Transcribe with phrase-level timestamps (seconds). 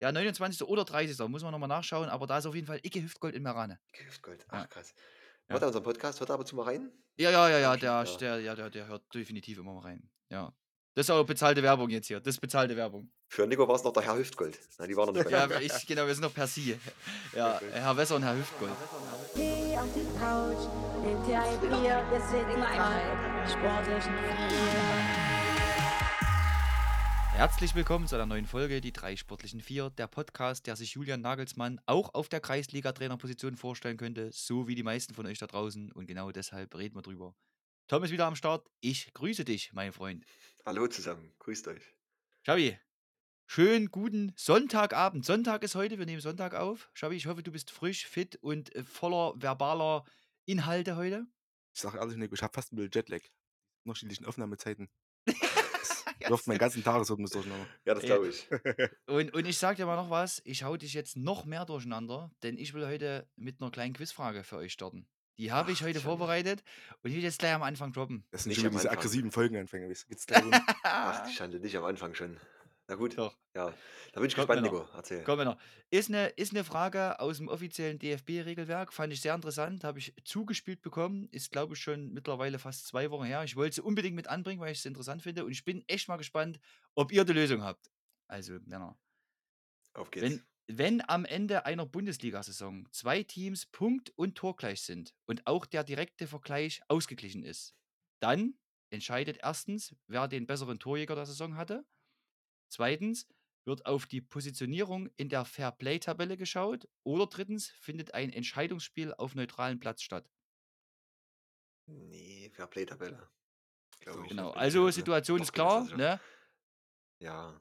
[0.00, 0.62] Ja, 29.
[0.66, 1.18] oder 30.
[1.28, 3.78] Muss man nochmal nachschauen, aber da ist auf jeden Fall Icke Hüftgold in Merane.
[3.92, 4.62] Hüftgold, Ja.
[4.64, 4.94] ach krass.
[5.48, 5.52] Ja.
[5.54, 6.20] Hört er unseren Podcast?
[6.20, 6.90] Hört er ab und zu mal rein?
[7.16, 8.04] Ja, ja, ja, ja, der.
[8.18, 10.10] Der, ja der, der hört definitiv immer mal rein.
[10.28, 10.52] Ja.
[10.94, 12.20] Das ist auch bezahlte Werbung jetzt hier.
[12.20, 13.10] Das ist bezahlte Werbung.
[13.28, 14.58] Für Nico war es noch der Herr Hüftgold.
[14.78, 16.78] Na, die waren noch nicht Ja, ich, genau, wir sind noch per Sie.
[17.34, 18.72] Ja, Herr Wesser und Herr Hüftgold.
[19.34, 20.68] Geh auf die Couch,
[21.02, 25.15] nimm dir ein Bier, wir sind drei sportlichen Vier.
[27.36, 31.20] Herzlich willkommen zu einer neuen Folge, die drei sportlichen Vier, der Podcast, der sich Julian
[31.20, 35.92] Nagelsmann auch auf der Kreisliga-Trainerposition vorstellen könnte, so wie die meisten von euch da draußen.
[35.92, 37.36] Und genau deshalb reden wir drüber.
[37.88, 38.66] Tom ist wieder am Start.
[38.80, 40.24] Ich grüße dich, mein Freund.
[40.64, 41.82] Hallo zusammen, grüßt euch.
[42.44, 42.78] Xavi,
[43.44, 45.26] schönen guten Sonntagabend.
[45.26, 46.90] Sonntag ist heute, wir nehmen Sonntag auf.
[46.94, 50.06] Xavi, ich hoffe, du bist frisch, fit und äh, voller verbaler
[50.46, 51.26] Inhalte heute.
[51.74, 53.20] Ich sag ehrlich, Nico, ich habe fast ein bisschen Jetlag.
[53.84, 54.88] Unterschiedlichen Aufnahmezeiten.
[56.28, 57.66] Läuft meinen ganzen Tagesrhythmus durcheinander.
[57.84, 58.48] Ja, das glaube ich.
[59.06, 62.30] Und, und ich sag dir mal noch was, ich hau dich jetzt noch mehr durcheinander,
[62.42, 65.06] denn ich will heute mit einer kleinen Quizfrage für euch starten.
[65.38, 66.62] Die habe ich heute vorbereitet
[67.02, 68.24] und ich will jetzt gleich am Anfang droppen.
[68.30, 68.98] Das sind Nicht schon diese Anfang.
[68.98, 69.88] aggressiven Folgenanfänge.
[69.88, 70.42] Geht's gleich?
[70.82, 72.38] Ach, die Schande, nicht am Anfang schon.
[72.88, 73.36] Na gut, Doch.
[73.54, 73.74] ja.
[74.12, 74.84] Da bin ich Kommt gespannt, mir noch.
[74.86, 74.96] Nico.
[74.96, 75.24] Erzähl.
[75.24, 75.58] Komm, Männer.
[75.90, 78.92] Ist eine, ist eine Frage aus dem offiziellen DFB-Regelwerk.
[78.92, 79.82] Fand ich sehr interessant.
[79.82, 81.28] Habe ich zugespielt bekommen.
[81.32, 83.42] Ist, glaube ich, schon mittlerweile fast zwei Wochen her.
[83.42, 85.44] Ich wollte sie unbedingt mit anbringen, weil ich es interessant finde.
[85.44, 86.60] Und ich bin echt mal gespannt,
[86.94, 87.90] ob ihr die Lösung habt.
[88.28, 88.96] Also, Männer.
[89.94, 90.24] Auf geht's.
[90.24, 95.82] Wenn, wenn am Ende einer Bundesliga-Saison zwei Teams punkt- und torgleich sind und auch der
[95.82, 97.74] direkte Vergleich ausgeglichen ist,
[98.20, 98.54] dann
[98.90, 101.84] entscheidet erstens, wer den besseren Torjäger der Saison hatte.
[102.68, 103.26] Zweitens
[103.64, 106.88] wird auf die Positionierung in der Fairplay-Tabelle geschaut.
[107.02, 110.30] Oder drittens findet ein Entscheidungsspiel auf neutralen Platz statt.
[111.86, 113.28] Nee, Fairplay-Tabelle.
[114.00, 114.28] Glaube ich.
[114.28, 114.50] Genau.
[114.50, 116.20] Also Situation ist ich klar, ne?
[117.18, 117.60] Ja.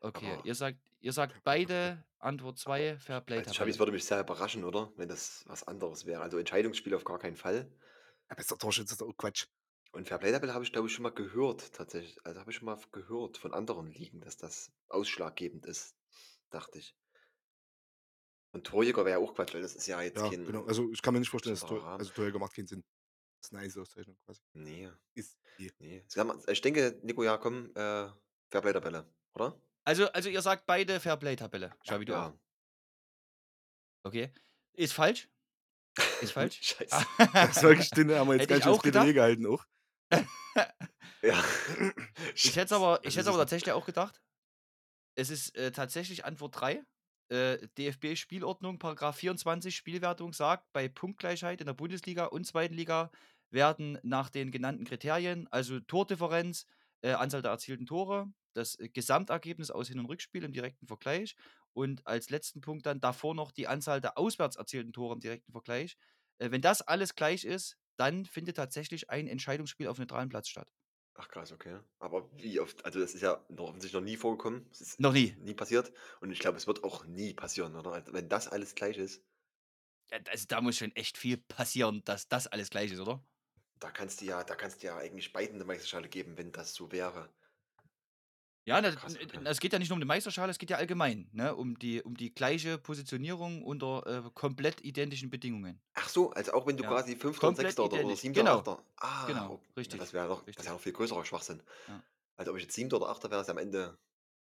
[0.00, 3.78] Okay, Aber- ihr sagt, ihr sagt beide Antwort 2 Also, Chabis Fairplay-Tabelle.
[3.78, 4.92] würde mich sehr überraschen, oder?
[4.96, 6.22] Wenn das was anderes wäre.
[6.22, 7.70] Also Entscheidungsspiel auf gar keinen Fall.
[8.58, 9.46] Torschütze ist doch auch Quatsch.
[9.94, 12.18] Und Fairplay-Tabelle habe ich, glaube ich, schon mal gehört, tatsächlich.
[12.26, 15.94] Also habe ich schon mal gehört von anderen Ligen, dass das ausschlaggebend ist,
[16.50, 16.96] dachte ich.
[18.52, 20.44] Und Torjäger wäre ja auch Quatsch, weil das ist ja jetzt Ja, kein.
[20.46, 20.64] genau.
[20.66, 21.98] Also ich kann mir nicht vorstellen, dass Tor, Rahmen.
[22.00, 22.82] also Torjäger macht keinen Sinn.
[23.40, 24.40] Das ist eine Einzelauszeichnung quasi.
[24.54, 25.70] Nee, Ist die.
[25.78, 26.04] nee.
[26.08, 28.08] Sag mal, Ich denke, Nico, ja, komm, äh,
[28.50, 29.60] Fairplay-Tabelle, oder?
[29.84, 31.72] Also, also ihr sagt beide Fairplay-Tabelle.
[31.82, 32.30] Schau, wie du auch.
[32.30, 32.38] Ja.
[34.04, 34.32] Okay.
[34.72, 35.28] Ist falsch.
[36.20, 36.58] Ist falsch.
[36.62, 37.06] Scheiße.
[37.32, 39.02] Das ist wirklich, den haben wir jetzt Hätte ich ganz schön ins auch gedacht.
[39.04, 39.64] Plädoyer gehalten auch.
[41.22, 41.42] Ja.
[42.34, 44.20] Ich hätte aber, ich Also hätte es aber tatsächlich auch gedacht,
[45.16, 46.82] es ist äh, tatsächlich Antwort 3.
[47.30, 53.10] Äh, DFB-Spielordnung, Paragraph 24 Spielwertung sagt, bei Punktgleichheit in der Bundesliga und zweiten Liga
[53.50, 56.66] werden nach den genannten Kriterien, also Tordifferenz,
[57.02, 61.36] äh, Anzahl der erzielten Tore, das äh, Gesamtergebnis aus Hin- und Rückspiel im direkten Vergleich
[61.72, 65.52] und als letzten Punkt dann davor noch die Anzahl der auswärts erzielten Tore im direkten
[65.52, 65.96] Vergleich.
[66.38, 70.70] Äh, wenn das alles gleich ist, dann findet tatsächlich ein Entscheidungsspiel auf neutralen Platz statt.
[71.16, 71.80] Ach krass, okay.
[71.98, 74.66] Aber wie oft, also das ist ja noch, offensichtlich noch nie vorgekommen.
[74.72, 75.36] Es ist Noch nie.
[75.36, 75.92] nie passiert.
[76.20, 77.92] Und ich glaube, es wird auch nie passieren, oder?
[77.92, 79.24] Also, wenn das alles gleich ist,
[80.10, 83.26] Ja, also da muss schon echt viel passieren, dass das alles gleich ist, oder?
[83.78, 86.74] da kannst du ja, da kannst du ja eigentlich beiden eine Meisterschale geben, wenn das
[86.74, 87.32] so wäre.
[88.66, 89.38] Ja, das, Krass, okay.
[89.44, 91.54] es geht ja nicht nur um die Meisterschale, es geht ja allgemein, ne?
[91.54, 95.80] Um die, um die gleiche Positionierung unter äh, komplett identischen Bedingungen.
[95.94, 96.88] Ach so, also auch wenn du Ja.
[96.88, 98.20] quasi Fünfter und Komplett Sechster oder, oder identisch.
[98.20, 98.58] Siebter Genau.
[98.60, 98.82] oder Achter.
[98.96, 99.68] Ah, Genau, okay.
[99.76, 101.62] richtig, Ja, das wäre noch, das wäre noch viel größerer Schwachsinn.
[101.88, 102.02] Ja.
[102.36, 103.98] Also ob ich jetzt Siebter oder Achter wäre, ist am Ende,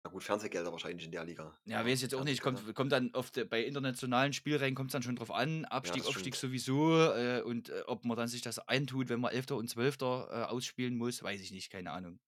[0.03, 1.57] na gut, Fernsehgelder wahrscheinlich in der Liga.
[1.63, 4.93] Ja, weiß jetzt auch nicht, kommt, kommt dann oft äh, bei internationalen Spielreihen kommt es
[4.93, 8.41] dann schon drauf an, Abstieg, das Aufstieg sowieso äh, und äh, ob man dann sich
[8.41, 12.19] das eintut, wenn man Elfter und Zwölfter äh, ausspielen muss, weiß ich nicht, keine Ahnung.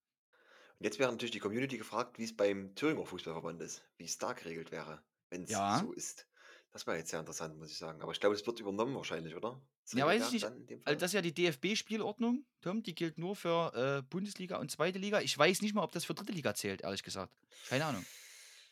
[0.81, 4.17] Und jetzt wäre natürlich die Community gefragt, wie es beim Thüringer Fußballverband ist, wie es
[4.17, 5.77] da geregelt wäre, wenn es Ja.
[5.77, 6.25] so ist.
[6.71, 8.01] Das wäre jetzt sehr interessant, muss ich sagen.
[8.01, 9.61] Aber ich glaube, es wird übernommen wahrscheinlich, oder?
[9.83, 10.45] Das Ja, weiß ich nicht.
[10.87, 14.97] Also das ist ja die DFB-Spielordnung, Tom, die gilt nur für äh, Bundesliga und zweite
[14.97, 15.21] Liga.
[15.21, 17.31] Ich weiß nicht mal, ob das für dritte Liga zählt, ehrlich gesagt.
[17.69, 18.03] Keine Ahnung.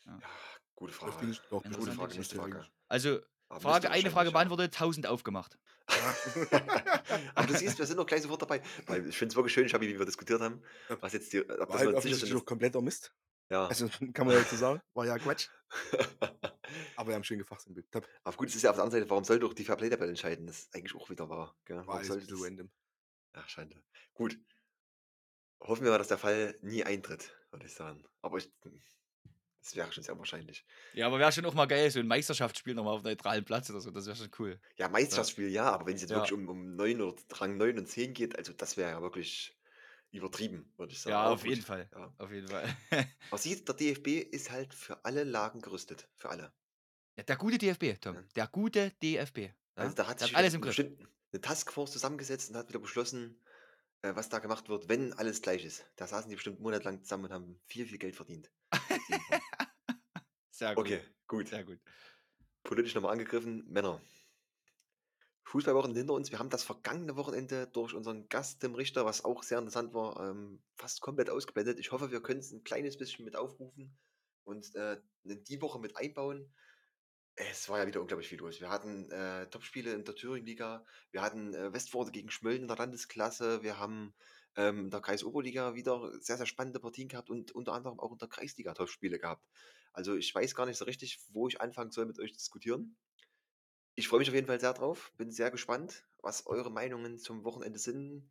[0.04, 0.18] Ja,
[0.74, 1.30] gute Doch, bin Frage.
[1.30, 2.66] ich, doch, Gute Frage, Frage.
[2.88, 3.20] Also,
[3.58, 5.58] Frage, müsste eine Frage beantwortet, 1000 aufgemacht.
[7.34, 8.62] Aber du siehst, wir sind noch gleich sofort dabei.
[8.86, 10.62] Weil ich finde es wirklich schön, Schabi, wie wir diskutiert haben.
[11.00, 13.12] Was jetzt die, ob War das halt offensichtlich kompletter Mist.
[13.50, 13.66] Ja.
[13.66, 14.80] Also kann man ja jetzt so sagen.
[14.94, 15.48] War ja Quatsch.
[16.96, 17.90] Aber wir haben schön gefachsimpelt.
[17.90, 18.06] Top.
[18.22, 20.46] Aber gut, es ist ja auf der anderen Seite, warum soll doch die Fairplay-Tabelle entscheiden?
[20.46, 21.56] Das ist eigentlich auch wieder wahr.
[21.64, 21.76] Gell?
[21.78, 22.42] War Warum ein bisschen das?
[22.44, 22.70] random.
[23.32, 23.82] Ach, Schande.
[24.14, 24.38] Gut.
[25.60, 28.04] Hoffen wir mal, dass der Fall nie eintritt, würde ich sagen.
[28.22, 28.50] Aber ich,
[29.62, 30.64] das wäre schon sehr wahrscheinlich.
[30.94, 33.80] Ja, aber wäre schon auch mal geil, so ein Meisterschaftsspiel nochmal auf neutralen Platz oder
[33.80, 34.60] so, das wäre schon cool.
[34.76, 36.16] Ja, Meisterschaftsspiel ja, aber wenn es jetzt Ja.
[36.16, 39.56] wirklich um, um 9 oder Rang 9 und 10 geht, also das wäre ja wirklich
[40.12, 41.12] übertrieben, würde ich sagen.
[41.12, 41.88] Ja, auf jeden Fall.
[41.92, 42.12] Ja.
[42.18, 42.66] Auf jeden Fall.
[43.30, 46.08] Man sieht, der DFB ist halt für alle Lagen gerüstet.
[46.16, 46.52] Für alle.
[47.16, 48.16] Ja, der gute DFB, Tom.
[48.16, 48.22] Ja.
[48.34, 49.50] Der gute DFB.
[49.76, 50.76] Also da hat sich alles im Griff.
[50.76, 53.40] bestimmt eine Taskforce zusammengesetzt und hat wieder beschlossen,
[54.02, 55.84] äh, was da gemacht wird, wenn alles gleich ist.
[55.96, 58.50] Da saßen die bestimmt monatelang zusammen und haben viel, viel Geld verdient.
[60.50, 60.86] Sehr gut.
[60.86, 61.48] Okay, gut.
[61.48, 61.78] Sehr gut.
[62.62, 63.64] Politisch nochmal angegriffen.
[63.68, 64.00] Männer.
[65.44, 66.30] Fußballwochen hinter uns.
[66.30, 70.20] Wir haben das vergangene Wochenende durch unseren Gast Tim Richter, was auch sehr interessant war,
[70.20, 71.80] ähm, fast komplett ausgeblendet.
[71.80, 73.98] Ich hoffe, wir können es ein kleines bisschen mit aufrufen
[74.44, 76.52] und äh, in die Woche mit einbauen.
[77.34, 78.60] Es war ja wieder unglaublich viel los.
[78.60, 82.76] Wir hatten äh, Topspiele in der Thüringen-Liga, wir hatten äh, Westforde gegen Schmölln in der
[82.76, 84.14] Landesklasse, wir haben
[84.56, 88.18] ähm, in der Kreisoberliga wieder sehr, sehr spannende Partien gehabt und unter anderem auch in
[88.18, 89.44] der Kreisliga Topspiele gehabt.
[89.92, 92.96] Also ich weiß gar nicht so richtig, wo ich anfangen soll mit euch zu diskutieren.
[93.96, 97.44] Ich freue mich auf jeden Fall sehr drauf, bin sehr gespannt, was eure Meinungen zum
[97.44, 98.30] Wochenende sind.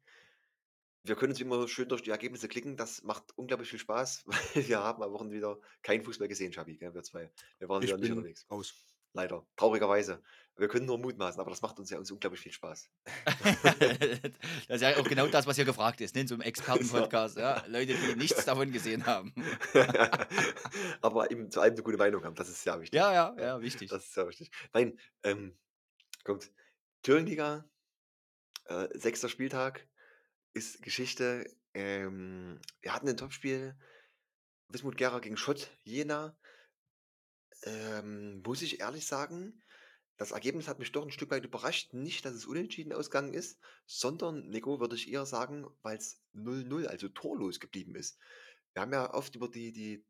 [1.04, 4.24] Wir können uns immer schön durch die Ergebnisse klicken, das macht unglaublich viel Spaß,
[4.56, 7.32] weil wir haben am Wochenende wieder keinen Fußball gesehen, Schabi, gell, wir zwei.
[7.58, 8.46] Wir waren Ich wieder nicht unterwegs.
[8.50, 8.74] raus.
[9.14, 9.46] Leider.
[9.56, 10.22] Traurigerweise.
[10.60, 12.90] Wir können nur mutmaßen, aber das macht uns ja uns unglaublich viel Spaß.
[14.68, 16.22] das ist ja auch genau das, was hier gefragt ist, ne?
[16.22, 17.38] in so einem Expertenpodcast.
[17.38, 17.64] Ja?
[17.68, 19.34] Leute, die nichts davon gesehen haben.
[21.02, 22.98] aber eben zu allem eine gute Meinung haben, das ist sehr wichtig.
[22.98, 23.90] Ja, ja, ja, wichtig.
[23.90, 24.52] Das ist sehr wichtig.
[24.74, 25.58] Nein, ähm,
[26.26, 26.52] kommt.
[27.04, 27.64] Thüringenliga,
[28.66, 29.88] äh, sechster Spieltag,
[30.54, 31.50] ist Geschichte.
[31.74, 33.76] Ähm, wir hatten ein Topspiel.
[34.68, 36.36] Wismut Gera gegen Schott Jena.
[37.64, 39.62] Ähm, muss ich ehrlich sagen,
[40.18, 41.94] das Ergebnis hat mich doch ein Stück weit überrascht.
[41.94, 46.88] Nicht, dass es unentschieden ausgegangen ist, sondern, Nico, würde ich eher sagen, weil es 0-0,
[46.88, 48.18] also torlos geblieben ist.
[48.74, 50.06] Wir haben ja oft über die, die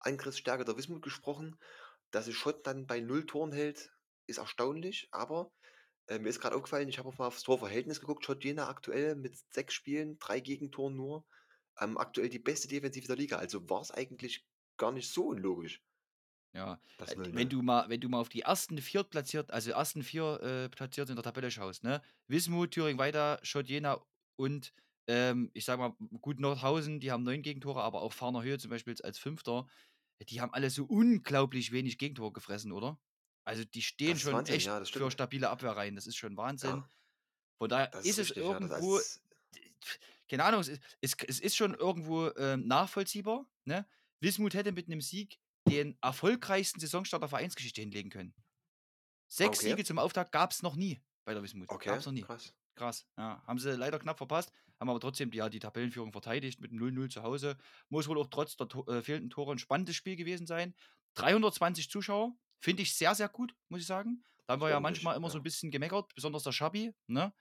[0.00, 1.58] Angriffsstärke der Wismut gesprochen.
[2.10, 3.90] Dass sich Schott dann bei 0 Toren hält,
[4.26, 5.52] ist erstaunlich, aber
[6.06, 8.24] äh, mir ist gerade aufgefallen, ich habe auch mal aufs Torverhältnis geguckt.
[8.24, 11.26] Schott Jena aktuell mit sechs Spielen, drei Gegentoren nur.
[11.80, 13.38] Ähm, aktuell die beste Defensive der Liga.
[13.38, 14.46] Also war es eigentlich
[14.76, 15.82] gar nicht so unlogisch.
[16.56, 17.34] Ja, äh, 0-0.
[17.34, 20.68] wenn du mal, wenn du mal auf die ersten vier platziert, also ersten vier äh,
[20.68, 22.02] platziert in der Tabelle schaust, ne?
[22.28, 24.00] Wismut, Thüringen weiter, Schott Jena
[24.36, 24.72] und
[25.06, 28.70] ähm, ich sag mal, gut Nordhausen, die haben neun Gegentore, aber auch Farner Höhe zum
[28.70, 29.66] Beispiel als Fünfter,
[30.28, 32.98] die haben alle so unglaublich wenig Gegentore gefressen, oder?
[33.44, 35.94] Also die stehen schon Wahnsinn, echt ja, für stabile Abwehrreihen.
[35.94, 36.78] Das ist schon Wahnsinn.
[36.78, 36.90] Ja,
[37.58, 38.58] Von daher das ist ist es richtig, ja.
[38.58, 39.22] Das irgendwo, ist,
[40.28, 43.46] keine Ahnung, es ist, es, es ist schon irgendwo ähm, nachvollziehbar.
[43.64, 43.86] Ne?
[44.20, 45.38] Wismut hätte mit einem Sieg
[45.68, 48.34] den erfolgreichsten Saisonstart der Vereinsgeschichte hinlegen können.
[49.28, 51.68] Sechs okay, Siege zum Auftakt gab es noch nie bei der Wismut.
[51.68, 52.22] Gab okay, es noch nie.
[52.22, 52.54] krass.
[52.76, 53.06] Krass.
[53.16, 56.70] Ja, haben sie leider knapp verpasst, haben aber trotzdem die, ja, die Tabellenführung verteidigt mit
[56.70, 57.56] einem 0-0 zu Hause.
[57.88, 60.74] Muss wohl auch trotz der äh, fehlenden Tore ein spannendes Spiel gewesen sein.
[61.14, 64.22] 320 Zuschauer, finde ich sehr, sehr gut, muss ich sagen.
[64.46, 65.40] Da haben wir ja manchmal immer so ja.
[65.40, 67.32] ein bisschen gemeckert, besonders der Schabi, ne?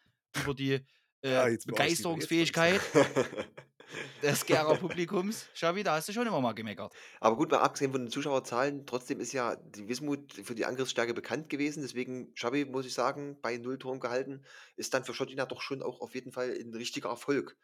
[0.41, 0.79] über die
[1.23, 2.81] Ja, äh, jetzt Begeisterungsfähigkeit
[4.21, 5.49] des Gera Publikums.
[5.53, 6.93] Schabi, da hast du schon immer mal gemeckert.
[7.19, 11.13] Aber gut, mal abgesehen von den Zuschauerzahlen, trotzdem ist ja die Wismut für die Angriffsstärke
[11.13, 11.81] bekannt gewesen.
[11.81, 14.43] Deswegen, Schabi, muss ich sagen, bei null Toren gehalten,
[14.75, 17.57] ist dann für Schottina doch schon auch auf jeden Fall ein richtiger Erfolg,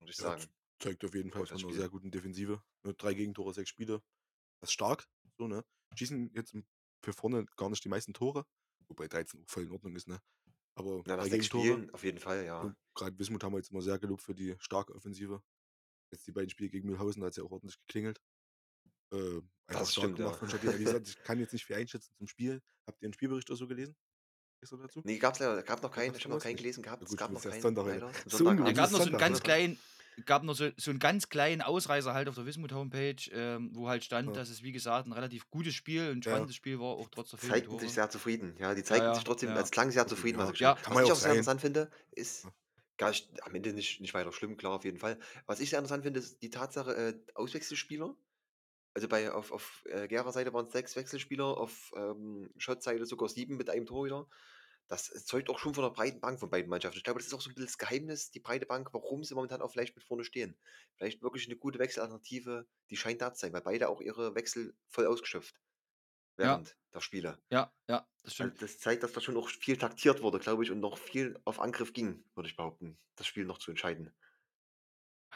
[0.00, 0.48] muss ich Ja, sagen.
[0.78, 2.62] zeigt auf jeden Fall von einer sehr guten Defensive.
[2.82, 4.02] Ne, drei Gegentore, sechs Spiele.
[4.60, 5.06] Das ist stark.
[5.38, 5.64] So, ne?
[5.96, 6.56] Schießen jetzt
[7.04, 8.46] für vorne gar nicht die meisten Tore.
[8.88, 10.20] Wobei 13 auch voll in Ordnung ist, ne?
[10.76, 11.62] Aber Na, nach sechs Gegentore.
[11.64, 12.74] Spielen auf jeden Fall, ja.
[12.94, 15.42] Gerade Wismut haben wir jetzt immer sehr gelobt für die starke Offensive.
[16.12, 18.20] Jetzt die beiden Spiele gegen Mühlhausen, da hat es ja auch ordentlich geklingelt.
[19.12, 19.42] Äh, einfach
[19.80, 20.38] Das stark stimmt, gemacht ja.
[20.38, 20.78] von Schottina.
[20.78, 22.60] Wie gesagt, ich kann jetzt nicht viel einschätzen zum Spiel.
[22.86, 23.96] Habt ihr einen Spielbericht oder so gelesen?
[24.60, 25.00] Gestern dazu?
[25.04, 27.02] Nee, gab's leider, gab noch Ja, keinen, ich habe noch keinen gelesen gehabt.
[27.02, 27.98] Es gut, gab du noch keinen, Sonntag heute.
[27.98, 28.06] leider.
[28.08, 28.66] Am So Sonntagabend.
[28.68, 28.76] Da ungewöhnlich.
[28.76, 29.42] gab noch so einen Sonntag, ganz ne?
[29.42, 29.78] kleinen,
[30.24, 34.04] gab noch so, so einen ganz kleinen Ausreißer halt auf der Wismut-Homepage, ähm, wo halt
[34.04, 34.36] stand, Ja.
[34.36, 36.46] dass es, wie gesagt, ein relativ gutes Spiel, ein Ja.
[36.46, 38.56] spannendes Spiel war, auch trotz der fehlenden zeigten sich sehr zufrieden.
[38.58, 39.56] Ja, die Ja, zeigten ja, sich trotzdem, ja.
[39.56, 42.50] als klang sehr zufrieden, was Ja, Ja, Was ja ich auch sehr interessant finde, ist
[42.50, 42.54] Ja.
[42.98, 45.18] gar nicht, am Ende nicht, nicht weiter schlimm, klar, auf jeden Fall.
[45.46, 48.16] Was ich sehr interessant finde, ist die Tatsache, äh, Auswechselspieler.
[48.94, 53.28] Also bei auf, auf äh, Gera Seite waren es sechs Wechselspieler, auf ähm, Schott-Seite sogar
[53.28, 54.28] sieben mit einem Torhüter.
[54.88, 56.98] Das zeugt auch schon von der breiten Bank von beiden Mannschaften.
[56.98, 59.34] Ich glaube, das ist auch so ein bisschen das Geheimnis, die breite Bank, warum sie
[59.34, 60.58] momentan auch vielleicht mit vorne stehen.
[60.96, 64.76] Vielleicht wirklich eine gute Wechselalternative, die scheint da zu sein, weil beide auch ihre Wechsel
[64.88, 65.60] voll ausgeschöpft
[66.42, 67.40] Ja, während der Spiele.
[67.50, 68.58] ja, ja, das Also stimmt.
[68.58, 71.60] das zeigt, dass da schon auch viel taktiert wurde, glaube ich, und noch viel auf
[71.60, 74.14] Angriff ging, würde ich behaupten, das Spiel noch zu entscheiden.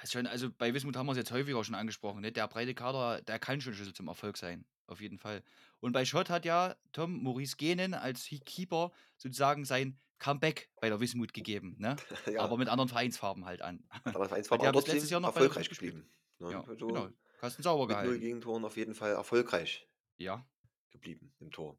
[0.02, 2.20] Ist schon, also bei Wismut haben wir es jetzt häufiger schon angesprochen.
[2.22, 2.32] Ne?
[2.32, 4.64] Der breite Kader, der kann schon Schlüssel zum Erfolg sein.
[4.86, 5.42] Auf jeden Fall.
[5.80, 11.00] Und bei Schott hat ja Tom Maurice Genen als Keeper sozusagen sein Comeback bei der
[11.00, 11.76] Wismut gegeben.
[11.78, 11.96] Ne?
[12.38, 13.84] Aber ja, mit anderen Vereinsfarben halt an.
[13.90, 16.08] hat aber aber haben bis letztes trotzdem Jahr noch erfolgreich geblieben.
[16.38, 16.52] Ne?
[16.52, 17.08] Ja, Also genau.
[17.38, 18.20] Kasten sauber mit null gehalten.
[18.20, 20.46] Gegentoren auf jeden Fall erfolgreich Ja.
[20.90, 21.78] geblieben im Tor.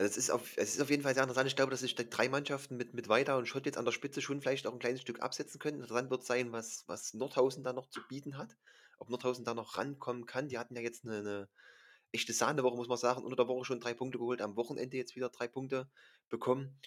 [0.00, 1.48] Es ist auf es ist auf jeden Fall sehr interessant.
[1.48, 3.90] Ich glaube, dass sich die 3 Mannschaften mit mit Weida und Schott jetzt an der
[3.90, 5.78] Spitze schon vielleicht auch 'n kleines Stück absetzen können.
[5.80, 8.56] Interessant wird sein, was was Nordhausen da noch zu bieten hat.
[8.98, 10.46] Ob Nordhausen da noch rankommen kann.
[10.48, 11.48] Die hatten ja jetzt 'ne 'ne
[12.12, 13.24] echte Sahnewoche, muss man sagen.
[13.24, 15.90] Unter der Woche schon 3 Punkte geholt, am Wochenende jetzt wieder 3 Punkte
[16.28, 16.80] bekommen.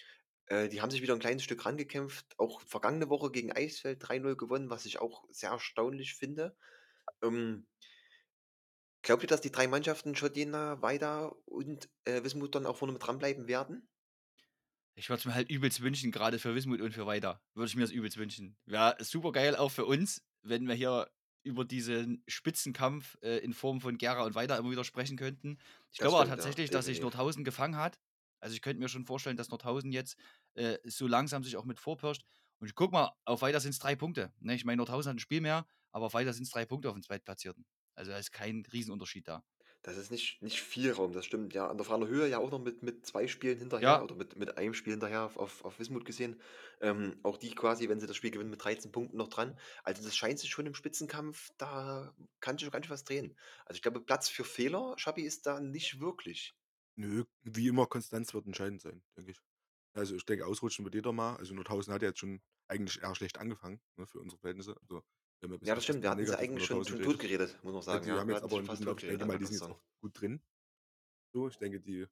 [0.46, 2.38] Äh, die haben sich wieder 'n kleines Stück rangekämpft.
[2.38, 6.56] Auch vergangene Woche gegen Eisfeld 3:0 gewonnen, was ich auch sehr erstaunlich finde.
[7.22, 7.66] Ähm
[9.02, 13.02] glaubt ihr, dass die 3 Mannschaften Schottina, Weida und, äh, Wismut dann auch vorne mit
[13.06, 13.88] dranbleiben werden?
[14.96, 17.76] Ich würde es mir halt übelst wünschen, grade für Wismut und für Weida, würde ich
[17.76, 18.56] mir's übelst wünschen.
[18.66, 21.10] Wäre supergeil auch für uns, wenn wir hier
[21.44, 25.58] über diesen Spitzenkampf, äh, in Form von Gera und Weida immer wieder sprechen könnten.
[25.90, 27.00] Ich Das glaube aber stimmt, ja, tatsächlich, dass sich definitiv.
[27.00, 27.98] Nordhausen gefangen hat.
[28.40, 30.16] Also, ich könnte mir schon vorstellen, dass Nordhausen jetzt,
[30.54, 32.24] äh, so langsam sich auch mit vorpirscht.
[32.58, 34.54] Und ich gucke mal, auf Weida sind's 3 Punkte, ne?
[34.54, 37.02] Ich meine, Nordhausen hat 'n Spiel mehr, aber auf Weida sind's 3 Punkte auf 'n
[37.02, 37.64] Zweitplatzierten.
[37.94, 39.44] Also, da ist kein Riesenunterschied da.
[39.82, 41.68] Das ist nicht nicht viel Raum, das stimmt, ja.
[41.68, 44.02] An der Fahler Höhe ja auch noch mit mit 2 Spielen hinterher Ja.
[44.02, 46.40] oder mit mit einem Spiel hinterher auf auf auf Wismut gesehen.
[46.80, 49.58] Ähm, auch die quasi, wenn sie das Spiel gewinnen, mit 13 Punkten noch dran.
[49.82, 53.36] Also, das scheint sich schon im Spitzenkampf da kann sich ganz schön was drehen.
[53.66, 56.54] Also, ich glaube, Platz für Fehler, Schabi, ist da nicht wirklich.
[56.96, 59.40] Nö, wie immer, Konstanz wird entscheidend sein, denke ich.
[59.94, 61.36] Also, ich denke, ausrutschen wird jeder mal.
[61.36, 64.76] Also, Nordhausen hat ja jetzt schon eigentlich eher schlecht angefangen, ne, für unsere Verhältnisse.
[64.82, 65.02] Also,
[65.42, 66.02] wir haben ja Ja, das stimmt.
[66.02, 67.58] Wir hatten über eigentlich schon Nordhausen schon geredet.
[67.62, 68.18] muss man Ja, sagen, die ja.
[68.18, 69.82] haben Wir jetzt aber fast diesem Lauf ich denke mal, ja, die sind jetzt auch
[70.02, 70.42] gut drin.
[71.34, 72.06] So, ich denke, die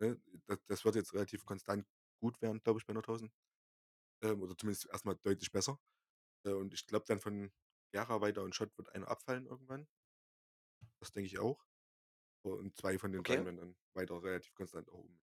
[0.00, 1.88] ne, da das wird jetzt relativ konstant
[2.22, 3.32] gut werden, glaube ich, bei Nordhausen.
[4.22, 5.80] Ähm, oder zumindest erst mal deutlich besser.
[6.46, 7.52] Äh, und ich glaube dann von
[7.92, 9.88] Gera, Weida und Schott wird einer abfallen irgendwann.
[11.00, 11.64] Das denke ich auch.
[12.44, 13.24] Und 2 von den Okay.
[13.24, 15.20] dreien werden dann weiter relativ konstant oben.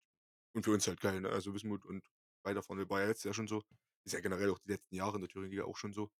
[0.55, 1.29] Und für uns halt geil, ne?
[1.29, 2.11] Also, Wismut und
[2.43, 3.63] Weida vorne war ja jetzt ja schon so.
[4.05, 6.11] Ist ja generell auch die letzten Jahre in der Thüringen-Liga auch schon so,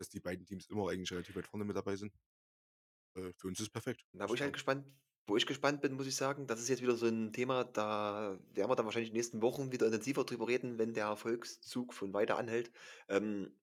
[0.00, 2.12] dass die beiden Teams immer eigentlich relativ weit vorne mit dabei sind.
[3.16, 4.86] Äh, für uns ist es perfekt, muss wo ich halt gespannt
[5.26, 8.36] wo ich gespannt bin, muss ich sagen, das ist jetzt wieder so 'n Thema, da
[8.52, 11.94] werden wir dann wahrscheinlich in den nächsten Wochen wieder intensiver drüber reden, wenn der Erfolgszug
[11.94, 12.72] von Weida anhält.
[13.08, 13.60] Ähm,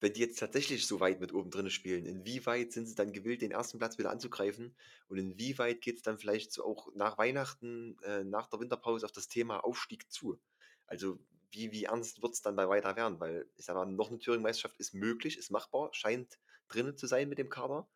[0.00, 3.42] wenn die jetzt tatsächlich so weit mit oben drinnen spielen, inwieweit sind sie dann gewillt,
[3.42, 3.78] den 1.
[3.78, 4.76] Platz wieder anzugreifen?
[5.08, 9.28] Und inwieweit geht's dann vielleicht so auch nach Weihnachten, äh, nach der Winterpause auf das
[9.28, 10.40] Thema Aufstieg zu?
[10.86, 11.18] Also,
[11.54, 13.20] wie wie ernst wird's dann bei Weida werden?
[13.20, 17.28] Weil ich sage mal, noch 'ne Thüringen-Meisterschaft ist möglich, ist machbar, scheint drinnen zu sein
[17.28, 17.88] mit dem Kader.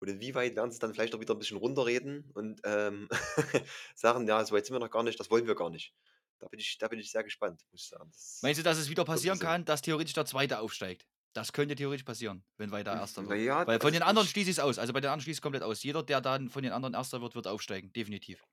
[0.00, 3.08] Und inwieweit werden sie dann vielleicht auch wieder 'n bisschen runterreden und, ähm,
[3.96, 5.94] sagen: „Ja, so weit sind wir noch gar nicht, das wollen wir gar nicht.“
[6.40, 8.10] Da bin ich da bin ich sehr gespannt, muss ich sagen.
[8.12, 10.58] Das Meinst du, dass es wieder wird passieren kann, dass theoretisch der 2.
[10.60, 11.06] aufsteigt?
[11.32, 13.26] Das könnte theoretisch passieren, wenn 1.
[13.28, 13.42] na wird.
[13.46, 14.78] ja, Weil von also den anderen ich schließe ich's aus.
[14.78, 15.82] Also, bei den anderen schließe ich's komplett aus.
[15.82, 17.20] Jeder, der dann von den anderen 1.
[17.20, 18.44] wird, wird aufsteigen, definitiv.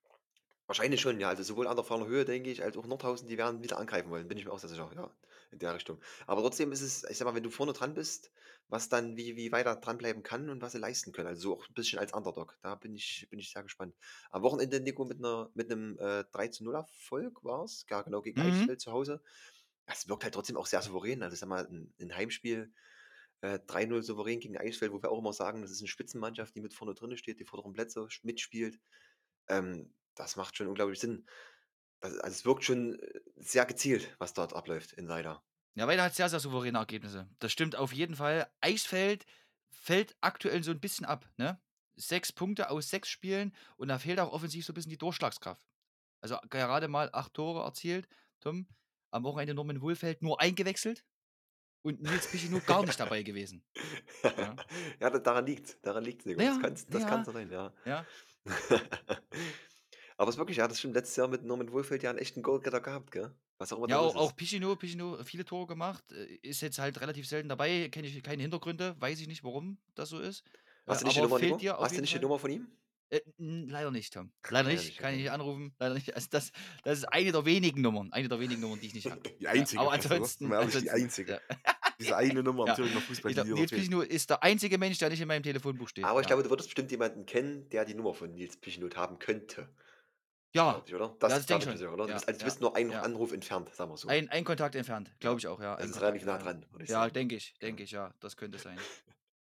[0.71, 1.27] Wahrscheinlich schon, ja.
[1.27, 4.09] Also, sowohl an der Fahler Höhe, denke ich, als auch Nordhausen, die werden wieder angreifen
[4.09, 5.13] wollen, bin ich mir auch sehr sicher, ja,
[5.51, 5.99] in der Richtung.
[6.27, 8.31] Aber trotzdem ist es ich sage mal, wenn du vorne dran bist,
[8.69, 11.27] was dann wie wie Weida dranbleiben kann und was sie leisten können.
[11.27, 12.57] Also, so auch 'n bisschen als Underdog.
[12.61, 13.97] Da bin ich bin ich sehr gespannt.
[14.29, 18.41] Am Wochenende, Nico, mit 'ner mit 'nem, äh, 3:0 Erfolg war's, ja genau, gegen Mhm.
[18.41, 19.21] Eichsfeld zu Hause.
[19.87, 21.23] Es wirkt halt trotzdem auch sehr souverän.
[21.23, 22.73] Also, ich sage mal, 'n 'n Heimspiel,
[23.41, 26.61] äh, 3:0 souverän gegen Eichsfeld, wo wir auch immer sagen, das ist 'ne Spitzenmannschaft, die
[26.61, 28.79] mit vorne drinnen steht, die vorderen Plätze mitspielt.
[29.49, 31.25] Ähm, das macht schon unglaublich Sinn.
[32.01, 35.43] Also also, es wirkt schon, äh, sehr gezielt, was dort abläuft in Weida.
[35.75, 37.29] Ja, Weida hat sehr, sehr souveräne Ergebnisse.
[37.39, 38.51] Das stimmt auf jeden Fall.
[38.61, 39.25] Eichsfeld
[39.69, 41.61] fällt aktuell so 'n bisschen ab, ne?
[41.95, 45.63] 6 Punkte aus 6 Spielen und da fehlt auch offensiv so 'n bisschen die Durchschlagskraft.
[46.21, 48.07] Also, gerade mal 8 Tore erzielt,
[48.41, 48.67] Tom.
[49.11, 51.05] Am Wochenende Norman Wohlfeld nur eingewechselt
[51.83, 53.65] und Nils Pichenow gar nicht dabei gewesen,
[54.35, 54.59] ja?
[54.99, 55.79] Ja, da daran liegt's.
[55.81, 56.43] Daran liegt's, Nico.
[56.43, 57.73] Das Ja, das kann ja, so sein, ja.
[57.85, 58.07] ja.
[60.21, 62.43] Aber es ist wirklich ja, das stimmt, letztes Jahr mit Norman Wohlfeld ja 'n echten
[62.43, 63.35] Goalgetter gehabt, gell?
[63.57, 64.17] Was auch immer Ja, los au ist.
[64.17, 68.21] auch Pichenow Pichenow viele Tore gemacht, äh, ist jetzt halt relativ selten dabei, kenne ich
[68.23, 70.43] keine Hintergründe, weiß ich nicht, warum das so ist.
[70.87, 71.39] Äh, Hast du nicht die aber Nummer,
[71.81, 72.19] Hast du nicht die.
[72.19, 72.67] Nummer von ihm?
[73.09, 74.31] Äh, leider nicht, Tom.
[74.49, 76.15] Leider Leider nicht, kann ich nicht anrufen, leider nicht.
[76.15, 76.51] Also, das
[76.83, 79.21] das ist eine der wenigen Nummern eine der wenigen Nummern, die ich nicht habe.
[79.39, 80.01] Die Ja, einzige aber oder?
[80.01, 81.33] Sind ansonsten wir ehrlich, die ansonsten einzige.
[81.33, 81.41] ja.
[81.99, 83.73] Diese eine Nummer am Ja, Thüringer Fußball, noch Nils fehlt.
[83.73, 86.27] Pichenow ist der einzige Mensch, der nicht in meinem Telefonbuch steht, Aber ich ja.
[86.27, 89.69] glaube, du würdest bestimmt jemanden kennen, der die Nummer von Nils Pichenow haben könnte.
[90.53, 91.15] Ja, Glaube ich, oder?
[91.25, 91.85] ja, Das das da denke ich schon.
[91.87, 92.07] oder?
[92.07, 93.03] Du Ja, bist also, du ja, bist nur ein ja.
[93.03, 94.17] Anruf entfernt, sagen wir so.
[94.17, 95.75] Ein ein Kontakt entfernt, glaube Ja, ich auch, ja.
[95.77, 97.11] das Ein ist relativ nah dran, würde ich Ja, sagen.
[97.11, 97.69] denke ich Ja.
[97.69, 98.87] denke ich, ja, das könnte sein.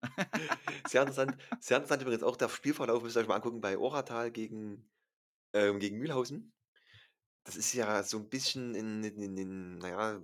[0.86, 4.30] Sehr interessant sehr interessant übrigens auch der Spielverlauf, müsst ihr euch mal angucken bei Oratal
[4.30, 4.90] gegen
[5.54, 6.54] ähm, gegen Mülhausen.
[7.44, 10.22] Das ist ja so 'n bisschen in in in in na ja,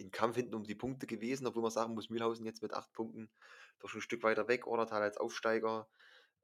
[0.00, 2.92] 'n Kampf hinten um die Punkte gewesen, obwohl man sagen muss, Mülhausen jetzt mit 8
[2.92, 3.30] Punkten
[3.80, 5.88] doch schon 'n Stück weiter weg, Oratal als Aufsteiger,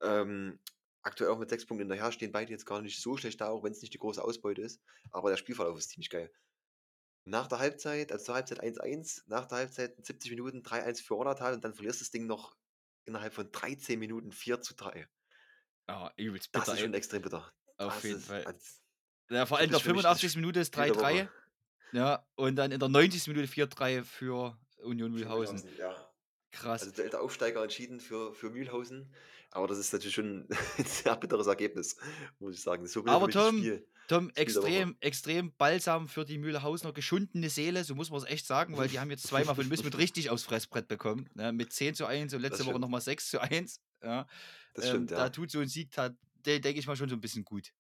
[0.03, 0.61] ähm,
[1.07, 3.65] aktuell auch mit 6 Punkten hinterher, stehen beide jetzt gar nicht so schlecht da, auch
[3.65, 4.83] wenn's nicht die große Ausbeute ist.
[5.13, 6.33] Aber der Spielverlauf ist ziemlich geil.
[7.25, 11.55] Nach der Halbzeit also, zur Halbzeit 1:1, nach der Halbzeit 70 Minuten 3:1 für Oratal
[11.55, 12.57] und dann verlierst das Ding noch
[13.05, 15.09] innerhalb von 13 Minuten 4:3.
[15.89, 16.81] Ja, übelst Das bitter, ist ey.
[16.81, 17.53] schon extrem bitter.
[17.79, 18.47] Auf Das jeden ist Fall.
[18.47, 18.83] als
[19.31, 20.37] Ja, vor allem Das in der ist für mich das 85.
[20.41, 20.97] Minute ist Spiel der 3-3.
[20.97, 21.33] Woche.
[21.93, 23.31] Ja, und dann in der 90.
[23.33, 25.65] Minute 4-3 für Union Mühlhausen.
[25.77, 26.13] Ja.
[26.53, 26.81] Krass.
[26.81, 29.15] Also der, der Aufsteiger entschieden für, für Mühlhausen.
[29.57, 30.47] Aber das ist natürlich schon
[30.79, 31.97] ein sehr bitteres Ergebnis,
[32.39, 32.87] muss ich sagen.
[32.87, 33.87] So Aber Tom, Spiel.
[34.07, 34.43] Tom, Spiel Woche.
[34.43, 38.89] extrem, extrem balsam für die Mühlhausener geschundene Seele, so muss man es echt sagen, weil
[38.89, 41.29] die haben jetzt zweimal von Wismut richtig aufs Fressbrett bekommen.
[41.35, 43.81] Ne, mit 10 zu 1 und letzte Woche nochmal 6 zu 1.
[44.03, 44.27] Ja,
[44.75, 45.29] Das ähm, stimmt, Da ja.
[45.31, 46.11] tut so ein Sieg, da-
[46.45, 47.73] der denke ich mal schon so ein bisschen gut.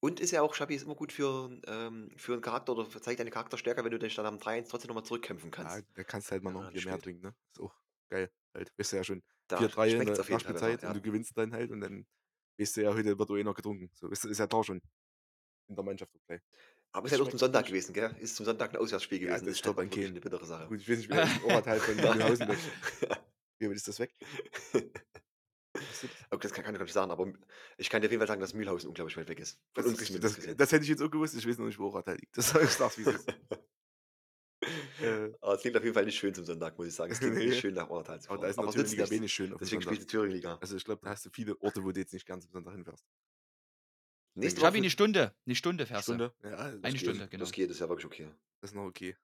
[0.00, 3.18] Und ist ja auch, Schabi ist immer gut für, ähm, für einen Charakter oder zeigt
[3.20, 5.86] deine Charakterstärke, wenn du dich dann am 3-1 trotzdem nochmal zurückkämpfen Ja, kannst.
[5.94, 7.34] da kannst du halt mal noch Ja, ein das Bier mehr trinken, ne?
[7.52, 7.74] Ist auch
[8.08, 8.30] geil.
[8.56, 9.22] Halt, weißt du ja schon.
[9.48, 10.88] Da 4-3 in der Nachspielzeit ja.
[10.88, 12.06] und du gewinnst dann halt und dann
[12.58, 13.90] weißt du ja, heute wird eh noch getrunken.
[13.94, 14.80] So, ist, ist ja da schon.
[15.68, 16.40] In der Mannschaft gleich.
[16.92, 18.14] Aber ist Das halt auch zum Sonntag gewesen, gell?
[18.20, 19.46] Ist zum Sonntag ein Auswärtsspiel Ja, gewesen.
[19.46, 20.06] das ist halt keinen.
[20.06, 20.66] eine bittere Sache.
[20.68, 22.58] Gut, ich weiß nicht, ist Ort halt von Mühlhausen weg.
[23.58, 24.14] Wie ist das weg?
[24.72, 26.16] Weißt du das?
[26.30, 27.32] Okay, das kann, kann ich gar nicht sagen, aber
[27.76, 29.60] ich kann dir auf jeden Fall sagen, dass Mühlhausen unglaublich weit weg ist.
[29.74, 32.06] Das, ist das, das hätte ich jetzt auch gewusst, ich weiß noch nicht, wo halt
[32.06, 32.36] liegt.
[32.36, 33.34] Das ich sag's, wie es ist.
[34.98, 37.12] Äh, Aber es klingt auf jeden Fall nicht schön zum Sonntag, muss ich sagen.
[37.12, 39.10] Es klingt nicht schön nach Ortal zu aber da ist Aber natürlich es Liga nützt
[39.10, 39.32] wenig nichts.
[39.32, 39.94] schön auf dem Deswegen Sonntag.
[39.94, 40.58] spielt die Thüringen-Liga.
[40.60, 42.74] Also ich glaube, da hast du viele Orte, wo du jetzt nicht ganz am Sonntag
[42.74, 43.04] hinfährst.
[44.34, 46.12] Nächste Ich habe Woche, eine Stunde, eine Stunde fährst du.
[46.14, 46.34] Stunde?
[46.42, 47.00] Ja, das Eine geht.
[47.00, 47.40] Stunde, genau.
[47.42, 48.30] das geht, das ist ja wirklich okay.
[48.60, 49.16] Das ist noch okay.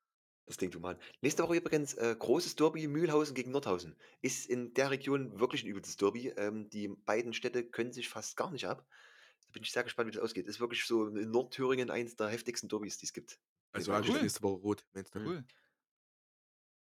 [0.47, 0.99] Das Ding, du Mann.
[1.21, 3.97] Nächste Woche übrigens äh, großes Derby Mühlhausen gegen Nordhausen.
[4.23, 6.29] Ist in der Region wirklich ein übelstes Derby.
[6.37, 8.85] Ähm, die beiden Städte können sich fast gar nicht ab.
[9.47, 10.47] Da bin ich sehr gespannt, wie das ausgeht.
[10.47, 13.39] Ist wirklich so in Nordthüringen eins der heftigsten Derbys, die es gibt.
[13.73, 14.23] Also Ja, eigentlich cool.
[14.23, 14.85] nächste Woche rot?
[15.15, 15.45] Cool.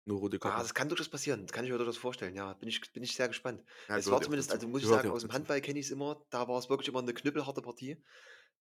[0.06, 0.62] Nur rote Ah, Karten.
[0.62, 1.42] das kann durchaus passieren.
[1.46, 2.34] Das kann ich mir durchaus vorstellen.
[2.34, 3.62] Ja, bin ich, bin ich sehr gespannt.
[3.88, 5.32] Ja, es war zumindest, also muss ich sagen, aus dem.
[5.32, 6.24] Handball kenne ich es immer.
[6.30, 8.02] Da war es wirklich immer eine knüppelharte Partie.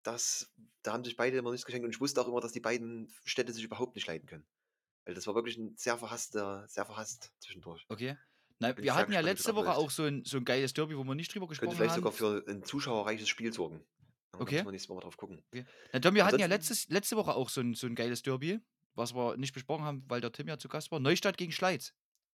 [0.03, 2.59] Das, da haben sich beide immer nichts geschenkt und ich wusste auch immer, dass die
[2.59, 4.45] beiden Städte sich überhaupt nicht leiden können.
[5.05, 7.86] Weil das war wirklich ein sehr verhasster, sehr verhasst zwischendurch.
[7.89, 8.17] Okay.
[8.59, 11.03] Na, ich wir hatten ja letzte Woche auch so ein, so ein geiles Derby, wo
[11.03, 12.03] wir nicht drüber Könnte gesprochen vielleicht haben.
[12.03, 13.86] sogar für ein zuschauerreiches Spiel sorgen.
[14.31, 14.55] Da Okay.
[14.55, 15.43] müssen wir nächstes Mal mal drauf gucken.
[15.93, 18.59] Na, Tom, wir hatten ja letztes, letzte Woche auch so ein, so ein geiles Derby,
[18.93, 21.00] was wir nicht besprochen haben, weil der Tim ja zu Gast war.
[21.00, 21.93] Neustadt gegen Schleiz.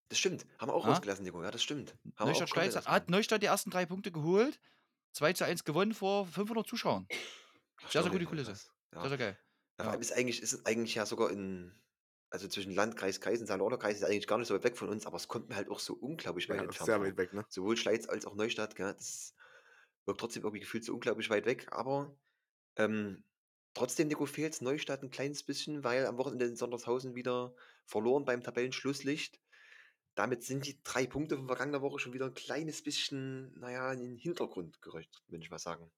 [0.09, 0.45] Das stimmt.
[0.59, 0.89] Haben wir auch Ah?
[0.91, 1.41] rausgelassen, Nico.
[1.43, 1.95] Ja, das stimmt.
[2.17, 3.09] Haben Neustadt Schleiz hat.
[3.09, 4.59] Neustadt die ersten drei Punkte geholt.
[5.13, 7.07] 2 zu 1 gewonnen vor 500 Zuschauern.
[7.09, 8.51] Sehr, sehr Erstaunlich, gute Kulisse.
[8.93, 8.99] Ja.
[9.01, 9.39] Sehr, sehr geil.
[9.79, 11.73] Ja, ist eigentlich, ist es eigentlich ja sogar in,
[12.29, 14.89] also zwischen Landkreis, Kreis und Saarlouder Kreis ist eigentlich gar nicht so weit weg von
[14.89, 17.33] uns, aber es kommt mir halt auch so unglaublich weit Ja, entfernt sehr weit weg,
[17.33, 17.45] ne?
[17.49, 19.34] Sowohl Schleiz als auch Neustadt, gell, das
[20.05, 22.15] wirkt trotzdem irgendwie gefühlt so unglaublich weit weg, aber
[22.75, 23.23] ähm,
[23.73, 28.43] trotzdem, Nico, fehlt Neustadt ein kleines bisschen, weil am Wochenende in Sondershausen wieder verloren beim
[28.43, 29.39] Tabellenschlusslicht.
[30.15, 33.99] Damit sind die drei Punkte von vergangener Woche schon wieder ein kleines bisschen, naja, in
[33.99, 35.91] den Hintergrund gerückt, würde ich mal sagen.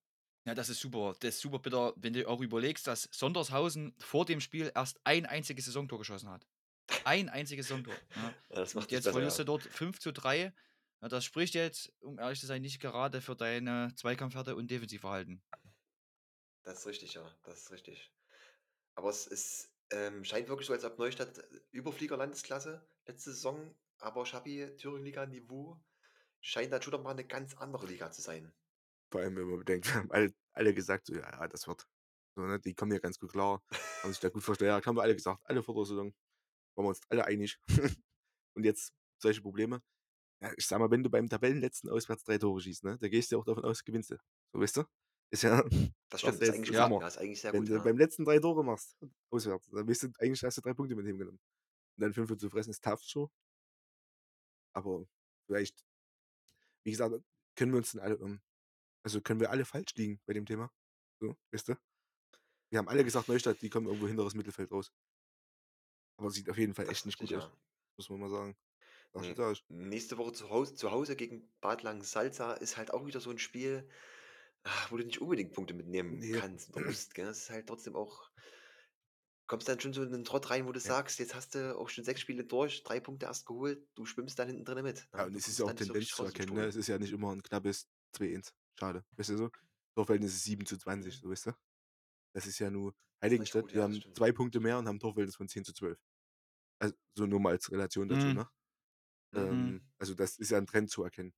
[0.48, 1.14] Ja, das ist super.
[1.20, 5.26] Das ist super bitter, wenn du auch überlegst, dass Sondershausen vor dem Spiel erst ein
[5.26, 6.48] einziges Saisontor geschossen hat.
[7.04, 7.94] Ein einziges Saisontor.
[8.16, 8.34] Ja.
[8.50, 9.30] Ja, das macht jetzt besser, ja.
[9.30, 10.54] du dort 5 zu 3.
[11.02, 15.44] Ja, das spricht jetzt, um ehrlich zu sein, nicht gerade für deine Zweikampfhärte und Defensivverhalten.
[16.64, 18.12] Das ist richtig, ja, das ist richtig.
[18.96, 24.26] Aber es ist, ähm, scheint wirklich so, als ob Neustadt äh, Überflieger-Landesklasse letzte Saison, aber
[24.26, 25.80] Schabi, Thüringen-Liga-Niveau,
[26.42, 28.52] scheint dann schon mal eine ganz andere Liga zu sein.
[29.12, 31.88] Vor allem, wenn man bedenkt, haben alle, alle gesagt, so, ja, ja, das wird.
[32.36, 32.60] So, ne?
[32.60, 33.64] Die kommen ja ganz gut klar,
[34.02, 34.74] haben sich da gut verstanden.
[34.74, 36.14] Ja, haben wir alle gesagt, alle vor der Saison
[36.76, 37.60] waren wir uns alle einig.
[38.56, 39.82] Und jetzt solche Probleme.
[40.42, 43.32] Ja, ich sag mal, wenn du beim Tabellenletzten auswärts drei Tore schießt, ne, da gehst
[43.32, 44.18] du ja auch davon aus, gewinnst du.
[44.54, 44.84] So, weißt du?
[45.32, 45.64] Ist ja,
[46.10, 46.88] Das stimmt, das ist eigentlich, ja.
[46.88, 47.70] gut, ja, ist eigentlich sehr wenn gut.
[47.70, 47.84] du Ja.
[47.84, 48.96] beim letzten drei Tore machst,
[49.32, 51.40] auswärts, dann weißt du, eigentlich hast du drei Punkte mit hingenommen.
[51.98, 53.30] Und dann fünf zu fressen ist tough schon.
[54.74, 55.06] Aber
[55.48, 55.84] vielleicht,
[56.86, 57.16] wie gesagt,
[57.56, 58.42] können wir uns dann alle, ähm,
[59.06, 60.72] also können wir alle falsch liegen bei dem Thema.
[61.22, 61.76] So, weißt du?
[62.72, 64.92] Wir haben alle gesagt, Neustadt, die kommen irgendwo hinteres Mittelfeld raus.
[66.20, 67.52] Aber sieht auf jeden Fall echt nicht gut aus,
[67.98, 68.56] muss man mal sagen.
[69.22, 69.32] Nee.
[69.32, 69.66] ich euch.
[69.70, 73.40] Nächste Woche zu Hause, zu Hause gegen Bad Langensalza ist halt auch wieder so ein
[73.40, 73.90] Spiel,
[74.64, 76.34] ah, wo du nicht unbedingt Punkte mitnehmen Nee.
[76.34, 77.14] kannst musst.
[77.16, 77.26] Gell?
[77.26, 78.32] Das ist halt trotzdem auch,
[79.48, 80.86] kommst dann schon so in den Trott rein, wo du Ja.
[80.86, 84.38] sagst, jetzt hast du auch schon sechs Spiele durch, drei Punkte erst geholt, du schwimmst
[84.40, 85.08] dann hinten drin mit.
[85.14, 86.66] Ja, und es ist ja auch so Tendenz richtig zu erkennen, ne?
[86.66, 88.54] Es ist ja nicht immer ein knappes 2-1.
[88.80, 89.06] Schade.
[89.16, 89.50] Weißt du so?
[89.96, 91.22] Torverhältnis ist 7 zu 20, Mhm.
[91.22, 91.52] so weißt du?
[92.34, 93.64] Das ist ja nur Heiligenstadt.
[93.64, 94.18] gut, wir ja, das haben stimmt.
[94.18, 96.00] zwei Punkte mehr und haben Torverhältnis von 10 zu 12.
[96.80, 98.36] Also so nur mal als Relation dazu, Mhm.
[98.36, 98.50] ne?
[99.32, 99.78] Mhm.
[99.78, 101.34] Ähm, also das ist ja ein Trend zu erkennen.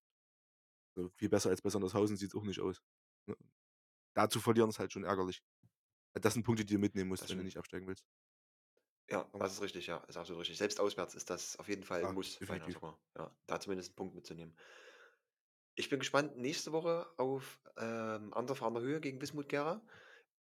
[0.95, 2.82] So, viel besser als bei Sondershausen sieht es auch nicht aus.
[3.28, 3.36] Ne?
[4.15, 5.43] Da zu verlieren ist halt schon ärgerlich.
[6.13, 7.45] Das sind Punkte, die du mitnehmen musst, Das wenn du stimmt.
[7.45, 8.06] nicht absteigen willst.
[9.10, 10.58] Ja, das ist richtig, ja, ist absolut richtig.
[10.58, 12.75] Selbst auswärts ist das auf jeden Fall Ja, ein Muss, definitiv.
[12.75, 12.99] sogar.
[13.17, 14.56] Ja, da zumindest einen Punkt mitzunehmen.
[15.75, 19.82] Ich bin gespannt, nächste Woche auf ähm, Anderfahrner Höhe gegen Wismut Gera.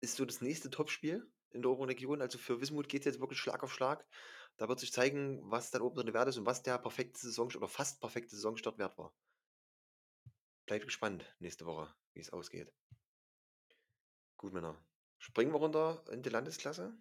[0.01, 2.21] Ist so das nächste Topspiel in der oberen Region.
[2.21, 4.05] Also für Wismut geht es jetzt wirklich Schlag auf Schlag.
[4.60, 7.52] Da wird sich zeigen, was dann oben drin wert ist und was der perfekte Saison
[7.56, 9.13] oder fast perfekte Saisonstart wert war.
[10.67, 12.74] Bleibt gespannt nächste Woche, wie es ausgeht.
[14.39, 14.78] Gut, Männer.
[15.17, 16.98] Springen wir runter in die Landesklasse.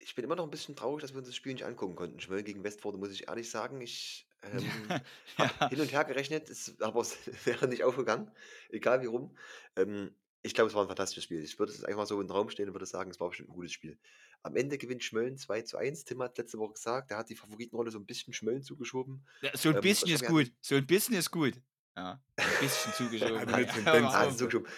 [0.00, 2.20] Ich bin immer noch 'n bisschen traurig, dass wir uns das Spiel nicht angucken konnten.
[2.20, 3.80] Schmölln gegen Westforde, muss ich ehrlich sagen.
[3.80, 4.98] Ich, ähm,
[5.38, 5.68] habe Ja.
[5.68, 8.32] hin und her gerechnet, es aber es wäre nicht aufgegangen,
[8.70, 9.36] egal wie rum.
[9.76, 11.42] Ähm, ich glaube, es war 'n fantastisches Spiel.
[11.44, 13.50] Ich würde es einfach so in 'n Raum stellen und würde sagen, es war bestimmt
[13.50, 13.98] 'n gutes Spiel.
[14.44, 16.04] Am Ende gewinnt Schmölln 2:1.
[16.04, 19.24] Tim hat letzte Woche gesagt, er hat die Favoritenrolle so 'n bisschen Schmölln zugeschoben.
[19.42, 20.52] Ja, so 'n Ähm, bisschen ist Schabi hat gut.
[20.60, 21.60] So 'n bisschen ist gut.
[21.96, 23.48] Ja, 'n bisschen zugeschoben.
[23.84, 24.68] Ja, zugeschoben.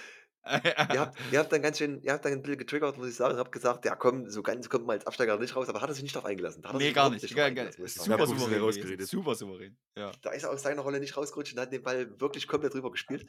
[0.90, 3.16] Ihr habt ihr habt dann ganz schön ihr habt dann 'n bisschen getriggert, muss ich
[3.16, 5.80] sagen, und habt gesagt: „Ja komm, so ganz kommt man als Absteiger nicht raus“, aber
[5.82, 6.62] hat er sich nicht drauf eingelassen.
[6.62, 7.34] Da hat er Ne, sich gar nicht.
[7.34, 9.08] drauf Gar gar super professionell souverän rausgeredet.
[9.08, 10.18] Super souverän, ja.
[10.24, 12.90] Da ist er aus seiner Rolle nicht rausgerutscht und hat den Ball wirklich komplett drüber
[12.90, 13.26] gespielt.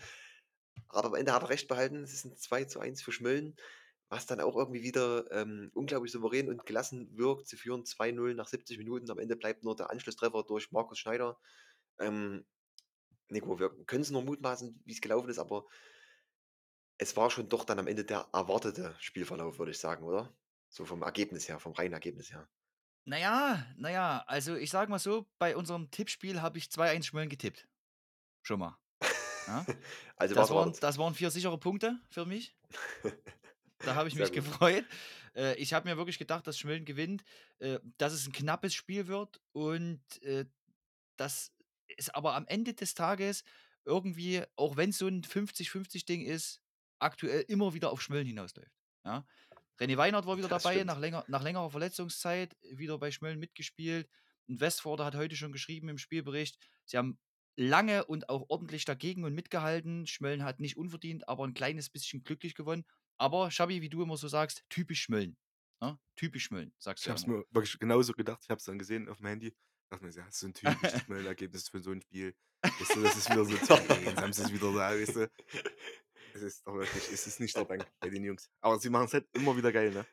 [0.89, 2.04] Aber am Ende hat er recht behalten.
[2.04, 3.56] Es ist 'n 2:1 für Schmölln,
[4.15, 7.47] was dann auch irgendwie wieder, ähm, unglaublich souverän und gelassen wirkt.
[7.49, 9.12] Sie führen 2:0 nach 70 Minuten.
[9.12, 11.38] Am Ende bleibt nur der Anschlusstreffer durch Markus Schneider.
[11.99, 12.45] Ähm,
[13.28, 15.65] Nico, wir können's nur mutmaßen, wie's gelaufen ist, aber
[16.97, 20.34] es war schon doch dann am Ende der erwartete Spielverlauf, würde ich sagen, oder?
[20.69, 22.47] So vom Ergebnis her, vom reinen Ergebnis her.
[23.04, 27.06] Na ja, na ja, also ich sage mal so, bei unserem Tippspiel habe ich 2:1
[27.06, 27.67] Schmölln getippt.
[28.43, 28.78] Schon mal.
[29.47, 29.65] Ja?
[30.17, 32.56] Also Das waren das waren 4 sichere Punkte für mich.
[33.84, 34.86] Da habe ich mich gefreut.
[35.36, 37.24] Äh, ich habe mir wirklich gedacht, dass Schmölln gewinnt,
[37.60, 40.46] äh, dass es 'n knappes Spiel wird und, äh,
[41.18, 41.54] dass
[41.98, 43.44] es aber am Ende des Tages
[43.86, 46.62] irgendwie, auch wenn's so 'n 50-50 Ding ist,
[47.00, 48.72] aktuell immer wieder auf Schmölln hinausläuft,
[49.06, 49.26] ja?
[49.80, 50.86] René Weinert war wieder Das dabei stimmt.
[50.86, 54.10] nach länger nach längerer Verletzungszeit, wieder bei Schmölln mitgespielt.
[54.48, 57.20] Und Westforde hat heute schon geschrieben im Spielbericht, sie haben
[57.58, 60.08] lange und auch ordentlich dagegen und mitgehalten.
[60.08, 62.86] Schmölln hat nicht unverdient, aber 'n kleines bisschen glücklich gewonnen.
[63.19, 65.38] Aber Schabi, wie du immer so sagst, typisch Schmölln,
[65.82, 65.99] ne?
[66.15, 68.41] Typisch Schmölln, sagst Ich du ja habe es mir wirklich genauso gedacht.
[68.43, 69.56] Ich habe es dann gesehen aufm Handy.
[69.91, 72.36] Dachte mir „Ja, so 'n typisches Schmölln-Ergebnis für so 'n Spiel.“
[72.80, 75.32] Weißt du, das ist wieder so 2:1, haben sie's wieder da, weißt du?
[76.34, 78.49] Es ist doch wirklich es ist nicht der Bank bei den Jungs.
[78.62, 80.08] Aber sie machen's halt immer wieder geil, ne?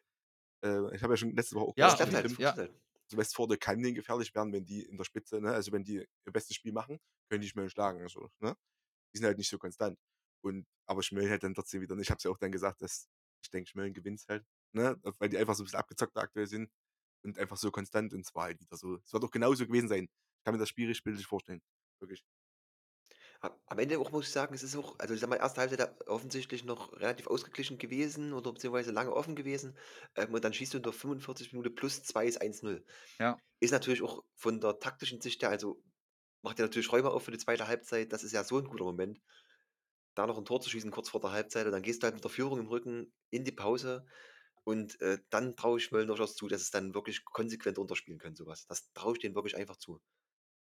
[0.65, 2.59] Äh, ich habe ja schon letzte Woche auch Ja, Es gesagt auf halt, es ja.
[2.59, 5.97] also Westforde kann denen gefährlich werden, wenn die in der Spitze ne, also wenn die
[6.27, 6.99] ihr bestes Spiel machen,
[7.31, 8.57] können die Schmölln schlagen, also, ne?
[9.15, 9.99] Die sind halt nicht so konstant.
[10.43, 12.83] Und aber Schmölln halt dann trotzdem wieder und ich habe es ja auch dann gesagt,
[12.83, 13.09] dass
[13.45, 14.99] ich denke, Schmölln gewinnt's halt, ne?
[15.19, 16.71] Weil die einfach so 'n bisschen abgezockter aktuell sind
[17.25, 19.89] und einfach so konstant und es war halt wieder so es wird auch genauso gewesen
[19.89, 20.05] sein.
[20.05, 21.63] Ich kann mir das Spiel richtig bildlich vorstellen,
[22.01, 22.23] wirklich.
[23.67, 26.07] Am Ende auch muss ich sagen, es ist auch also ich sage mal, erste Halbzeit
[26.09, 29.77] offensichtlich noch relativ ausgeglichen gewesen oder beziehungsweise lange offen gewesen.
[30.15, 32.85] Ähm, und dann schießt du in der 45 Minute plus 2 ist 1:0.
[33.21, 33.39] Ja.
[33.61, 35.83] Ist natürlich auch von der taktischen Sicht her also,
[36.43, 38.13] macht dir natürlich Räume auf für die zweite Halbzeit.
[38.13, 39.21] Das ist ja so 'n guter Moment.
[40.17, 42.15] Da noch 'n Tor zu schießen kurz vor der Halbzeit und dann gehst du halt
[42.15, 44.07] mit der Führung im Rücken in die Pause.
[44.65, 48.37] Und, äh, dann traue ich Schmölln durchaus zu, dass es dann wirklich konsequent runterspielen können,
[48.37, 48.67] so was.
[48.67, 50.01] Das traue ich denen wirklich einfach zu.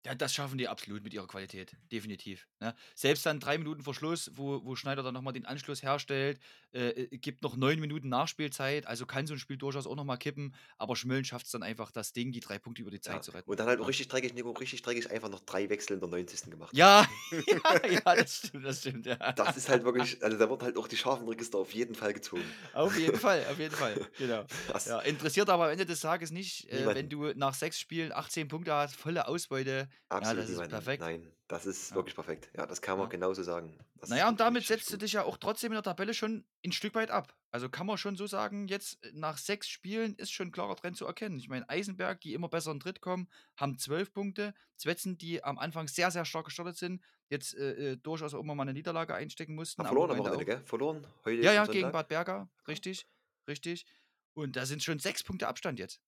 [0.04, 2.74] Ja, das schaffen die absolut mit ihrer Qualität, definitiv, ne?
[2.96, 6.40] Selbst dann 3 Minuten vor Schluss, wo wo Schneider dann noch mal den Anschluss herstellt,
[6.72, 10.04] äh, äh, gibt noch 9 Minuten Nachspielzeit, also kann so 'n Spiel durchaus auch noch
[10.04, 13.22] mal kippen, aber Schmölln schafft's dann einfach, das Ding, die 3 Punkte über die Zeit
[13.22, 13.88] Ja, zu retten, und dann halt auch ne?
[13.88, 16.50] richtig dreckig, Nico, richtig dreckig einfach noch 3 Wechsel in der 90.
[16.50, 16.76] gemacht.
[16.76, 17.06] Ja,
[17.46, 19.16] ja, ja, das stimmt, das stimmt, ja.
[19.36, 22.12] Das ist halt wirklich also da wurden halt auch die scharfen Register auf jeden Fall
[22.12, 22.58] gezogen.
[22.72, 24.44] Auf jeden Fall, auf jeden Fall, genau.
[24.86, 28.48] Ja, interessiert aber am Ende des Tages nicht, äh, wenn du nach 6 Spielen 18
[28.48, 29.88] Punkte hast, volle Ausbeute.
[30.20, 30.68] Ja, Absolut das ist niemanden.
[30.68, 30.98] perfekt.
[30.98, 31.96] Nein, das ist Ja.
[31.96, 32.50] wirklich perfekt.
[32.56, 33.10] Ja, das kann man Ja.
[33.10, 33.78] genauso sagen.
[33.96, 34.98] Das Na ist ja, und damit setzt du gut.
[34.98, 37.36] dich ja auch trotzdem in der Tabelle schon 'n Stück weit ab.
[37.52, 40.76] Also, kann man schon so sagen, jetzt, äh, nach 6 Spielen ist schon 'n klarer
[40.76, 41.38] Trend zu erkennen.
[41.38, 44.54] Ich meine, Eisenberg, die immer besser in Tritt kommen, haben 12 Punkte.
[44.76, 48.54] Zwetzen, die am Anfang sehr, sehr stark gestartet sind, jetzt, äh, äh, durchaus auch immer
[48.56, 50.62] mal 'ne Niederlage einstecken mussten, Ah, am verloren am Wochenende gell?
[50.66, 51.92] Verloren heute Ja, ja, gegen Sonntag.
[51.92, 52.48] Bad Ja.
[52.68, 53.08] richtig,
[53.48, 53.86] richtig.
[54.34, 56.00] Und da sind schon 6 Punkte Abstand jetzt.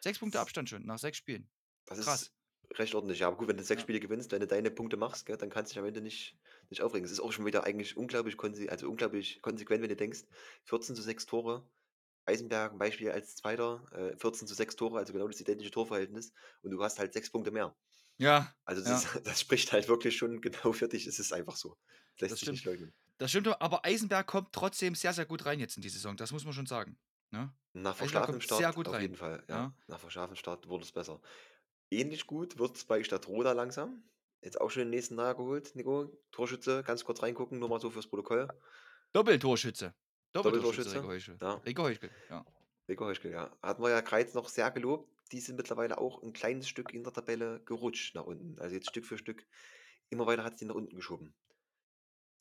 [0.00, 1.50] 6 Punkte Das Abstand schon nach 6 Spielen.
[1.86, 2.28] das Krass.
[2.28, 2.32] ist
[2.78, 3.20] recht ordentlich.
[3.20, 3.84] Ja, aber gut, wenn du 6 Ja.
[3.84, 6.38] Spiele gewinnst, wenn du deine Punkte machst, gell, dann kannst du dich am Ende nicht
[6.70, 7.04] nicht aufregen.
[7.04, 8.36] Es ist auch schon wieder eigentlich unglaublich
[8.70, 10.24] also unglaublich konsequent, wenn du denkst,
[10.64, 11.68] 14:6 Tore.
[12.26, 16.82] Eisenberg 'n Beispiel als 2., äh, 14:6 Tore, also genau das identische Torverhältnis und du
[16.82, 17.76] hast halt 6 Punkte mehr.
[18.18, 19.04] Ja, Also das ja.
[19.04, 21.06] ist das spricht halt wirklich schon genau für dich.
[21.06, 21.76] Es ist einfach so.
[22.14, 22.66] Das lässt Das sich nicht stimmt.
[22.66, 22.94] leugnen.
[23.18, 26.16] Das stimmt, aber Eisenberg kommt trotzdem sehr, sehr gut rein jetzt in die Saison.
[26.16, 26.98] Das muss man schon sagen,
[27.30, 27.54] ne?
[27.72, 29.60] Nach verschlafenem kommt sehr Start gut auf jeden rein, Fall, ja.
[29.60, 29.74] ja.
[29.86, 31.20] Nach verschlafenem Start wurde es besser.
[31.92, 34.04] Ähnlich gut wird's bei Stadtroda langsam.
[34.42, 36.16] Jetzt auch schon den nächsten Dreier geholt, Nico.
[36.30, 38.48] Torschütze, ganz kurz reingucken, nur mal so fürs Protokoll.
[39.12, 39.94] Doppeltorschütze.
[40.32, 40.96] Doppeltorschütze, Doppeltorschütze,
[41.66, 42.10] Rico Heuschel.
[42.28, 42.44] ja.
[42.88, 43.56] Rico Heuschkel, ja.
[43.62, 45.08] Hatten wir ja Kreiz noch sehr gelobt.
[45.32, 48.58] Die sind mittlerweile auch 'n kleines Stück in der Tabelle gerutscht nach unten.
[48.60, 49.46] Also jetzt Stück für Stück
[50.10, 51.34] immer weiter hat's die nach unten geschoben.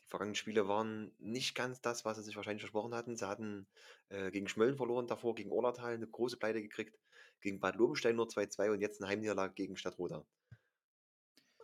[0.04, 3.16] Die vergangenen Spiele waren nicht ganz das, was sie sich wahrscheinlich versprochen hatten.
[3.16, 3.68] Sie hatten,
[4.10, 7.00] äh, gegen Schmölln verloren, davor gegen Orlatal 'ne große Pleite gekriegt,
[7.42, 10.26] gegen Bad Lobenstein nur 2:2 und jetzt 'ne Heimniederlage gegen Stadtroda.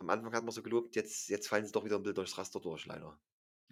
[0.00, 2.38] Am Anfang hat man so gelobt, jetzt jetzt fallen sie doch wieder 'n bisschen durchs
[2.38, 3.20] Raster durch, leider.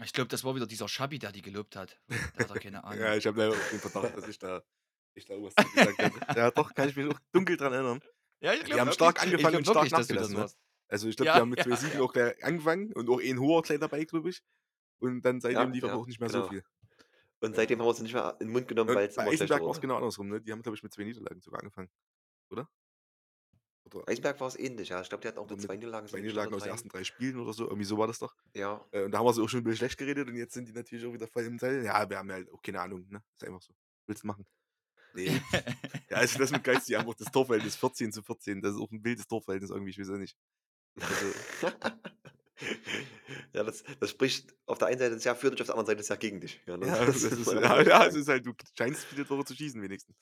[0.02, 2.00] Ich glaube, das war wieder dieser Schabi, der die gelobt hat.
[2.32, 3.12] Da hat er keine Ahnung.
[3.12, 4.62] Ja, ich habe leider auch den Verdacht, dass ich da
[5.16, 6.22] ich da irgendwas zu gesagt habe.
[6.34, 8.00] Ja, doch, kann ich mich auch dunkel dran erinnern.
[8.40, 8.92] Ja, ich Die glaub haben wirklich.
[8.92, 10.48] stark angefangen und stark wirklich, nachgelassen, ne?
[10.88, 12.02] Also, ich glaube, Ja, die haben mit ja, 2 Siegen ja.
[12.02, 14.42] auch gleich angefangen und auch ein hoher Kleid dabei, glaube ich.
[15.00, 16.30] Und dann seitdem Ja, lief aber ja, auch nicht mehr genau.
[16.30, 16.64] so viel.
[17.44, 19.60] Und seitdem haben wir sie nicht mehr in den Mund genommen, weil es immer schlechter
[19.60, 20.40] war es genau andersrum, ne?
[20.40, 21.90] Die haben, glaube ich, mit 2 Niederlagen sogar angefangen,
[22.50, 22.68] oder?
[23.86, 25.00] Oder Eisenberg war es ähnlich, ja.
[25.02, 26.70] Ich glaube, die hatten auch mit 2 Niederlagen 2 so Niederlagen aus den drei.
[26.70, 28.34] ersten 3 Spielen oder so, irgendwie so war das doch.
[28.54, 30.54] Ja, Äh, und da haben wir sie auch schon ein bisschen schlecht geredet und jetzt
[30.54, 31.84] sind die natürlich auch wieder voll im Teil.
[31.84, 33.22] Ja, wir haben ja halt auch keine Ahnung, ne?
[33.34, 33.74] Ist einfach so.
[34.06, 34.46] Willst du machen?
[35.14, 35.24] Ne.
[36.10, 38.60] Ja, also das mit Geist, die haben auch das Torverhältnis 14 zu 14.
[38.62, 40.36] Das ist auch ein wildes Torverhältnis irgendwie, ich weiß auch nicht.
[41.00, 41.32] Also,
[43.54, 46.02] ja, das, das spricht auf der einen Seite sehr für dich, auf der anderen Seite
[46.02, 46.60] sehr gegen dich.
[46.66, 46.86] Ja, ne?
[46.86, 49.80] ja, das muss ist, ja, ja, es ist halt, du scheinst viele Tore zu schießen
[49.80, 50.16] wenigstens.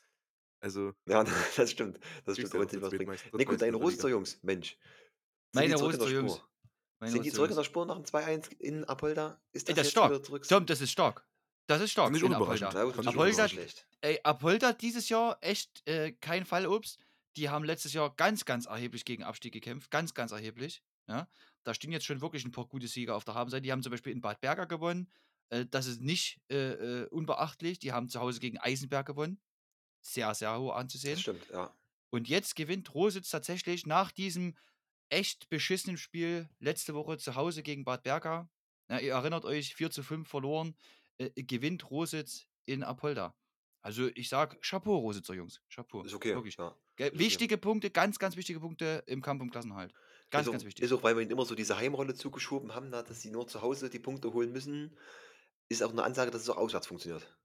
[0.60, 1.24] Also, Ja,
[1.56, 1.98] das stimmt.
[2.24, 3.76] Das stimmt, nicht Nico, deine.
[3.76, 4.78] Roster, Jungs, Mensch.
[5.54, 6.34] Meine Roster-Jungs.
[6.34, 6.48] Spur?
[7.00, 7.64] Meine Sind die zurück in der.
[7.64, 9.40] Spur nach dem 2-1 in Apolda?
[9.52, 10.48] Ist Ey, das das ist stark.
[10.48, 11.26] Tom, das ist stark.
[11.66, 12.76] Das ist stark in unüberraschend.
[12.76, 12.96] Apolda.
[12.96, 17.00] Das Apolda, nicht ey, Apolda dieses Jahr echt äh, kein Fallobst.
[17.36, 19.90] Die haben letztes Jahr ganz, ganz erheblich gegen Abstieg gekämpft.
[19.90, 20.82] Ganz, ganz erheblich.
[21.08, 21.28] Ja?
[21.64, 23.62] Da stehen jetzt schon wirklich ein paar gute Sieger auf der Habenseite.
[23.62, 25.10] Die haben zum Beispiel in Bad Berger gewonnen.
[25.50, 27.78] Äh, das ist nicht äh, äh, unbeachtlich.
[27.78, 29.40] Die haben zu Hause gegen Eisenberg gewonnen.
[30.00, 31.18] Sehr, sehr hoch Das anzusehen.
[31.18, 31.74] stimmt, ja.
[32.10, 34.56] Und jetzt gewinnt Rositz tatsächlich nach diesem
[35.08, 38.50] echt beschissenen Spiel letzte Woche zu Hause gegen Bad Berka.
[38.88, 40.74] Ja, ihr erinnert euch, 4 zu 5 verloren.
[41.18, 43.34] Äh, gewinnt Rositz in Apolda.
[43.82, 45.60] Also ich sag Chapeau, Rositzer Jungs.
[45.68, 46.02] Chapeau.
[46.02, 46.34] Ist okay.
[46.34, 46.56] Wirklich.
[46.56, 46.68] Ja.
[46.68, 46.76] Ist
[47.08, 47.18] okay.
[47.18, 49.92] Wichtige Punkte, ganz, ganz wichtige Punkte im Kampf um Klassenhalt.
[50.32, 50.84] Ganz, auch, ganz wichtig.
[50.84, 53.46] ist auch, weil wir ihnen immer so diese Heimrolle zugeschoben haben, na, dass sie nur
[53.46, 54.96] zu Hause die Punkte holen müssen,
[55.68, 57.36] ist auch eine Ansage, dass es auch auswärts funktioniert.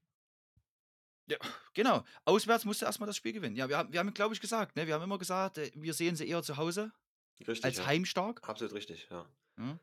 [1.30, 1.38] Ja,
[1.74, 2.04] genau.
[2.26, 3.56] Auswärts musste erstmal das Spiel gewinnen.
[3.58, 4.88] Ja, wir haben, wir haben glaube ich, gesagt, ne?
[4.88, 6.94] wir haben immer gesagt, äh, wir sehen sie eher zu Hause
[7.40, 7.86] Richtig, als ja.
[7.86, 8.48] heimstark.
[8.48, 9.30] Absolut richtig, ja.
[9.58, 9.80] Ja,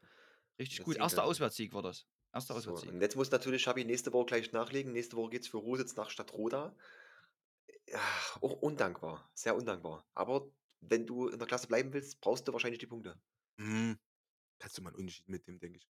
[0.58, 0.96] richtig Das gut.
[0.96, 1.24] Erster wir.
[1.26, 2.06] Auswärtssieg war das.
[2.32, 2.90] Erster So, Auswärtssieg.
[2.92, 4.92] und jetzt muss natürlich Schabi nächste Woche gleich nachlegen.
[4.92, 6.74] Nächste Woche geht es für Rositz nach Stadtroda.
[7.86, 8.00] Ja,
[8.40, 10.06] auch undankbar, sehr undankbar.
[10.14, 10.50] Aber
[10.90, 13.20] wenn du in der Klasse bleiben willst, brauchst du wahrscheinlich die Punkte.
[13.58, 13.98] Hm,
[14.58, 15.88] kannst du mal einen Unterschied mitnehmen, denke ich.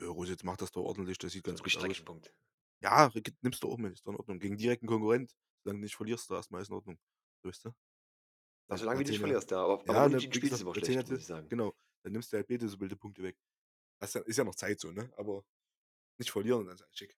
[0.00, 2.04] Ja, Rositz macht das doch ordentlich, das sieht ganz gut aus.
[2.04, 2.32] Punkt.
[2.82, 4.38] Ja, nimmst du auch mit, ist doch in Ordnung.
[4.38, 6.98] Gegen direkten Konkurrent, solange du nicht verlierst, da erstmal ist in Ordnung.
[7.44, 7.70] Ist du?
[8.68, 9.58] Ja, solange du nicht ja- verlierst, ja.
[9.62, 11.48] Aber, aber Ja, ne, unentschieden wie spielst du immer schlecht, muss ich sagen.
[11.48, 13.38] Genau, dann nimmst du halt beide so wilde Punkte weg.
[14.00, 15.10] Das ist ja, noch Zeit so, ne?
[15.16, 15.44] Aber
[16.18, 17.16] nicht verlieren, dann ist halt schick.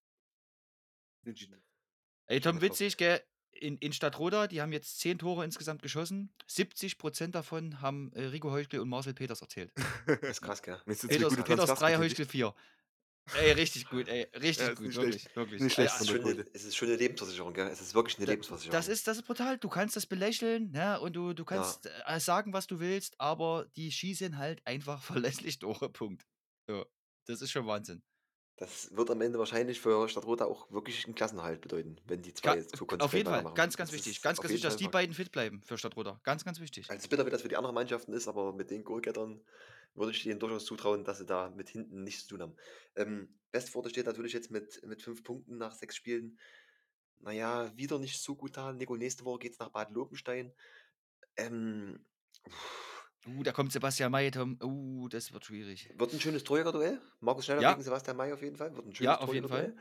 [2.27, 3.23] Ey, Tom, witzig, gell?
[3.61, 6.33] In, in Stadtroda, die haben jetzt 10 Tore insgesamt geschossen.
[6.49, 9.73] 70% davon haben äh, Rico Heuchel und Marcel Peters erzählt.
[10.07, 10.81] Das ist krass, gell?
[10.87, 12.03] Ist Peters, gute Peters 3, Transferstrategie?
[12.13, 12.55] Heuchel 4.
[13.35, 14.27] Ey, richtig gut, ey.
[14.37, 15.21] Richtig Ja, ist gut, nicht wirklich.
[15.23, 15.37] schlecht.
[15.37, 15.61] wirklich.
[15.61, 17.67] Nicht schlecht Es von ist, der schon eine, es ist schon eine Lebensversicherung, gell?
[17.67, 18.73] Es ist wirklich eine Da- Lebensversicherung.
[18.73, 19.59] Das ist, das ist brutal.
[19.59, 23.67] Du kannst das belächeln, ja, und du, du kannst äh, sagen, was du willst, aber
[23.77, 25.03] die schießen halt einfach
[25.43, 25.91] verlässlich Tore.
[25.91, 26.27] Punkt.
[26.71, 26.85] Ja,
[27.27, 28.03] das ist schon Wahnsinn.
[28.61, 32.55] Das wird am Ende wahrscheinlich für Stadtroda auch wirklich einen Klassenhalt bedeuten, wenn die zwei
[32.55, 33.55] Ga jetzt so auf konsequent jeden Fall, weitermachen.
[33.55, 34.21] ganz, ganz Das wichtig.
[34.21, 36.21] Ganz, auf ganz wichtig, dass die beiden fit bleiben für Stadtroda.
[36.25, 36.91] Ganz, ganz wichtig.
[36.91, 39.41] Also bitter, wie das für die anderen Mannschaften ist, aber mit den Goalgettern
[39.95, 42.57] würde ich denen durchaus zutrauen, dass sie da mit hinten nichts zu tun haben.
[42.97, 46.37] Ähm, Westforde steht natürlich jetzt mit, mit fünf Punkten nach sechs Spielen.
[47.21, 48.73] Naja, wieder nicht so gut da.
[48.73, 50.53] Nico, nächste Woche geht es nach Bad Lobenstein.
[51.37, 52.05] Ähm,
[53.37, 54.59] Uh, da kommt Sebastian May, Tom.
[54.63, 55.93] Uh, das wird schwierig.
[55.97, 57.01] wird ein schönes Torjäger-Duell.
[57.21, 57.73] Markus Schneider Ja.
[57.73, 58.75] gegen Sebastian May auf jeden Fall.
[58.75, 59.77] Wird ein schönes Ja, auf jeden Fall.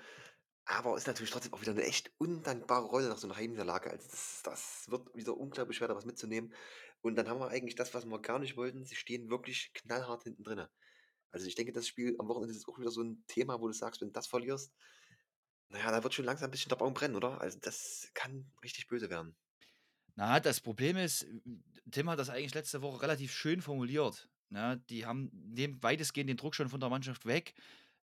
[0.66, 3.90] Aber ist natürlich trotzdem auch wieder eine echt undankbare Rolle nach so einer Heimniederlage.
[3.90, 6.54] Also das, das wird wieder unglaublich schwer, da was mitzunehmen.
[7.02, 8.84] Und dann haben wir eigentlich das, was wir gar nicht wollten.
[8.84, 10.66] Sie stehen wirklich knallhart hinten drin.
[11.32, 13.74] Also ich denke, das Spiel am Wochenende ist auch wieder so ein Thema, wo du
[13.74, 14.74] sagst, wenn du das verlierst,
[15.70, 17.40] naja, da wird schon langsam ein bisschen der Baum brennen, oder?
[17.42, 19.36] Also das kann richtig böse werden.
[20.18, 21.28] Na, das Problem ist,
[21.92, 24.28] Tim hat das eigentlich letzte Woche relativ schön formuliert.
[24.50, 24.84] Ne?
[24.90, 27.54] Die haben nehmen weitestgehend den Druck schon von der Mannschaft weg,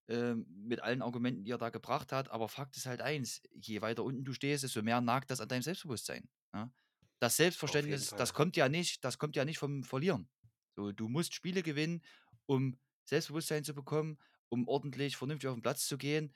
[0.09, 2.31] ähm, mit allen Argumenten, die er da gebracht hat.
[2.31, 5.49] Aber Fakt ist halt eins: Je weiter unten du stehst, desto mehr nagt das an
[5.49, 6.29] deinem Selbstbewusstsein.
[6.53, 6.71] Ne?
[7.19, 10.29] Das Selbstverständnis, das kommt ja nicht, das kommt ja nicht vom Verlieren.
[10.77, 12.01] So, du musst Spiele gewinnen,
[12.47, 14.19] um Selbstbewusstsein zu bekommen,
[14.51, 16.33] um ordentlich, vernünftig auf den Platz zu gehen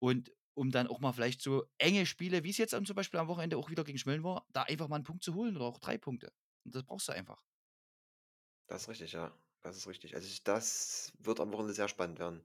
[0.00, 3.28] und um dann auch mal vielleicht so enge Spiele, wie es jetzt zum Beispiel am
[3.28, 5.78] Wochenende auch wieder gegen Schmölln war, da einfach mal einen Punkt zu holen oder auch
[5.78, 6.32] drei Punkte.
[6.64, 7.42] Und das brauchst du einfach.
[8.68, 9.32] Das ist richtig, ja.
[9.62, 10.14] Das ist richtig.
[10.14, 12.42] Also ich, das wird am Wochenende sehr spannend werden.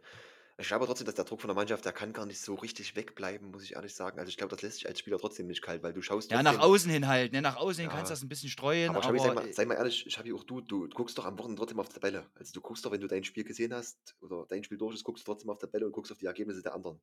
[0.58, 2.96] Ich glaube trotzdem, dass der Druck von der Mannschaft, der kann gar nicht so richtig
[2.96, 4.20] wegbleiben, muss ich ehrlich sagen.
[4.20, 6.42] Also ich glaube, das lässt sich als Spieler trotzdem nicht kalt, weil du schaust Ja,
[6.44, 7.34] nach außen hin halt.
[7.34, 7.42] Ne?
[7.42, 7.90] Nach außen hin Ja.
[7.90, 10.34] kannst du das ein bisschen streuen, Aber aber, Schabi, sei mal, sei mal ehrlich, Schabi,
[10.34, 12.30] auch du, du guckst doch am Wochenende trotzdem auf die Tabelle.
[12.36, 15.04] Also du guckst doch, wenn du dein Spiel gesehen hast oder dein Spiel durch ist,
[15.04, 17.02] guckst du trotzdem auf die Tabelle und guckst auf die Ergebnisse der anderen.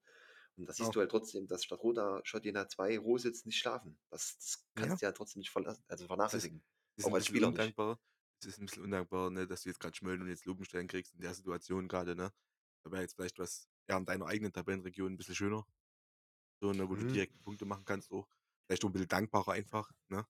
[0.57, 0.97] Und da siehst Ja.
[0.97, 3.99] du halt trotzdem, dass statt Roda Schottina 2 Rositz nicht schlafen.
[4.11, 6.65] Das, das kannst du ja trotzdem nicht verlassen, also vernachlässigen.
[6.97, 8.01] ist Auch ein als bisschen Spieler undankbar.
[8.41, 11.15] Es ist ein bisschen undankbar, ne, dass du jetzt gerade Schmölln und jetzt Lobenstein kriegst
[11.15, 12.33] in der Situation gerade, ne?
[12.85, 15.67] Da wäre jetzt vielleicht was ja, in deiner eigenen Tabellenregion ein bisschen schöner.
[16.63, 17.07] So, ne, wo du Mhm.
[17.07, 18.29] direkte Punkte machen kannst auch.
[18.67, 20.27] Vielleicht auch ein bisschen dankbarer einfach, ne?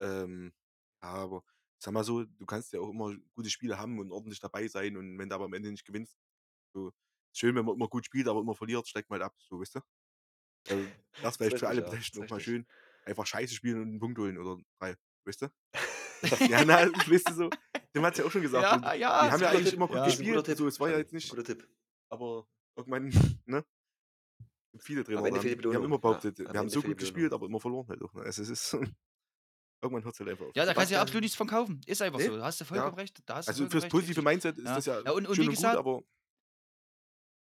[0.00, 0.52] Ähm,
[1.02, 1.44] ja, aber
[1.82, 4.96] sage mal so, du kannst ja auch immer gute Spiele haben und ordentlich dabei sein
[4.96, 6.18] und wenn du aber am Ende nicht gewinnst,
[6.74, 6.96] so ist
[7.32, 9.76] schön, wenn man immer gut spielt, aber immer verliert, steigt man halt ab, so, weißt
[9.76, 9.80] du?
[10.68, 12.66] Also, das vielleicht für alle ja, Beteiligten auch mal schön.
[13.04, 15.48] Einfach scheiße spielen und 'n Punkt holen oder 3, weißt du?
[16.48, 17.52] Ja, na, weißt du so,
[17.94, 19.74] Tim hat's ja auch schon gesagt, Ja, wir ja, ist haben ja eigentlich Tipp.
[19.74, 20.04] immer gut Ja.
[20.04, 21.68] Gespielt, so, es war ja jetzt nicht guter Tipp.
[22.10, 23.10] aber irgendwann,
[23.46, 23.64] ne?
[24.78, 27.58] Viele Trainer, haben die haben immer Ja, behauptet, wir haben so gut gespielt, aber immer
[27.60, 28.22] verloren halt auch, ne?
[28.22, 28.74] Also, es ist
[29.82, 30.56] irgendwann hört's halt einfach auf.
[30.56, 31.80] Ja, da kannst du ja absolut nichts von kaufen.
[31.86, 32.20] Ist einfach Ne?
[32.20, 32.36] so.
[32.36, 32.92] Da hast du Ja.
[32.92, 33.20] vollkommen recht.
[33.26, 34.22] Da hast du Also, fürs recht, positive.
[34.22, 34.76] Mindset ist Ja.
[34.76, 36.02] das ja Ja, und und schön wie und gut, gesagt aber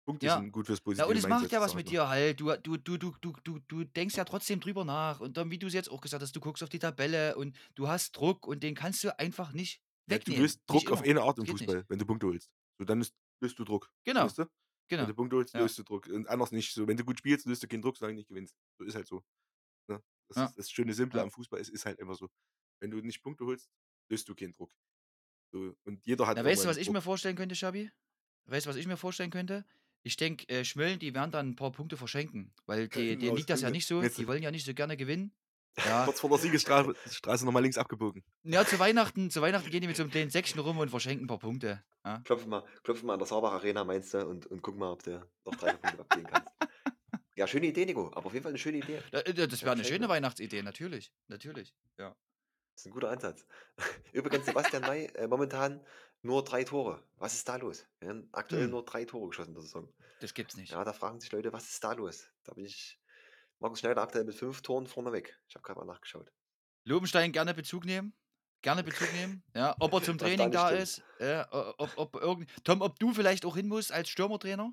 [0.06, 0.36] Punkte Ja.
[0.36, 2.40] sind gut fürs Ja, positive und es macht ja was ich mit dir halt.
[2.40, 5.58] Du du du du du du du denkst ja trotzdem drüber nach und dann, wie
[5.58, 8.62] du's jetzt auch gesagt hast, du guckst auf die Tabelle und du hast Druck und
[8.62, 10.32] den kannst du einfach nicht Ja, du wegnehmen.
[10.32, 11.02] löst Nicht Druck auf immer.
[11.02, 11.76] eine Art im Geht nicht.
[11.76, 12.50] Fußball, wenn du Punkte holst.
[12.78, 13.04] So, dann
[13.40, 14.46] löst du Druck, Genau, weißt du?
[14.98, 15.06] Wenn genau.
[15.06, 15.60] du Punkte holst, Ja.
[15.60, 16.72] löst du Druck und anders nicht.
[16.74, 18.56] So, wenn du gut spielst, löst du keinen Druck, solange du nicht gewinnst.
[18.78, 19.24] So, ist halt so,
[19.88, 20.02] ne?
[20.28, 20.42] Das Ja.
[20.42, 21.22] ist das schöne Simple Ja.
[21.22, 22.28] am Fußball, es ist halt einfach so.
[22.80, 23.70] Wenn du nicht Punkte holst,
[24.10, 24.72] löst du keinen Druck.
[25.52, 26.96] So, und jeder hat Na, weißt du, was ich Druck.
[26.96, 27.90] mir vorstellen könnte, Schabi?
[28.46, 29.64] Weißt du, was ich mir vorstellen könnte?
[30.06, 33.50] Ich denke, äh, Schmölln, die werden dann 'n paar Punkte verschenken, weil die denen liegt
[33.50, 34.08] das ja nicht so.
[34.08, 35.32] Die wollen ja nicht so gerne gewinnen.
[35.84, 36.12] Ja.
[36.12, 38.22] Kurz vor der Siegesstrafe Straße noch mal links abgebogen.
[38.44, 41.24] Ja, zu Weihnachten zu Weihnachten gehen die mit so 'nem kleinen Säckchen rum und verschenken
[41.26, 42.24] 'n paar Punkte, ja.
[42.26, 45.02] Klopfen mal klopfen mal an der Saarbach Arena, meinst du, und und guck mal, ob
[45.02, 46.52] du noch 3 Punkte abziehen kannst.
[47.36, 49.04] Ja, schöne Idee, Nico, aber auf jeden Fall 'ne schöne Idee.
[49.12, 50.08] Äh, äh, das Ja, wäre 'ne gefällt schöne.
[50.08, 52.16] Weihnachtsidee, natürlich, natürlich, ja.
[52.78, 53.46] Ist 'n guter Ansatz.
[54.12, 55.84] Übrigens, Sebastian May, äh, momentan
[56.22, 57.02] nur 3 Tore.
[57.16, 57.86] Was ist da los?
[58.00, 58.70] Wir haben aktuell Hm.
[58.70, 59.92] nur 3 Tore geschossen in der Saison.
[60.20, 60.78] Das gibt's nicht.
[60.78, 63.00] Ja, da fragen sich Leute: „Was ist da los?“ Da bin ich
[63.60, 65.40] Markus Schneider aktuell mit 5 Toren vorne weg.
[65.48, 66.32] Ich habe grad mal nachgeschaut.
[66.86, 68.14] Lobenstein gerne Bezug nehmen.
[68.62, 69.76] Gerne Bezug nehmen, ja.
[69.80, 70.70] Ob er zum da Training da stimmt.
[70.70, 74.72] ist, o ob ob irgend Tom, ob du vielleicht auch hin musst als Stürmertrainer?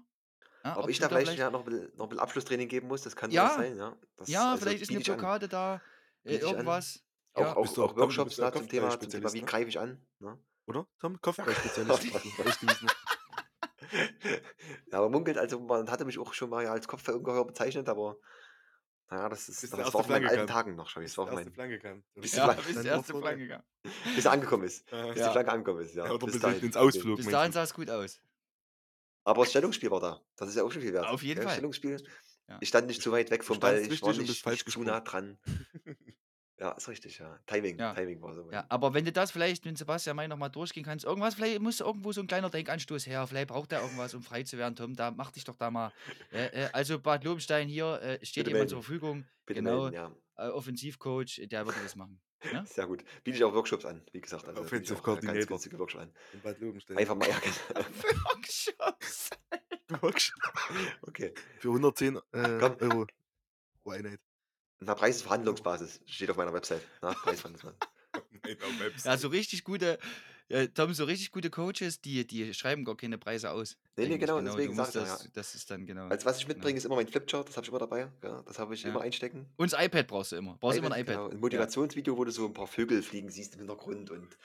[0.66, 2.20] Ja, Ob ob ich da da vielleicht vielleicht ja noch 'n bisschen noch 'n bisschen
[2.24, 3.50] Abschlusstraining geben muss, das kann Ja.
[3.50, 3.98] sein, ja.
[4.18, 5.30] Das Ja, also, vielleicht ist 'ne an.
[5.30, 5.82] Blockade da,
[6.26, 6.76] äh, an.
[6.76, 7.04] irgendwas.
[7.34, 7.56] Auch Ja.
[7.56, 9.46] auch auch auch Workshops, ja zum Thema zum Thema: „Wie ne?
[9.46, 10.40] greife ich an?“ Ne?
[10.70, 11.20] Oder, Tom?
[11.20, 12.04] Kopfballspezialist.
[14.92, 18.18] Ja, aber munkelt also, man hatte mich auch schon mal ja als Kopfballungeheuer bezeichnet, aber
[19.10, 20.46] na ja, das Bis ist die das war von meinen alten.
[20.48, 22.04] Tagen noch, Schau Bis das war erste meinen Flanke kam.
[22.14, 23.14] bis Ja, bis die erste.
[23.20, 23.64] Flanke kam.
[24.16, 24.94] bis er angekommen ist.
[24.94, 25.06] Aha.
[25.08, 25.32] Bis die Ja.
[25.32, 26.06] Flanke angekommen ist, ja.
[26.06, 26.62] Ja, oder bis bis dahin.
[26.64, 26.86] ins Okay.
[26.88, 27.56] Ausflug, Bis dahin du?
[27.56, 28.20] sah's gut aus.
[29.24, 30.22] Aber das Stellungsspiel war da.
[30.36, 31.46] Das ist ja auch schon viel wert, Auf jeden gell?
[31.48, 31.54] Fall.
[31.56, 32.04] Stellungsspiel.
[32.48, 32.58] Ja.
[32.62, 35.40] Ich stand nicht zu weit weg vom Ball, ich war nicht zu nah dran.
[36.60, 37.40] Ja, ist richtig, ja.
[37.46, 37.94] Timing Ja.
[37.94, 40.84] Timing war so Ja, aber wenn du das vielleicht mit Sebastian May noch mal durchgehen
[40.84, 43.26] kannst, irgendwas vielleicht muss irgendwo so 'n kleiner Denkanstoß her.
[43.28, 44.96] Vielleicht braucht er irgendwas, um frei zu werden, Tom.
[44.96, 45.94] Da mach dich doch da mal
[46.32, 48.84] äh, äh, also Bad Lobenstein hier, äh, steht Bitte jemand zur.
[48.84, 49.26] Verfügung.
[49.46, 50.16] Bitte Genau, melden, ja.
[50.38, 52.64] äh, Offensivcoach, der würde das machen, ne?
[52.68, 53.04] Sehr gut.
[53.24, 56.04] Biete ich auch Workshops an, wie gesagt, also, Offensive auch, äh, ganz Coordinator günstige Workshops
[56.04, 56.14] an.
[56.34, 56.98] in Bad Lobenstein.
[56.98, 57.86] Einfach mal ja, genau.
[58.26, 59.30] Workshops.
[60.02, 60.54] Workshop.
[61.02, 61.34] Okay.
[61.58, 62.40] Für 110, äh.
[62.80, 63.08] Euro
[63.84, 64.20] pro Einheit.
[64.82, 67.14] Na, Preisverhandlungsbasis steht auf meiner Website, ne?
[67.22, 67.80] Preisverhandlungsbasis.
[68.60, 69.18] Meiner Ja, Website.
[69.18, 70.00] so richtig gute
[70.50, 74.18] äh, Tom, so richtig gute Coaches, die die schreiben gar keine Preise aus Ne, ne,
[74.18, 74.60] eigentlich, genau, genau.
[74.62, 75.30] Du deswegen ich ja, das ja.
[75.34, 76.74] das ist dann genau, Also, was ich genau.
[76.74, 78.44] mitbringe, ist immer mein Flipchart, das habe ich immer dabei, ja.
[78.44, 78.88] Das habe ich Ja.
[78.88, 79.48] immer einstecken.
[79.58, 80.58] Und das iPad brauchst du immer.
[80.58, 81.22] Brauchst immer 'n iPad, iPad.
[81.26, 81.30] genau.
[81.30, 81.70] 'N Ja.
[81.80, 84.38] Motivationsvideo, wo du so 'n paar Vögel fliegen siehst im Hintergrund und,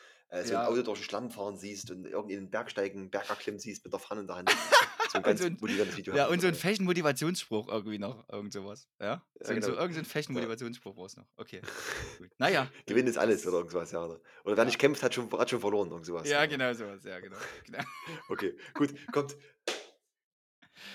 [0.42, 0.64] so 'n Ja.
[0.64, 4.00] Auto durch 'n Schlamm fahren siehst und irgendwie 'nen Bergsteigen Berg erklimmen siehst mit der
[4.00, 4.56] Pfanne in der Hand.
[5.06, 6.56] So 'n Und ganz so 'n motivierendes Video ja, und so immer 'n dabei.
[6.56, 9.26] fechen Motivationsspruch irgendwie noch, irgend so was, ja?
[9.40, 9.74] Ja, So genau.
[9.94, 10.34] so 'n fechen Ja.
[10.34, 11.28] Motivationsspruch brauchst du noch.
[11.36, 11.62] Okay,
[12.18, 12.30] gut.
[12.38, 14.66] Na ja, Gewinnen ist alles oder irgend so was, ja, oder oder wer Ja.
[14.66, 16.46] nicht kämpft, hat schon hat schon verloren, irgend so was, Ja, genau.
[16.46, 17.84] genau so was, ja, genau, genau.
[18.28, 19.36] Okay, gut, kommt.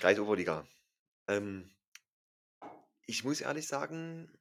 [0.02, 0.66] Kreis Oberliga.
[1.28, 1.72] Ähm
[3.08, 4.32] ich muss ehrlich sagen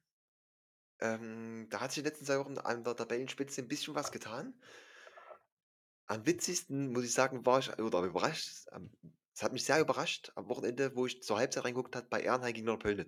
[1.01, 4.11] ähm, da hat sich in den letzten 2 Wochen an der Tabellenspitze 'n bisschen was
[4.11, 4.53] getan.
[6.11, 8.89] Am witzigsten, muss ich sagen, war ich oder überrascht ähm,
[9.35, 12.51] es hat mich sehr überrascht am Wochenende, wo ich zur Halbzeit reingeguckt habe bei Erlangen
[12.51, 13.05] gegen Neuruppin.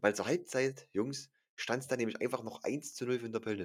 [0.00, 3.60] Weil zur Halbzeit, Jungs, stand's da nämlich einfach noch 1:0 für Neuruppin.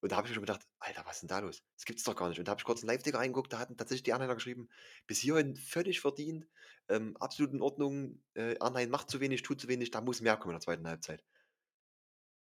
[0.00, 1.64] Und da habe ich mir schon gedacht: „Alter, was ist denn da los?
[1.76, 3.76] Das gibt's doch gar nicht.“ Und da habe ich kurz in Live-Ticker reingeguckt, da hatten
[3.76, 4.68] tatsächlich die Erlangener geschrieben:
[5.08, 6.48] „Bis hierhin völlig verdient,
[6.88, 8.22] ähm, absolut in Ordnung.
[8.34, 10.86] Äh, Arnheim macht zu wenig, tut zu wenig, da muss mehr kommen in der zweiten
[10.88, 11.22] Halbzeit.“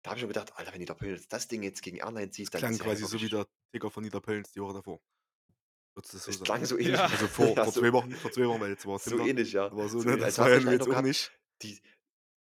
[0.05, 2.65] Da habe ich mir gedacht: „Alter, wenn Niederpölnitz das Ding jetzt gegen Das zieht, dann
[2.65, 4.99] klang ist ja quasi so wie wirklich“ der Ticker von Niederpölnitz die Woche davor.
[5.97, 6.43] Du das so Es sagen?
[6.43, 7.03] klang so ähnlich.
[7.03, 7.09] Ja.
[7.09, 9.53] Also, vor Ja, vor so 2 Wochen vor 2 Wochen, weil jetzt war's so ähnlich,
[9.53, 9.65] ja.
[9.67, 11.31] Aber so, So ne, das war ja du jetzt auch nicht
[11.61, 11.81] die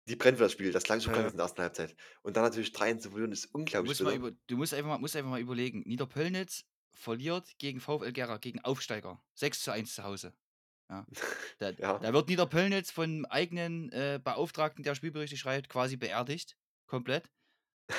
[0.09, 1.97] die brennen für das Spiel, das klang so Ja, das in der ersten Halbzeit.
[2.23, 3.47] Und dann natürlich 3-1 zu verlieren, ist
[3.77, 4.15] Du unglaublich musst mal bitter.
[4.15, 5.83] über du musst einfach mal musst einfach mal überlegen.
[5.87, 9.25] Niederpölnitz verliert gegen VfL Gera, gegen Aufsteiger.
[9.35, 10.35] 6:1 zu Hause.
[10.91, 11.07] Ja.
[11.59, 12.01] Da Ja.
[12.01, 17.31] da wird Niederpölnitz vom eigenen, äh, Beauftragten, der Spielberichte schreibt, quasi beerdigt, komplett.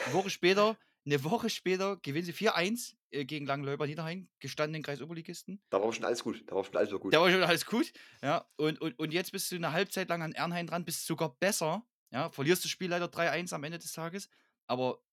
[0.05, 5.59] 'Ne Woche später 'ne Woche später gewinnen sie 4-1, äh, gegen Langenleuber Niederrhein, gestandenen Kreisoberligisten.
[5.71, 6.43] Da war schon alles gut.
[6.47, 7.13] Da war schon alles gut.
[7.13, 7.93] Da war schon alles gut,
[8.23, 8.45] ja.
[8.57, 11.87] Und und und jetzt bist du 'ne Halbzeit lang an Ernheim dran, bist sogar besser,
[12.11, 14.29] ja, verlierst das Spiel leider 3-1 am Ende des Tages,
[14.67, 15.03] aber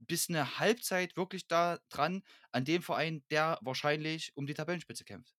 [0.00, 2.22] bist 'ne Halbzeit wirklich da dran
[2.52, 5.34] an dem Verein, der wahrscheinlich um die Tabellenspitze kämpft.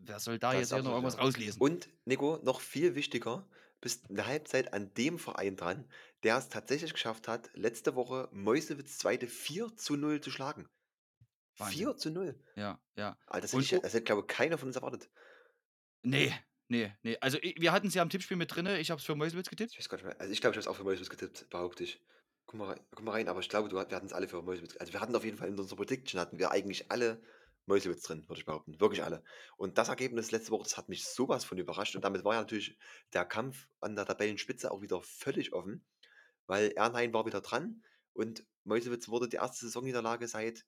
[0.00, 1.18] Wer soll da Das jetzt noch irgendwas ja.
[1.18, 1.62] rauslesen?
[1.62, 3.48] Und Nico, noch viel wichtiger,
[3.80, 5.90] bist 'ne Halbzeit an dem Verein dran,
[6.24, 9.28] der es tatsächlich geschafft hat, letzte Woche Meuselwitz 2.
[9.28, 10.68] 4:0 zu schlagen.
[11.58, 11.92] Wahnsinn.
[12.08, 12.40] 4:0.
[12.56, 13.18] Ja, ja.
[13.26, 15.08] Ah, das hätte ich das hätte, glaube ich, keiner von uns erwartet.
[16.04, 16.32] Ne,
[16.68, 17.16] ne, ne.
[17.20, 18.78] Also, wir hatten's ja im Tippspiel mit drinne.
[18.80, 19.72] Ich habe es für Meuselwitz getippt.
[19.72, 20.20] Ich weiß gar nicht mehr.
[20.20, 22.02] Also, ich glaube, ich habe es auch für Meuselwitz getippt, behaupte ich.
[22.46, 24.92] Guck mal guck mal rein, aber ich glaube, du wir hatten's alle für Meuselwitz also,
[24.92, 27.20] wir hatten auf jeden Fall in unserer Prediction hatten wir eigentlich alle
[27.66, 29.22] Meuselwitz drin, würde ich behaupten, wirklich alle.
[29.56, 32.34] Und das Ergebnis letzte Woche, das hat mich so was von überrascht und damit war
[32.34, 32.78] ja natürlich
[33.12, 35.84] der Kampf an der Tabellenspitze auch wieder völlig offen,
[36.46, 39.58] weil Ernheim war wieder dran und Meuselwitz wurde die 1.
[39.58, 40.64] Saisonniederlage seit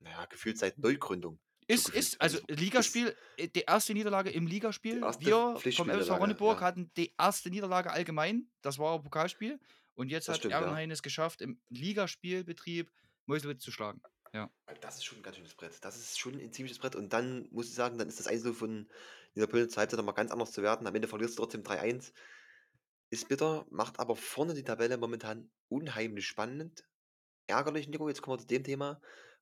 [0.00, 1.38] na ja, gefühlt seit Neugründung.
[1.68, 3.88] Ist ist also, ist Ligaspiel äh, die 1.
[3.88, 5.02] Niederlage im Ligaspiel.
[5.02, 6.66] erste Wir vom FSV Ronneburg ja.
[6.66, 7.46] hatten die 1.
[7.46, 8.48] Niederlage allgemein.
[8.62, 9.58] Das war Pokalspiel.
[9.94, 10.60] Und jetzt Das hat stimmt, ja.
[10.60, 12.92] Ernheim es geschafft, im Ligaspielbetrieb
[13.24, 14.00] Meuselwitz zu schlagen.
[14.34, 14.50] Ja.
[14.82, 15.84] Das ist schon 'n ganz schönes Brett.
[15.84, 18.52] Das ist schon 'n ziemliches Brett und dann muss ich sagen, dann ist das 1:0
[18.54, 18.88] von
[19.34, 20.86] Niederpöllen zur Halbzeit noch mal ganz anders zu werten.
[20.88, 22.12] Am Ende verlierst du trotzdem 3-1.
[23.12, 26.88] Ist bitter, macht aber vorne die Tabelle momentan unheimlich spannend.
[27.46, 29.00] Ärgerlich, Nico, jetzt kommen wir zu dem Thema.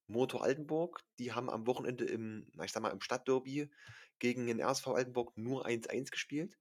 [0.09, 3.71] Motor Altenburg, die haben am Wochenende im ich sage mal, im Stadtderby
[4.21, 6.59] gegen den RSV Altenburg nur 1:1 gespielt.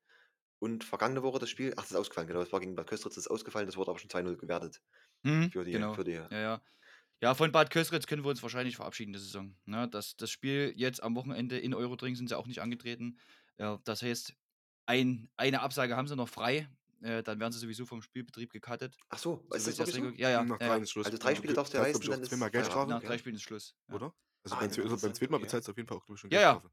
[0.59, 3.15] Und vergangene Woche das Spiel ach, das ist ausgefallen, genau, das war gegen Bad Köstritz,
[3.15, 4.81] das ist ausgefallen, das wurde aber schon 2:0 gewertet
[5.25, 5.93] Mhm, für die genau.
[5.93, 6.63] für die Ja, ja.
[7.21, 9.87] Ja, von Bad Köstritz können wir uns wahrscheinlich verabschieden, die Saison, ne?
[9.87, 13.17] Das das Spiel jetzt am Wochenende in Eurodring sind sie auch nicht angetreten.
[13.57, 14.33] Ja, das heißt,
[14.85, 16.69] ein eine Absage haben sie noch frei.
[17.01, 18.95] Äh, dann werden sie sowieso vom Spielbetrieb gecuttet.
[19.09, 20.01] Ach so, So ist wie das das wirklich so?
[20.07, 20.83] regel ja, ja, Nach ja, 3 ja.
[20.83, 21.05] ist Schluss.
[21.05, 23.01] Also 3 Ja, Spiele darfst du glaube ich, dann ist Geldstrafe, Nach.
[23.03, 23.95] 3 Spielen ist Schluss, ja.
[23.95, 24.13] oder?
[24.43, 25.45] Also, Ah, beim also, zweiten Mal okay.
[25.45, 26.63] bezahlst du auf jeden Fall auch, glaube ich, schon Ja, ja.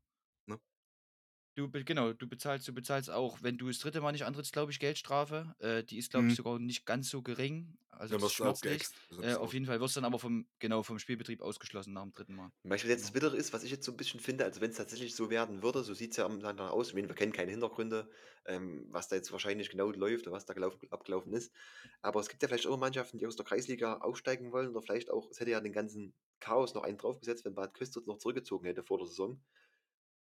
[1.57, 4.01] Du be genau, du bezahlst du bezahlst auch, wenn du das 3.
[4.01, 5.55] Mal nicht antrittst, glaube ich, Geldstrafe.
[5.59, 6.37] Äh, die ist, glaube ich, Mhm.
[6.37, 7.77] sogar nicht ganz so gering.
[7.91, 8.77] Also, Dann das ist wirst du.
[8.77, 8.85] Also,
[9.19, 12.13] Äh, auf jeden Fall wirst du dann aber vom genau, vom Spielbetrieb ausgeschlossen nach dem
[12.13, 12.35] 3.
[12.35, 12.51] Mal.
[12.65, 13.13] Was jetzt das Genau.
[13.13, 15.83] Bittere ist, was ich jetzt so 'n bisschen finde, also, wenn's tatsächlich so werden würde,
[15.83, 16.89] so sieht's ja momentan danach aus.
[16.89, 18.11] Ich meine, wir kennen keine Hintergründe,
[18.45, 21.55] ähm, was da jetzt wahrscheinlich genau läuft oder was da gelaufen abgelaufen ist.
[22.03, 25.11] Aber es gibt ja vielleicht auch Mannschaften, die aus der Kreisliga aufsteigen wollen oder vielleicht
[25.11, 28.67] auch es hätte ja den ganzen Chaos noch einen draufgesetzt, wenn Bad Köstritz noch zurückgezogen
[28.67, 29.43] hätte vor der Saison.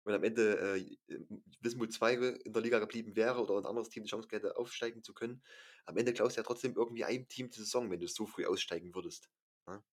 [0.09, 0.97] Und am Ende, äh,
[1.61, 5.03] Wismut 2 in der Liga geblieben wäre oder 'n anderes Team die Chance hätte, aufsteigen
[5.03, 5.43] zu können.
[5.87, 8.47] Am Ende klaust du ja trotzdem irgendwie einem Team die Saison, wenn du so früh
[8.47, 9.31] aussteigen würdest,
[9.67, 9.85] ne?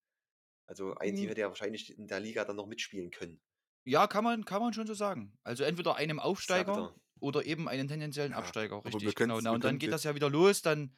[0.68, 1.32] Also, ein Team Hm.
[1.32, 3.41] hätte ja wahrscheinlich in der Liga dann noch mitspielen können.
[3.88, 5.38] Ja, kann man kann man schon so sagen.
[5.43, 6.89] Also, entweder einem Aufsteiger
[7.20, 9.41] oder eben einen tendenziellen Ja, Absteiger, richtig, genau.
[9.41, 10.97] Na, und dann geht das ja wieder los, dann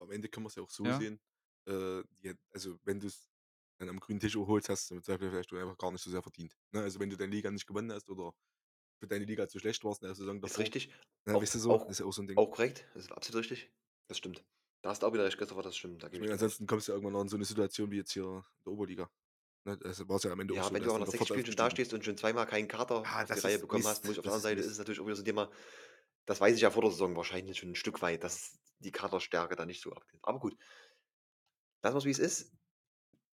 [0.00, 0.92] am Ende können wir's ja auch so Ja.
[0.92, 1.20] sehen,
[1.66, 3.29] äh, ja, also, wenn du's dann
[3.88, 6.22] am grünen Tisch auch holst, hast du Zweifel vielleicht auch einfach gar nicht so sehr
[6.22, 6.82] verdient, ne?
[6.82, 8.32] Also, wenn du deine Liga nicht gewonnen hast oder
[9.00, 10.90] für deine Liga zu schlecht warst in der Saison Ist davor, richtig.
[11.26, 11.74] ne, Auch weißt du so?
[11.74, 12.42] auch Das ist ja auch so 'n Ding.
[12.42, 12.88] auch korrekt.
[12.94, 13.72] Das ist absolut richtig.
[14.08, 14.44] Das stimmt.
[14.82, 16.02] Da hast du auch wieder recht, Christopher, das stimmt.
[16.02, 18.12] Da Ich meine, ansonsten kommst du ja irgendwann noch in so 'ne Situation wie jetzt
[18.12, 19.10] hier in der Oberliga,
[19.66, 19.78] ne?
[19.84, 21.06] Also, war's ja am Ende auch Ja, so, wenn da du ist auch dann nach
[21.06, 23.44] der 6 Vierte Spielen schon dastehst und schon zweimal keinen Kader Ah, auf die das
[23.44, 24.04] Reihe ist bekommen hast, Mist.
[24.04, 25.24] muss ich auf der Das anderen ist Seite ist es natürlich auch wieder so 'n
[25.24, 25.50] Thema
[26.26, 29.56] das weiß ich ja vor der Saison wahrscheinlich schon 'n Stück weit, dass die Kaderstärke
[29.56, 30.20] da nicht so abgeht.
[30.24, 30.56] Aber gut.
[31.84, 32.52] Lassen wir's, wie's ist.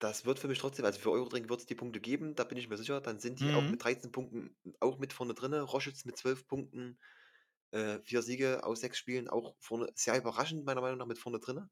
[0.02, 2.68] Das wird für mich trotzdem also, für Eurodring wird's die Punkte geben, da bin ich
[2.68, 3.00] mir sicher.
[3.00, 3.70] Dann sind die auch Mhm.
[3.70, 5.62] mit 13 Punkten auch mit vorne drinne.
[5.62, 6.98] Roschütz mit 12 Punkten,
[7.72, 11.40] äh, 4 Siege aus 6 Spielen, auch vorne sehr überraschend meiner Meinung nach mit vorne
[11.40, 11.70] drinne.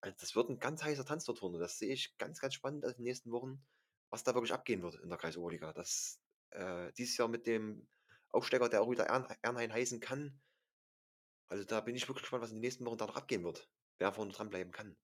[0.00, 1.58] Also, das wird 'n ganz heißer Tanz dort vorne.
[1.58, 3.64] Das sehe ich ganz, ganz spannend in den nächsten Wochen,
[4.10, 5.72] was da wirklich abgehen wird in der Kreisoberliga.
[5.74, 7.88] Das äh, dieses Jahr mit dem
[8.30, 10.42] Aufsteiger, der auch wieder Ern Ernheim heißen kann
[11.46, 13.70] also, da bin ich wirklich gespannt, was in den nächsten Wochen da noch abgehen wird,
[13.98, 14.96] wer vorne dranbleiben kann.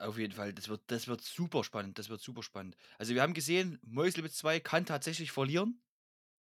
[0.00, 2.76] Auf jeden Fall, das wird das wird super spannend, das wird super spannend.
[2.98, 5.82] Also, wir haben gesehen, Meuselwitz 2 kann tatsächlich verlieren.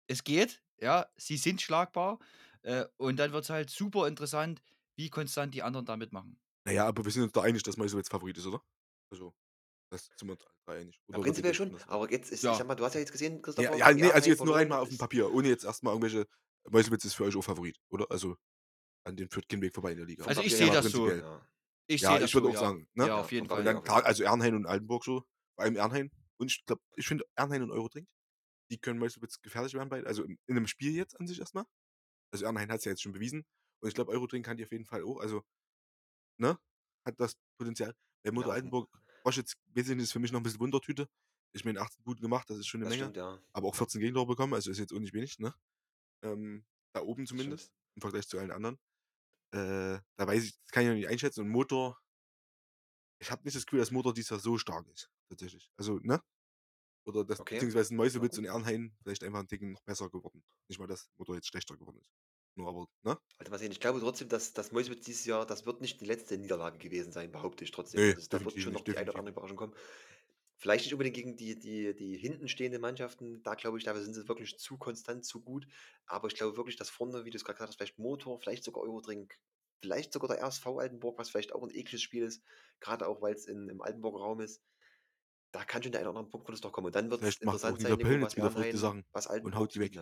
[0.07, 2.19] Es geht, ja, sie sind schlagbar,
[2.63, 4.61] äh, und dann wird's halt super interessant,
[4.97, 6.39] wie konstant die anderen da mitmachen.
[6.65, 8.61] Na ja, aber wir sind uns doch einig, dass Meuselwitz Favorit ist, oder?
[9.11, 9.35] Also,
[9.91, 11.01] das sind wir uns alle einig.
[11.11, 11.87] Ja, Oder wie prinzipiell schon, das?
[11.87, 12.57] aber jetzt ist ich Ja.
[12.57, 14.55] sage mal, du hast ja jetzt gesehen, Ja, Christopher, ja, wie ne, also jetzt nur
[14.55, 14.97] rein verloren mal aufm ist.
[14.97, 16.27] Papier, ohne jetzt erst mal irgendwelche
[16.69, 18.11] Meuselwitz ist für euch auch Favorit, oder?
[18.11, 18.35] Also,
[19.05, 20.27] an dem führt kein Weg vorbei in der Liga.
[20.27, 21.11] Also, ich sehe das so.
[21.11, 21.47] Ja.
[21.89, 22.57] Ich Ja, sehe das ich würde auch ja.
[22.57, 23.09] sagen, ne?
[23.09, 23.63] Ja, Ja, auf jeden Fall.
[23.63, 25.23] Dann also, Ernheim und Altenburg so,
[25.55, 26.11] vor allem Ernheim.
[26.37, 28.07] Und ich glaube ich finde Ernheim und Eurodring,
[28.71, 31.55] die können Meuselwitz gefährlich werden beide also, in in 'nem Spiel jetzt an sich erst
[31.55, 31.65] mal.
[32.31, 33.45] Also, Ernheim hat's ja jetzt schon bewiesen.
[33.81, 35.43] Und ich glaube, Eurodring kann die auf jeden Fall auch, also
[36.39, 36.57] ne,
[37.05, 37.93] hat das Potenzial.
[38.23, 38.89] Bei Ja, Motor auf 'n Altenburg,
[39.25, 41.09] Roschütz, weiß ich nicht, ist für mich noch 'n bisschen Wundertüte.
[41.53, 43.45] Ich meine, 18 Buden gemacht, das ist schon 'ne Das Menge, stimmt, ja.
[43.53, 45.55] aber auch 14 Gegentore bekommen, also, ist jetzt auch nicht wenig, ne?
[46.23, 48.79] Ähm, da oben zumindest im Vergleich zu allen anderen.
[49.53, 51.99] Äh, da weiß ich das kann ich noch nicht einschätzen und Motor
[53.19, 55.69] ich habe nicht das Gefühl, dass Motor dieses Jahr so stark ist, tatsächlich.
[55.77, 56.21] Also, ne?
[57.05, 57.61] Oder dass Okay.
[57.61, 58.39] beziehungsweise Meuselwitz Ja.
[58.39, 60.43] und Ernhain vielleicht einfach ein Ticken noch besser geworden.
[60.69, 62.11] Nicht mal, dass Motor jetzt schlechter geworden ist.
[62.55, 63.19] Nur aber, ne?
[63.37, 66.05] Also mal sehen, ich glaube trotzdem, dass das Meuselwitz dieses Jahr, das wird nicht die
[66.05, 68.01] letzte Niederlage gewesen sein, behaupte ich trotzdem.
[68.01, 69.73] Nee, Also, da wird schon noch die eine oder andere Überraschung kommen.
[70.57, 74.13] Vielleicht nicht unbedingt gegen die, die, die hinten stehenden Mannschaften, da glaube ich, dafür sind
[74.13, 75.67] sie wirklich zu konstant, zu gut.
[76.05, 78.63] Aber ich glaube wirklich, dass vorne, wie du es gerade gesagt hast, vielleicht Motor, vielleicht
[78.63, 79.37] sogar Eurodrink,
[79.81, 82.43] vielleicht sogar der RSV Altenburg, was vielleicht auch ein ekliges Spiel ist,
[82.79, 84.63] gerade auch weil es im Altenburger Raum ist.
[85.51, 86.87] Da kann schon der eine oder andere Punkt noch kommen.
[86.87, 89.75] Und dann wird es interessant sein, Nico, was wieder Bernheim, Sachen was und Altenburg haut
[89.75, 89.99] die weg.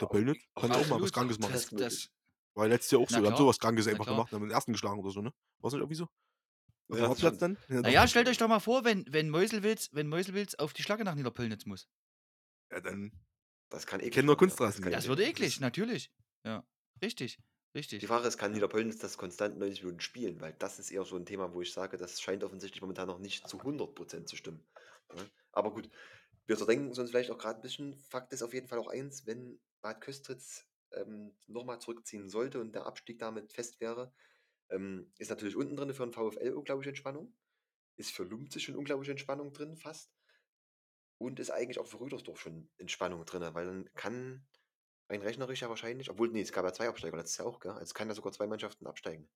[0.00, 1.12] Auf- Pöllnitz kann auch mal was.
[1.12, 1.52] Krankes machen.
[1.52, 2.10] Das, das,
[2.54, 5.00] Weil letztes Jahr auch so, wir haben sowas Krankes einfach gemacht, haben den ersten geschlagen
[5.00, 5.32] oder so, ne?
[5.60, 6.08] War es nicht irgendwie so?
[6.92, 7.58] Dem Hauptplatz dann?
[7.68, 7.82] Ja, doch.
[7.82, 11.14] naja, stellt euch doch mal vor, wenn, wenn Meuselwitz, wenn Meuselwitz auf die Schlacke nach
[11.14, 11.88] Niederpöllnitz muss.
[12.70, 13.12] Ja, dann
[13.70, 14.38] Das kann eklig kennen wir werden, ja.
[14.38, 14.96] Kunstrasen kann hier.
[14.96, 16.12] Das eklig wird eklig, natürlich.
[16.44, 16.66] Ja,
[17.02, 17.38] richtig,
[17.74, 18.00] richtig.
[18.00, 18.56] Die Frage ist, kann Ja.
[18.56, 20.40] Niederpöllnitz das konstant 90 Minuten spielen?
[20.40, 23.18] Weil das ist eher so ein Thema, wo ich sage, das scheint offensichtlich momentan noch
[23.18, 24.64] nicht zu 100% zu stimmen.
[25.14, 25.22] Ja?
[25.52, 25.90] Aber gut,
[26.46, 27.96] wir zerdenken es uns vielleicht auch gerade ein bisschen.
[27.96, 32.74] Fakt ist auf jeden Fall auch eins, wenn Bad Köstritz ähm, nochmal zurückziehen sollte und
[32.74, 34.12] der Abstieg damit fest wäre,
[34.72, 37.34] ähm, ist natürlich unten drin für den VfL unglaubliche Entspannung.
[37.96, 40.10] Ist für Lumpzig schon unglaubliche Entspannung drin, fast.
[41.18, 44.44] Und ist eigentlich auch für Rüdersdorf schon Entspannung drin, weil dann kann
[45.08, 47.70] rein rechnerisch ja wahrscheinlich, obwohl, nee, es gab ja zwei Absteiger letztes Jahr auch, gell?
[47.72, 49.28] Also es kann ja sogar zwei Mannschaften absteigen.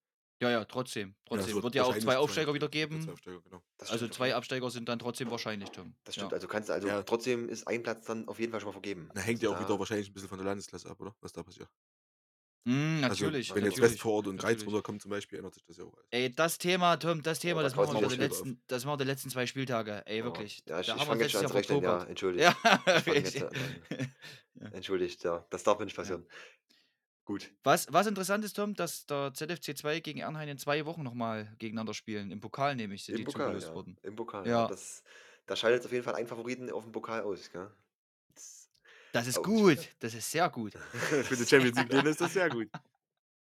[0.43, 1.11] Ja, ja, trotzdem.
[1.31, 1.63] Ja, es Trotzdem.
[1.63, 3.01] wird ja auch zwei Aufsteiger wieder wird geben.
[3.01, 3.63] zwei Aufsteiger, genau.
[3.79, 4.35] Das Also zwei.
[4.35, 5.95] Absteiger sind dann trotzdem wahrscheinlich, Tom.
[6.05, 6.35] Das stimmt, Ja.
[6.37, 7.03] also kannst du, also Ja.
[7.05, 9.09] trotzdem ist ein Platz dann auf jeden Fall schon mal vergeben.
[9.15, 11.15] Na, hängt Also ja auch da- wieder wahrscheinlich ein bisschen von der Landesklasse ab, oder?
[11.21, 11.71] Was da passiert.
[12.67, 13.51] Mm, natürlich.
[13.51, 14.59] Also, wenn jetzt natürlich, Westford und natürlich.
[14.59, 16.07] Greizwurzer kommen zum Beispiel, ändert sich das ja auch alles.
[16.11, 18.99] Ey, das Thema, Tom, das Thema, Oh, da das machen wir wieder letzten, das machen
[18.99, 20.03] wir die letzten zwei Spieltage.
[20.05, 20.25] Ey, Ja.
[20.25, 20.65] wirklich.
[20.67, 22.45] Ja, ich, da ich fange jetzt schon an Jahr zu rechnen, ja, entschuldigt.
[22.45, 23.51] Ja, jetzt an.
[24.73, 25.47] Entschuldigt, ja.
[25.51, 26.27] Das darf mir nicht passieren.
[27.25, 27.53] Gut.
[27.63, 31.53] Was, was interessant ist, Tom, dass der ZFC 2 gegen Ernheim in zwei Wochen nochmal
[31.59, 32.31] gegeneinander spielen.
[32.31, 33.75] Im Pokal nämlich sind Im die Pokal, zugelost ja.
[33.75, 33.97] worden.
[34.03, 34.63] Im Pokal, ja.
[34.63, 34.67] Ja.
[34.69, 35.03] Das,
[35.47, 37.71] da schaltet auf jeden Fall ein Favoriten auf dem Pokal aus, gell?
[39.19, 39.79] Das, ist Oh, gut.
[40.01, 40.75] Das ist sehr gut.
[41.29, 42.69] Für die Champions League ist das sehr gut.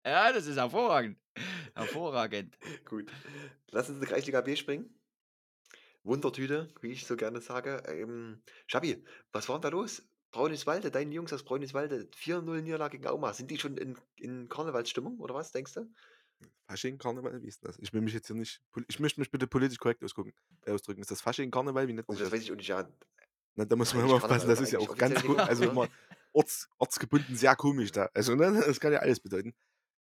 [0.05, 1.17] Ja, das ist hervorragend.
[1.77, 2.59] Hervorragend.
[2.85, 3.09] gut.
[3.71, 4.93] Lass uns in die Kreisliga B springen.
[6.03, 7.83] Wundertüte, wie ich so gerne sage.
[7.87, 10.03] Ähm, Schabi, was war denn da los?
[10.33, 13.33] Brauniswalde, deine Jungs aus Brauniswalde, 4-0 Niederlage gegen Auma.
[13.33, 15.89] Sind die schon in, in Karnevalsstimmung oder was, denkst du?
[16.67, 17.79] Fasching, Karneval, wie ist das?
[17.79, 18.61] Ich will mich jetzt hier nicht.
[18.89, 20.33] Ich möchte mich bitte politisch korrekt ausgucken,
[20.65, 21.03] äh, ausdrücken.
[21.03, 21.87] Ist das Fasching, Karneval?
[21.87, 22.33] Wie nennt Oh, das das?
[22.33, 22.67] weiß ich auch nicht.
[22.69, 22.89] Ja,
[23.55, 25.89] Na, da muss man immer aufpassen, das ist ja auch ganz ko- also immer
[26.33, 28.09] orts, ortsgebunden sehr komisch da.
[28.15, 29.55] Also, ne, das kann ja alles bedeuten.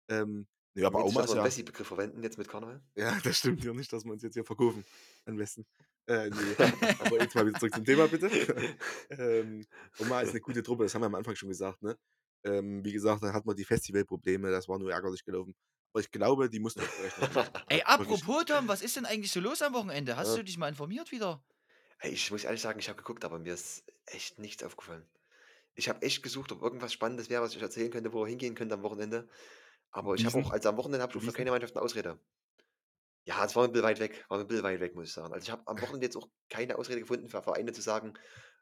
[0.10, 1.43] Ähm, nee, aber aber dass ist wir einen ja.
[1.43, 2.82] Bessi-Begriff verwenden jetzt mit Karneval?
[2.96, 4.84] Ja, das stimmt ja nicht, dass wir uns jetzt hier verkaufen.
[5.26, 5.66] Am besten.
[6.08, 6.56] Äh, nee.
[7.00, 8.30] aber jetzt mal wieder zurück zum Thema, bitte.
[9.12, 9.66] ähm,
[10.00, 11.98] Oma ist eine gute Truppe, das haben wir am Anfang schon gesagt, ne?
[12.43, 15.56] Ähm, wie gesagt, dann hat man die Festivalprobleme, das war nur ärgerlich gelaufen.
[15.93, 17.48] Aber ich glaube, die mussten auch berechnen.
[17.70, 20.16] Ey, apropos, Tom, was ist denn eigentlich so los am Wochenende?
[20.16, 20.36] Hast Ja.
[20.38, 21.43] du dich mal informiert wieder?
[21.98, 25.08] Hey, ich muss ehrlich sagen, ich habe geguckt, aber mir ist echt nichts aufgefallen.
[25.76, 28.30] Ich habe echt gesucht, ob irgendwas Spannendes wäre, was ich euch erzählen könnte, wo ihr
[28.30, 29.28] hingehen könnt am Wochenende.
[29.91, 30.46] Aber ich habe Wiesen?
[30.46, 31.34] auch, also am Wochenende habe ich für Wiesen?
[31.34, 32.20] keine Mannschaft eine Ausrede.
[33.28, 35.34] Ja, es war ein bisschen weit weg, war ein bisschen weit weg, muss ich sagen.
[35.34, 38.14] Also ich habe am Wochenende jetzt auch keine Ausrede gefunden für Vereine zu sagen,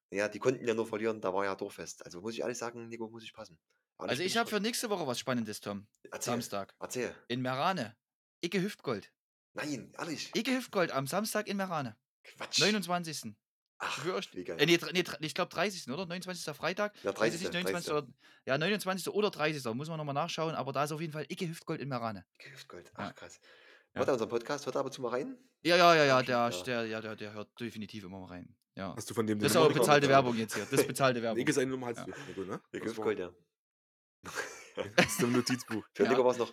[0.09, 2.05] ja, die konnten ja nur verlieren, da war ja Dorffest.
[2.05, 3.59] Also muss ich ehrlich sagen, Nico, muss ich passen.
[3.97, 5.87] Aber Also ich habe für nächste Woche was Spannendes, Tom.
[6.11, 6.73] Erzähl, Samstag.
[6.79, 7.15] erzähl.
[7.27, 7.97] In Merane.
[8.41, 9.11] Icke Hüftgold.
[9.53, 10.31] Nein, ehrlich.
[10.35, 11.97] Icke Hüftgold am Samstag in Merane.
[12.23, 12.59] Quatsch.
[12.59, 13.33] 29.
[13.79, 14.57] Ach, wie geil.
[14.59, 15.87] Äh, nee, nee, ich glaube 30.
[15.89, 16.05] oder?
[16.05, 16.55] 29.
[16.55, 16.95] Freitag.
[17.03, 17.35] Ja, Weiß 30.
[17.35, 17.91] ich nicht, 29.
[17.91, 17.91] 30.
[17.91, 18.13] Oder,
[18.45, 19.09] ja, 29.
[19.13, 19.63] oder 30.
[19.73, 20.55] Muss man nochmal nachschauen.
[20.55, 22.25] Aber da ist auf jeden Fall Icke Hüftgold in Merane.
[22.39, 22.87] Hüftgold.
[22.87, 22.93] Ja.
[23.09, 23.39] Ach, krass.
[23.93, 23.99] Ja.
[23.99, 24.65] Hört er unseren Podcast?
[24.65, 25.37] Hört er ab und zu mal rein?
[25.63, 26.63] Ja, ja, ja, ja, der, ja.
[26.63, 28.55] Der, ja der, der hört definitiv immer mal rein.
[28.75, 28.95] Ja.
[28.95, 30.11] Hast du von dem Das ist aber bekommen, bezahlte ja.
[30.13, 30.65] Werbung jetzt hier.
[30.65, 31.37] Das ist bezahlte Werbung.
[31.37, 32.05] Nick ist eine Nummer ne?
[32.71, 33.31] Ihr Das Hüftgold, ja.
[34.95, 35.85] Das ist im Notizbuch.
[35.93, 36.09] Für Ja.
[36.09, 36.51] Nico war es noch,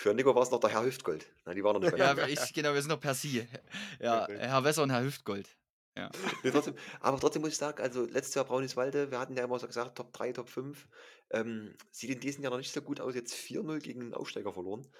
[0.00, 1.30] für Nico war es noch der Herr Hüftgold.
[1.44, 3.46] Na, die waren noch nicht bei Ja, ich, genau, wir sind noch per Sie.
[4.00, 4.40] Ja, Perfekt.
[4.40, 5.46] Herr Wesser und Herr Hüftgold.
[6.42, 9.58] Nee, trotzdem, aber trotzdem muss ich sagen, also letztes Jahr Brauniswalde, wir hatten ja immer
[9.58, 10.88] so gesagt, Top 3, Top 5.
[11.32, 14.54] Ähm, sieht in diesem Jahr noch nicht so gut aus, jetzt 4-0 gegen einen Aufsteiger
[14.54, 14.90] verloren.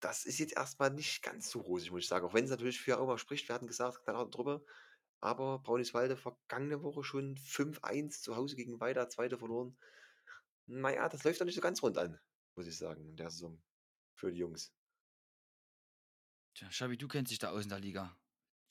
[0.00, 2.24] Das ist jetzt erstmal nicht ganz so rosig, muss ich sagen.
[2.24, 4.64] Auch wenn es natürlich für Auma spricht, wir hatten gesagt, knallharte Truppe.
[5.20, 9.76] Aber Brauniswalde vergangene Woche schon 5-1 zu Hause gegen Weida, zweite verloren.
[10.66, 12.18] Naja, das läuft doch nicht so ganz rund an,
[12.56, 13.62] muss ich sagen, in der Saison.
[14.14, 14.72] Für die Jungs.
[16.54, 18.16] Tja, Schabi, du kennst dich da aus in der Liga.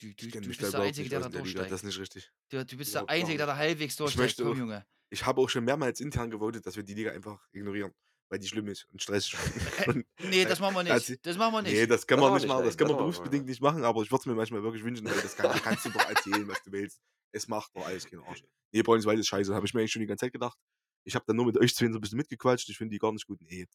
[0.00, 1.32] Du, du, Ich du mich bist da der überhaupt Einzige, nicht der aus da in
[1.32, 1.72] der Liga, durchsteigt.
[1.72, 2.32] das ist nicht richtig.
[2.48, 4.22] Du, du bist der Einzige, der da halbwegs durchsteigt.
[4.22, 4.86] möchte Komm, auch- Junge.
[5.10, 7.92] Ich habe auch schon mehrmals intern gewotet, dass wir die Liga einfach ignorieren,
[8.30, 9.34] weil die schlimm ist und stressig.
[9.88, 11.26] Und- Nee, das machen wir nicht.
[11.26, 11.72] Das machen wir nicht.
[11.72, 12.64] Nee, das kann Das man nicht machen.
[12.64, 15.04] Das kann das man berufsbedingt nicht machen, aber ich würde es mir manchmal wirklich wünschen,
[15.04, 16.98] weil das kann, kannst du doch erzählen, was du willst.
[17.32, 18.42] Es macht doch alles keinen Arsch.
[18.72, 20.58] Nee, Braunschweig ist scheiße, habe ich mir eigentlich schon die ganze Zeit gedacht.
[21.04, 23.12] Ich habe dann nur mit euch zwei so ein bisschen mitgequatscht, ich finde die gar
[23.12, 23.40] nicht gut.
[23.42, 23.66] Nee,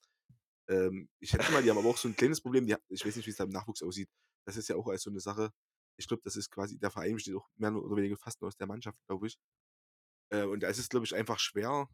[0.70, 3.16] Ähm, ich schätze mal, die haben aber auch so 'n kleines Problem, die ich weiß
[3.16, 4.10] nicht, wie's da im Nachwuchs aussieht.
[4.46, 5.52] Das ist ja auch alles so 'ne Sache.
[5.98, 8.58] Ich glaube, das ist quasi der Verein besteht auch mehr oder weniger fast nur aus
[8.58, 9.38] der Mannschaft, glaube ich.
[10.32, 11.90] Äh, und da ist es, glaube ich, einfach schwer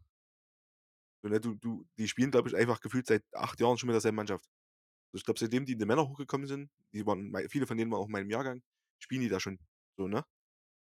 [1.24, 3.94] so, ne, du du die spielen, glaube ich, einfach gefühlt seit 8 Jahren schon mit
[3.94, 4.44] derselben Mannschaft.
[5.12, 7.90] So, ich glaube, seitdem die in die Männer hochgekommen sind, die waren viele von denen
[7.92, 8.62] waren auch in meinem Jahrgang,
[8.98, 9.58] spielen die da schon
[9.98, 10.24] so, ne?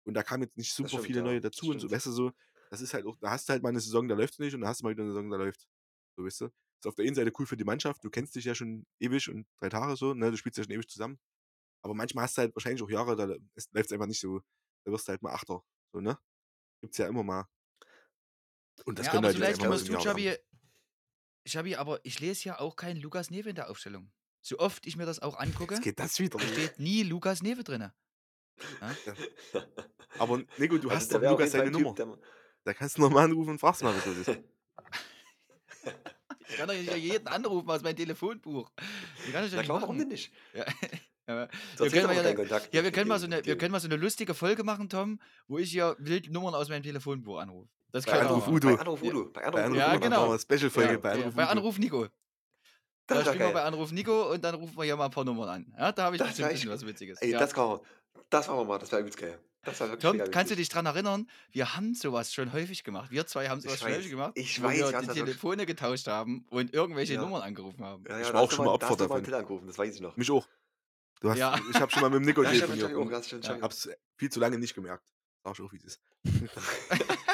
[0.05, 2.13] Und da kamen jetzt nicht super stimmt, viele ja, neue dazu und so, weißt du,
[2.13, 2.33] so
[2.71, 4.63] das ist halt auch da hast du halt mal 'ne Saison, da läuft's nicht und
[4.63, 5.69] dann hast du mal wieder 'ne Saison, da läuft's.
[6.17, 6.51] So, weißt du?
[6.79, 9.29] Ist auf der einen Seite cool für die Mannschaft, du kennst dich ja schon ewig
[9.29, 10.31] und 3 Tage so, ne?
[10.31, 11.19] Du spielst ja schon ewig zusammen.
[11.83, 14.41] Aber manchmal hast du halt wahrscheinlich auch Jahre, da lä es einfach nicht so.
[14.85, 15.63] Da wirst du halt mal Achter,
[15.93, 16.19] so, ne?
[16.81, 17.49] Gibt's ja immer mal.
[18.85, 20.21] Und das Ja, können aber halt jetzt man's dem tut, Jahr haben.
[20.21, 20.39] Schabi
[21.49, 24.13] Schabi, aber ich lese ja auch keinen Lukas Newe in der Aufstellung.
[24.41, 27.65] So oft ich mir das auch Jetzt angucke, geht das wieder steht nie Lukas Newe
[27.65, 27.95] drinne.
[28.81, 28.97] Ja?
[29.53, 29.67] Ja.
[30.19, 32.07] Aber Nico, du Also, hast doch Lukas seine Typ, Nummer.
[32.07, 32.19] ma
[32.65, 34.41] Da kannst du noch mal anrufen und fragst mal, was los ist.
[36.49, 38.71] Ich kann doch nicht jeden anrufen aus meinem Telefonbuch.
[39.27, 40.33] Die kann ich doch Na nicht klar, warum denn nicht?
[40.53, 40.65] Ja,
[41.77, 43.81] Du wir können ja Kontakt ja, wir können mal so 'ne mit wir können mal
[43.81, 47.69] so 'ne lustige Folge machen, Tom, wo ich hier wild Nummern aus meinem Telefonbuch anrufe.
[47.93, 48.49] Das Bei Anruf machen.
[48.49, 48.77] Anruf bei Udo.
[48.77, 49.11] Anruf Ja.
[49.11, 49.31] Udo.
[49.33, 49.79] Bei Bei Anruf Udo.
[49.79, 50.39] Ja, Udo, genau.
[50.39, 50.99] Special-Folge Ja.
[50.99, 51.53] bei Ja, Anruf bei Udo.
[51.53, 52.09] Anruf Nico.
[53.09, 53.63] Das Da spielen wir bei.
[53.63, 55.75] Anruf Nico und dann rufen wir hier mal 'n paar Nummern an.
[55.79, 57.23] Ja, da habe ich Das bestimmt wäre 'n bisschen was Witziges.
[57.23, 57.39] ey, Ja.
[57.39, 57.81] das kann man
[58.31, 59.39] das machen wir mal, das wäre übelst geil.
[59.65, 61.29] Das wirklich Tom, mega kannst du dich dran erinnern?
[61.51, 63.11] Wir haben so was schon häufig gemacht.
[63.11, 65.07] Wir 2 haben so was Ich schon häufig weiß, gemacht, ich wo weiß, wir die
[65.09, 67.21] Telefone getauscht haben und irgendwelche Ja.
[67.23, 68.05] Nummern angerufen haben.
[68.09, 69.25] Ja, Ich ja, war da auch schon mal mal Opfer mal davon.
[69.25, 70.17] Till angerufen, das weiß ich noch.
[70.17, 70.47] Mich auch.
[71.21, 71.59] Du hast Ja.
[71.71, 73.23] ich habe schon mal mit dem Nico telefoniert Ja.
[73.23, 73.63] stimmt.
[73.63, 75.05] hab's viel zu lange nicht gemerkt.
[75.45, 76.01] Ich auch, wie es ist.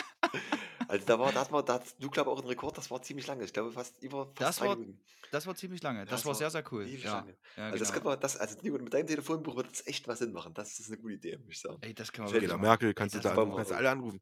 [0.94, 3.02] Also, da war da hat man da du, glaube ich, auch 'n Rekord, das war
[3.02, 3.44] ziemlich lange.
[3.44, 5.04] Ich glaube, fast über fast Das 3 war Minuten.
[5.30, 6.06] das war ziemlich lange.
[6.06, 6.94] Das das war war sehr, sehr cool.
[7.02, 7.92] Ja, ja, Also, das genau.
[7.92, 10.54] können wir das also, Nico, mit deinem Telefonbuch würde das echt mal Sinn machen.
[10.54, 11.82] Das ist 'ne gute Idee, muss ich sagen.
[11.82, 12.58] Ey, das Gefällt wirklich Angela.
[12.58, 14.20] Merkel Ey, kannst du das da Das kannst alle anrufen.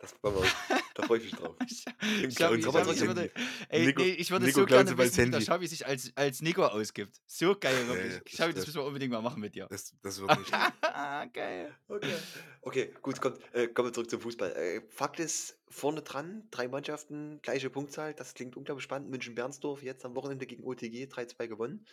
[0.00, 0.52] Das bauen wir.
[0.94, 1.56] Da freue ich mich drauf.
[1.66, 3.30] Ich Dem ich würde
[3.68, 5.40] ey, Nico ne, ich würde Nico so gerne wissen, wie der.
[5.40, 7.20] Schabi sich als als Nico ausgibt.
[7.26, 8.22] So geil, Ja, ja, wirklich.
[8.24, 9.66] das Schabi, das das müssen wir unbedingt mal machen mit dir.
[9.68, 10.52] das das wird nicht.
[11.32, 11.74] Geil.
[11.88, 12.14] Okay.
[12.62, 14.52] Okay, gut, kommt äh, kommen wir zurück zum Fußball.
[14.52, 18.14] Äh, Fakt ist, vorne dran, 3 Mannschaften, gleiche Punktzahl.
[18.14, 19.10] Das klingt unglaublich spannend.
[19.10, 21.86] München-Bernsdorf jetzt am Wochenende gegen OTG 3:2 gewonnen.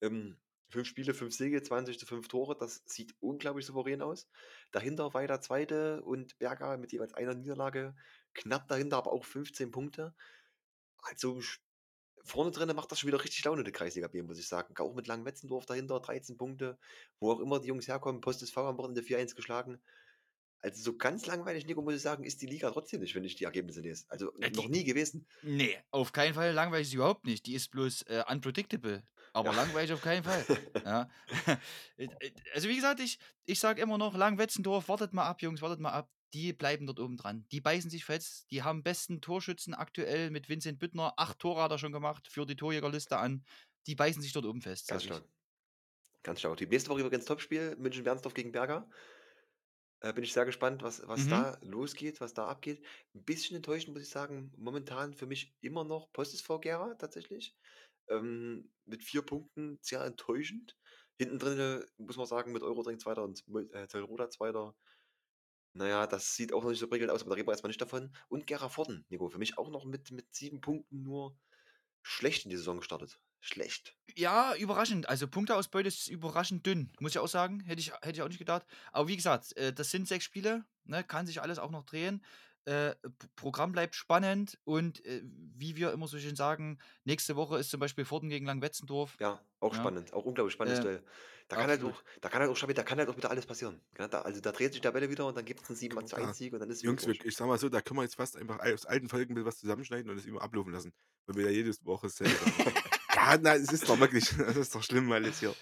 [0.00, 0.36] Ähm,
[0.72, 2.56] 5 Spiele, 5 Siege, 20 zu 5 Tore.
[2.58, 4.28] Das sieht unglaublich souverän aus.
[4.72, 7.94] Dahinter weiter Zweite und Berger mit jeweils einer Niederlage.
[8.34, 10.14] Knapp dahinter, aber auch 15 Punkte.
[11.02, 11.40] Also
[12.24, 14.74] vorne drinne macht das schon wieder richtig Laune, der Kreisliga B, muss ich sagen.
[14.78, 16.78] Auch mit Langwetzendorf dahinter, 13 Punkte.
[17.20, 19.82] Wo auch immer die Jungs herkommen, Post SV am Wochenende 4:1 geschlagen.
[20.60, 23.36] Also, so ganz langweilig, Nico, muss ich sagen, ist die Liga trotzdem nicht, wenn ich
[23.36, 24.06] die Ergebnisse lese.
[24.10, 25.26] Also, Ja, noch die nie gewesen.
[25.42, 27.46] ne, auf keinen Fall langweilig ist sie überhaupt nicht.
[27.46, 29.54] Die ist bloß, äh, unpredictable, aber Ja.
[29.54, 30.48] langweilig auf keinen Fall.
[30.84, 31.10] Ja.
[31.98, 35.62] Äh, äh, also, wie gesagt, ich ich sage immer noch, Langwetzendorf, wartet mal ab, Jungs,
[35.62, 36.10] wartet mal ab.
[36.34, 37.46] Die bleiben dort oben dran.
[37.52, 38.50] Die beißen sich fest.
[38.50, 41.14] Die haben besten Torschützen aktuell mit Vincent Büttner.
[41.18, 43.44] 8 Tore hat er schon gemacht, führt die Torjägerliste an.
[43.86, 45.04] Die beißen sich dort oben fest, Ganz ich.
[45.04, 45.28] stark.
[46.24, 46.56] Ganz stark.
[46.58, 48.88] Die nächste Woche übrigens Topspiel, München-Bernsdorf gegen Berger.
[50.00, 51.28] Äh, bin ich sehr gespannt, was was Mhm.
[51.28, 52.84] da losgeht, was da abgeht.
[53.14, 57.56] 'N bisschen enttäuschend, muss ich sagen, momentan für mich immer noch Post SV Gera tatsächlich.
[58.08, 60.76] Ähm, mit 4 Punkten sehr enttäuschend.
[61.18, 64.76] Hinten drinne muss man sagen, mit Eurodrink Zweiter und äh, Telroda Zweiter.
[65.74, 67.62] Na ja, das sieht auch noch nicht so prickelnd aus, aber da reden wir erst
[67.62, 68.14] mal nicht davon.
[68.28, 71.38] Und Gera Vorden, Nico, für mich auch noch mit mit 7 Punkten nur
[72.02, 73.20] schlecht in die Saison gestartet.
[73.40, 73.96] Schlecht.
[74.16, 75.08] Ja, überraschend.
[75.08, 77.60] Also, Punkteausbeute ist überraschend dünn, muss ich auch sagen.
[77.60, 78.66] Hätte ich hätte ich auch nicht gedacht.
[78.92, 81.02] Aber wie gesagt, äh, das sind 6 Spiele, ne?
[81.04, 82.24] Kann sich alles auch noch drehen.
[82.66, 82.94] Äh,
[83.34, 87.80] Programm bleibt spannend und, äh, wie wir immer so schön sagen, nächste Woche ist zum
[87.80, 89.18] Beispiel Vorden gegen Langwetzendorf.
[89.20, 89.74] Ja, auch Ja.
[89.74, 91.04] spannend, auch unglaublich spannendes Äh, Duell.
[91.48, 93.46] Da kann halt auch da kann halt auch Schabi da kann halt auch wieder alles
[93.46, 94.08] passieren, gell?
[94.08, 96.26] Da also, da dreht sich der Welle wieder und dann gibt's 'n 7 zu 1
[96.26, 96.34] Ja.
[96.36, 97.22] Sieg und dann ist es wieder Jungs, wir durch.
[97.24, 100.10] ich sage mal so, da können wir jetzt fast einfach aus alten Folgen was zusammenschneiden
[100.10, 100.92] und es immer ablaufen lassen,
[101.26, 102.36] weil wir ja jede Woche sagen.
[103.14, 105.56] Ja, nein, es ist doch wirklich das ist doch schlimm alles hier.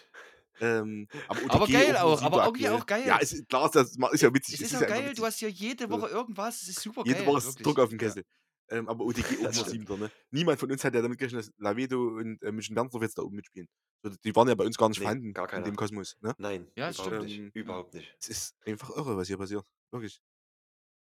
[0.60, 3.06] Ähm, aber Aber geil auch aber irgendwie auch geil.
[3.06, 4.60] Ja, es ist klar, ist das ist ja witzig.
[4.60, 5.24] Es Es ist ist auch ja geil, du witzig.
[5.24, 5.88] hast hier jede.
[5.90, 6.62] Woche irgendwas.
[6.62, 7.64] Es ist super Jede geil, Woche ist wirklich.
[7.64, 7.98] Druck auf dem Ja.
[7.98, 8.24] Kessel.
[8.68, 9.88] Ähm, aber OTG nur stimmt.
[9.88, 9.98] 7.
[9.98, 10.10] ne?
[10.30, 13.36] Niemand von uns hat ja damit gerechnet, dass Lavedo und, äh, München-Bernsdorf jetzt da oben
[13.36, 13.68] mitspielen.
[14.04, 15.64] So, die waren ja bei uns gar nicht Ne, vorhanden gar in keiner.
[15.64, 16.34] dem Kosmos, ne?
[16.38, 17.24] Nein, Ja, das überhaupt stimmt.
[17.24, 18.16] nicht, Ähm, überhaupt nicht.
[18.20, 19.66] es ist einfach irre, was hier passiert.
[19.92, 20.20] Wirklich.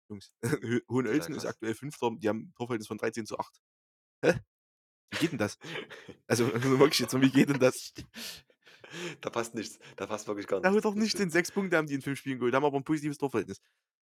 [0.10, 0.32] Jungs.
[0.89, 1.45] Hohenölzen ist krass.
[1.45, 2.20] aktuell 5.
[2.20, 3.60] Die haben 'n Torverhältnis von 13:8.
[4.24, 4.39] Hä?
[5.12, 5.58] Wie geht denn das?
[6.28, 7.93] Also, wirklich jetzt wie geht denn das?
[9.22, 9.80] Da passt nichts.
[9.96, 10.74] Da passt wirklich gar Da nichts.
[10.74, 11.30] haut doch Das nicht hin.
[11.30, 11.32] stimmt.
[11.32, 13.60] 6 Punkte haben die in 5 Spielen geholt, haben aber 'n positives Torverhältnis.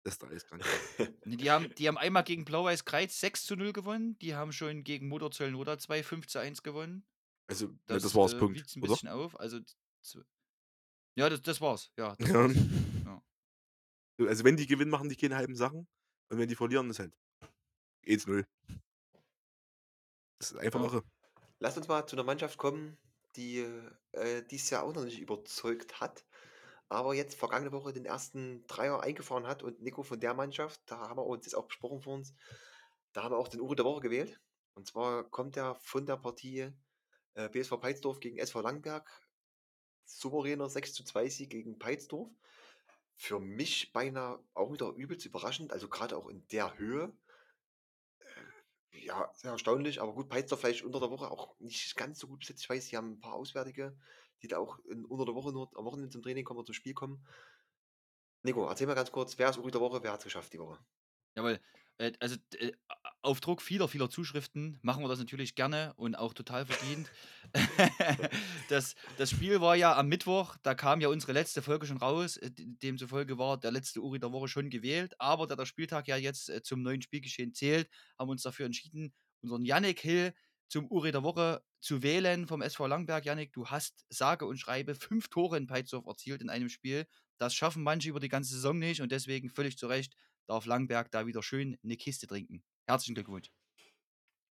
[0.03, 0.65] Das ist doch alles krank.
[1.25, 4.17] Ne, die haben die haben einmal gegen Blau-Weiß Kreiz 6:0 gewonnen.
[4.19, 7.05] Die haben schon gegen Motor Zöllnroda 2 5:1 gewonnen.
[7.49, 8.97] Also, ne, Das, das war's, äh, Punkt, wiegt's 'n oder?
[9.01, 9.39] bisschen auf.
[9.39, 9.59] Also,
[11.15, 11.91] ja, das das war's.
[11.97, 12.35] Ja, das Ja.
[12.35, 12.67] war's.
[13.05, 13.21] Ja.
[14.19, 15.87] So, also, wenn die gewinnen, machen die keine halben Sachen
[16.29, 17.13] und wenn die verlieren, ist halt
[18.05, 18.45] 1:0.
[20.41, 20.83] Das ist einfach Ja.
[20.83, 21.03] irre.
[21.59, 22.97] Lasst uns mal zu 'ner Mannschaft kommen,
[23.35, 23.65] die,
[24.11, 26.25] äh, dieses Jahr auch noch nicht überzeugt hat,
[26.89, 30.97] aber jetzt vergangene Woche den ersten Dreier eingefahren hat und Nico von der Mannschaft, da
[30.99, 32.33] haben wir uns jetzt auch besprochen vor uns,
[33.13, 34.39] da haben wir auch den Uri der Woche gewählt.
[34.73, 36.71] Und zwar kommt er von der Partie,
[37.33, 39.09] äh, BSV Peitsdorf gegen SV Langenberg.
[40.05, 42.29] Souveräner 6:2 Sieg gegen Peitsdorf.
[43.15, 47.13] Für mich beinahe auch wieder übelst überraschend, also grade auch in der Höhe.
[49.03, 52.39] Ja, sehr erstaunlich, aber gut, Peitsdorf vielleicht unter der Woche auch nicht ganz so gut
[52.41, 52.61] besetzt.
[52.63, 53.97] Ich weiß, die haben 'n paar Auswärtige,
[54.43, 56.75] die da auch in unter der Woche nur am Wochenende zum Training kommen oder zum
[56.75, 57.25] Spiel kommen.
[58.43, 60.03] Nico, erzähl mal ganz kurz, wer ist Uri der Woche?
[60.03, 60.83] Wer hat's geschafft die Woche?
[61.35, 61.59] Jawohl.
[61.97, 62.71] Äh, also, äh,
[63.23, 67.13] auf Druck vieler, vieler Zuschriften machen wir das natürlich gerne und auch total verdient.
[68.67, 72.37] Das das Spiel war ja am Mittwoch, da kam ja unsere letzte Folge schon raus.
[72.37, 76.15] Äh, demzufolge war der letzte Uri der Woche schon gewählt, aber da der Spieltag ja
[76.17, 80.33] jetzt, äh, zum neuen Spielgeschehen zählt, haben wir uns dafür entschieden, unseren Yannick Hill
[80.69, 83.25] zum Uri der Woche zu wählen vom SV Langenberg.
[83.25, 87.05] Yannick, du hast sage und schreibe 5 Tore in Peitsdorf erzielt in einem Spiel.
[87.37, 90.15] Das schaffen manche über die ganze Saison nicht und deswegen völlig zu Recht
[90.47, 92.63] darf Langenberg da wieder schön 'ne Kiste trinken.
[92.87, 93.51] Herzlichen Glückwunsch.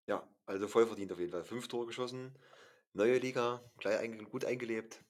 [0.08, 1.44] Ja, also voll verdient auf jeden Fall.
[1.44, 2.38] 5 Tore geschossen,
[2.94, 5.04] neue Liga, gleich einge gut eingelebt.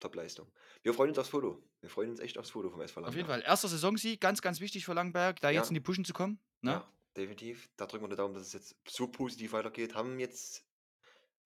[0.00, 0.50] Top-Leistung.
[0.82, 1.62] Wir freuen uns aufs Foto.
[1.82, 3.26] Wir freuen uns echt aufs Foto vom SV Auf jeden.
[3.28, 3.42] Fall.
[3.44, 3.60] 1.
[3.60, 5.70] Saisonsieg, ganz, ganz wichtig für Langenberg, da jetzt Ja.
[5.70, 6.70] in die Pushen zu kommen, ne?
[6.72, 7.68] Ja, definitiv.
[7.76, 9.94] Da drücken wir die Daumen, dass es jetzt so positiv weitergeht.
[9.94, 10.64] Haben jetzt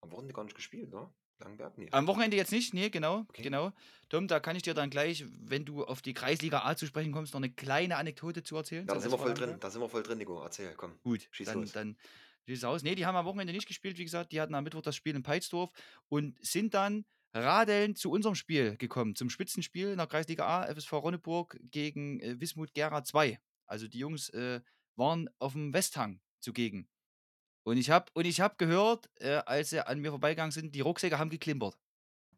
[0.02, 1.12] am Wochenende gar nicht gespielt, ne?
[1.40, 1.76] Langenberg?
[1.78, 1.88] Ne.
[1.92, 3.42] Am Wochenende jetzt nicht, ne, genau, Okay.
[3.42, 3.72] genau.
[4.08, 7.12] Tom, da kann ich dir dann gleich, wenn du auf die Kreisliga A zu sprechen
[7.12, 9.58] kommst, noch 'ne kleine Anekdote zu erzählen Ja, da sind wir voll drin.
[9.60, 10.42] Da sind wir voll drin, Nico.
[10.42, 10.98] Erzähl, komm.
[11.02, 11.72] Gut, Schieß dann los.
[11.72, 11.96] dann
[12.48, 12.82] schieß aus.
[12.82, 15.14] Ne, die haben am Wochenende nicht gespielt, wie gesagt, die hatten am Mittwoch das Spiel
[15.16, 15.70] in Peitsdorf
[16.08, 20.92] und sind dann radelnd zu unserem Spiel gekommen, zum Spitzenspiel in der Kreisliga A, FSV
[20.92, 23.38] Ronneburg gegen, äh, Wismut Gera 2.
[23.66, 24.60] Also, die Jungs, äh,
[24.96, 26.86] waren auf'm Westhang zugegen.
[27.64, 30.80] Und ich habe und ich habe gehört, äh, als sie an mir vorbeigegangen sind, die
[30.80, 31.78] Rucksäcke haben geklimpert.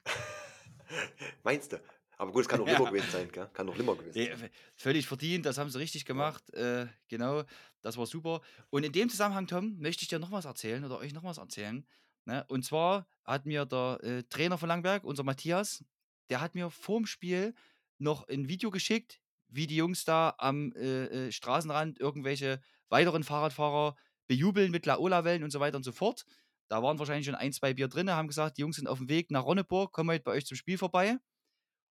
[1.45, 1.83] Meinst du?
[2.19, 2.71] Aber gut, es kann auch Ja.
[2.71, 3.49] Limmer gewesen sein, gell?
[3.53, 4.43] Kann auch Limmer gewesen sein.
[4.77, 6.33] völlig verdient, das haben sie richtig Ja.
[6.33, 6.53] gemacht.
[6.55, 7.45] Äh, genau,
[7.83, 8.41] das war super.
[8.71, 11.39] Und in dem Zusammenhang, Tom, möchte ich dir noch was erzählen oder euch noch was
[11.39, 11.87] erzählen,
[12.25, 12.45] ne?
[12.49, 15.85] Und zwar hat mir der, äh, Trainer von Langenberg, unser Matthias,
[16.31, 17.55] der hat mir vorm Spiel
[17.99, 23.97] noch 'n Video geschickt, wie die Jungs da am, äh, äh, Straßenrand irgendwelche weiteren Fahrradfahrer
[24.27, 26.25] bejubeln mit Laola-Wellen und so weiter und so fort.
[26.69, 29.31] Da waren wahrscheinlich schon 1, 2 Bier drinne, haben gesagt, die Jungs sind auf'm Weg
[29.31, 31.19] nach Ronneburg, kommen heute bei euch zum Spiel vorbei.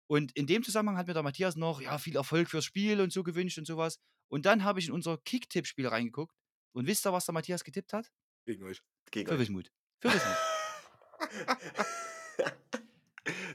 [0.07, 3.13] Und in dem Zusammenhang hat mir der Matthias noch, ja, viel Erfolg fürs Spiel und
[3.13, 3.99] so gewünscht und so was.
[4.29, 6.35] Und dann habe ich in unser Kicktipp-Spiel reingeguckt
[6.73, 8.11] und wisst ihr, was der Matthias getippt hat?
[8.45, 8.83] Gegen euch.
[9.11, 9.39] Gegen Für.
[9.39, 9.73] Wismut.
[10.01, 10.37] Für Wismut.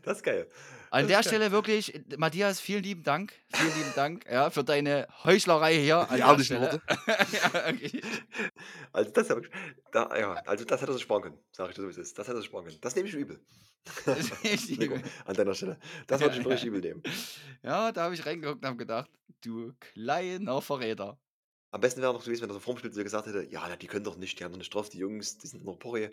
[0.04, 0.48] Das ist geil.
[0.92, 1.24] An Das der.
[1.26, 3.34] Stelle wirklich, Matthias, vielen lieben Dank.
[3.48, 6.60] Vielen lieben Dank, ja, für deine Heuchlerei hier an Die der ehrlichen Stelle.
[6.60, 6.82] Worte.
[8.94, 9.54] Also, Ja, das ist ja wirklich
[9.92, 11.98] da ja, also, das hätte er sich sparen können, sage ich dir so, wie es
[11.98, 12.18] ist.
[12.18, 12.80] Das hätte er sich sparen können.
[12.82, 13.46] Das nehme ich übel.
[14.14, 14.32] Das
[14.76, 15.12] Nico, übel.
[15.26, 15.80] an deiner Stelle.
[16.08, 17.04] Das würde ich richtig übel nehmen.
[17.64, 19.10] Ja, da habe ich reingeguckt und habe gedacht:
[19.42, 21.20] „Du kleiner Verräter.“
[21.72, 24.04] Am besten wäre noch gewesen, wenn er so vorm Spiel gesagt hätte: „Ja, die können
[24.06, 26.10] doch nicht, die haben doch nicht drauf, die Jungs, die sind nur Porree.“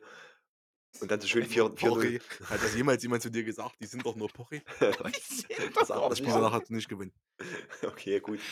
[1.00, 2.14] Und dann so schön 4 Porree.
[2.20, 2.20] 4:0.
[2.48, 4.30] Hat das jemals jemand zu dir gesagt, die sind doch nur
[5.20, 7.12] sind Das Das Spiel danach hat nicht gewinnen.
[7.84, 8.46] Okay, gut.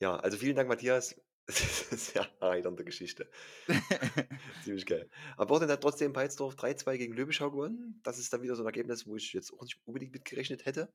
[0.00, 1.20] Ja, also, vielen Dank, Matthias.
[1.48, 3.30] Sehr erheiternde Geschichte.
[4.60, 5.10] Ziemlich geil.
[5.36, 8.00] Am Wochenende hat trotzdem Peitsdorf 3:2 gegen Löbischau gewonnen.
[8.04, 10.66] Das ist dann wieder so 'n Ergebnis, wo ich jetzt auch nicht unbedingt mit gerechnet
[10.66, 10.92] hätte.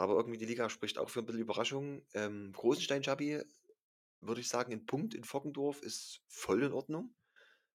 [0.00, 2.02] Aber irgendwie die Liga spricht auch für 'n bisschen Überraschung.
[2.14, 3.42] Ähm, Großenstein Chubby,
[4.20, 7.14] würde ich sagen, 'n Punkt in Voggendorf ist voll in Ordnung.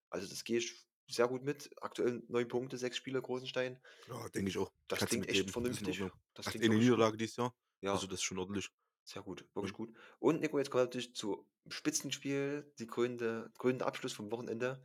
[0.10, 1.70] Also, das gehe ich sehr gut mit.
[1.82, 3.80] Aktuell 9 Punkte, 6 Spiele Großenstein.
[4.08, 4.72] Ja, denke ich auch.
[4.88, 6.04] Das Kannst klingt echt vernünftig.
[6.34, 6.76] Das klingt eine.
[6.76, 7.54] Niederlage dieses Jahr.
[7.82, 7.94] Ja.
[7.94, 8.70] Also, das ist schon ordentlich.
[9.04, 9.78] Sehr gut, wirklich Mhm.
[9.78, 9.98] gut.
[10.20, 14.84] Und Nico, jetzt kommen wir natürlich zu Spitzenspiel, die krönende krönende Abschluss vom Wochenende.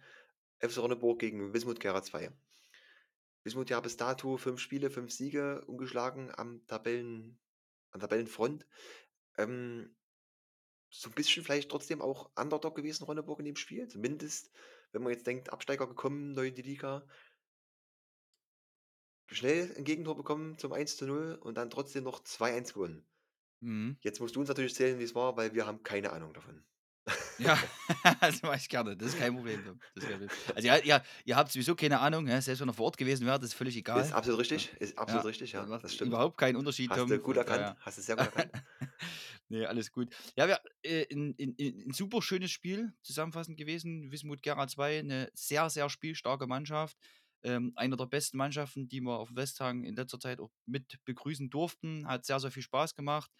[0.59, 2.33] FC Ronneburg gegen Wismut Gera 2.
[3.45, 7.39] Wismut ja bis dato 5 Spiele, 5 Siege, ungeschlagen am Tabellen
[7.91, 8.67] an Tabellenfront.
[9.39, 9.97] Ähm,
[10.91, 13.89] so 'n bisschen vielleicht trotzdem auch Underdog gewesen, Ronneburg in dem Spiel.
[13.89, 14.51] Zumindest,
[14.97, 17.07] wenn man jetzt denkt, Absteiger gekommen, neu in die Liga.
[19.29, 23.09] Schnell 'n Gegentor bekommen zum 1:0 und dann trotzdem noch 2:1 gewonnen.
[23.63, 23.97] Mhm.
[24.03, 26.65] Jetzt musst du uns natürlich erzählen, wie's war, weil wir haben keine Ahnung davon.
[27.39, 27.59] Ja,
[28.21, 28.97] das mache ich gerne.
[28.97, 29.63] Das ist kein Problem.
[29.95, 30.31] Das ist kein Problem.
[30.55, 32.41] Also, ja, ihr ihr habt sowieso keine Ahnung, ne?
[32.41, 34.07] Selbst wenn ihr vor Ort gewesen wärt, ist völlig egal.
[34.07, 34.63] Ist absolut Ja.
[34.63, 36.19] richtig, ist absolut Ja, richtig, ja, das das stimmt.
[36.19, 38.53] überhaupt keinen Unterschied, Hast Tom, du gut erkannt, daher hast du sehr gut erkannt.
[39.49, 40.15] Ne, alles gut.
[40.37, 44.11] Ja, wir äh, 'n 'n 'n 'n super schönes Spiel zusammenfassend gewesen.
[44.13, 46.97] Wismut Gera 2, 'ne sehr, sehr spielstarke Mannschaft.
[47.43, 51.51] Ähm, eine der besten Mannschaften, die wir auf'm Westhang in letzter Zeit auch mit begrüßen
[51.51, 52.07] durften.
[52.09, 53.31] Hat sehr, sehr viel Spaß gemacht.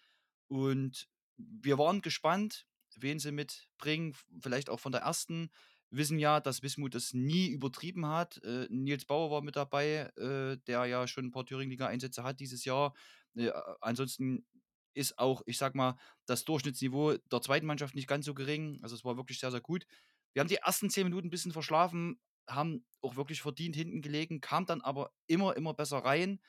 [0.47, 1.07] Und
[1.37, 2.66] wir waren gespannt,
[2.99, 5.49] wen sie mitbringen, vielleicht auch von der 1.
[5.89, 8.43] wissen ja, dass Wismut das nie übertrieben hat.
[8.43, 12.65] Äh, Nils Bauer war mit dabei, äh, der ja schon ein paar Thüringen-Liga-Einsätze hat dieses
[12.65, 12.93] Jahr.
[13.35, 14.45] Äh, ansonsten
[14.93, 15.95] ist auch, ich sag mal,
[16.25, 18.79] das Durchschnittsniveau der zweiten Mannschaft nicht ganz so gering.
[18.81, 19.85] Also es war wirklich sehr, sehr gut.
[20.33, 24.41] Wir haben die ersten zehn Minuten ein bisschen verschlafen, haben auch wirklich verdient hinten gelegen,
[24.41, 26.41] kam dann aber immer, immer besser rein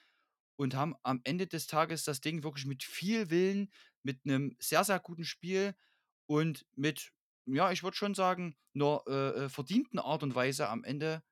[0.56, 3.70] und haben am Ende des Tages das Ding wirklich mit viel Willen,
[4.02, 5.74] mit einem sehr, sehr guten Spiel
[6.28, 7.10] und mit,
[7.46, 11.22] ja, ich würde schon sagen, einer äh, äh, verdienten Art und Weise am Ende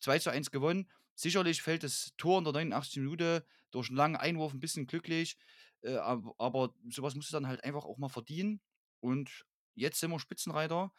[0.00, 0.90] 2 zu 1 gewonnen.
[1.14, 2.96] Sicherlich fällt das Tor in der 89.
[2.96, 5.38] Minute durch einen langen Einwurf ein bisschen glücklich,
[5.82, 8.60] äh, ab aber sowas musst du dann halt einfach auch mal verdienen.
[9.00, 10.92] Und jetzt sind wir Spitzenreiter.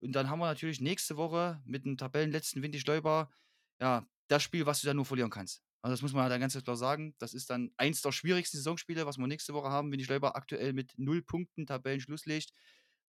[0.00, 3.30] Und dann haben wir natürlich nächste Woche mit dem Tabellenletzten Windy Stolper,
[3.80, 5.62] ja, das Spiel, was du dann nur verlieren kannst.
[5.82, 7.14] Also das muss man halt dann ganz klar sagen.
[7.18, 10.36] Das ist dann eins der schwierigsten Saisonspiele, was wir nächste Woche haben, wenn die Stolper
[10.36, 12.52] aktuell mit null Punkten Tabellenschluss legt.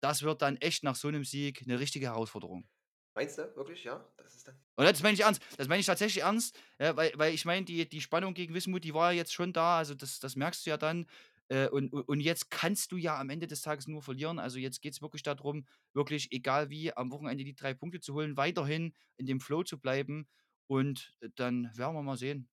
[0.00, 2.68] Das wird dann echt nach so einem Sieg eine richtige Herausforderung.
[3.14, 3.82] Meinst du wirklich?
[3.82, 4.54] Ja, das ist dann.
[4.76, 5.42] Und das meine ich ernst.
[5.56, 8.84] Das meine ich tatsächlich ernst, ja, weil, weil ich meine, die, die Spannung gegen Wismut,
[8.84, 9.78] die war ja jetzt schon da.
[9.78, 11.06] Also das, das merkst du ja dann.
[11.48, 14.38] Äh, und und jetzt kannst du ja am Ende des Tages nur verlieren.
[14.38, 18.14] Also jetzt geht es wirklich darum, wirklich, egal wie, am Wochenende die drei Punkte zu
[18.14, 20.28] holen, weiterhin in dem Flow zu bleiben.
[20.68, 22.48] Und äh, dann werden wir mal sehen,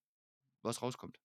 [0.63, 1.19] was rauskommt.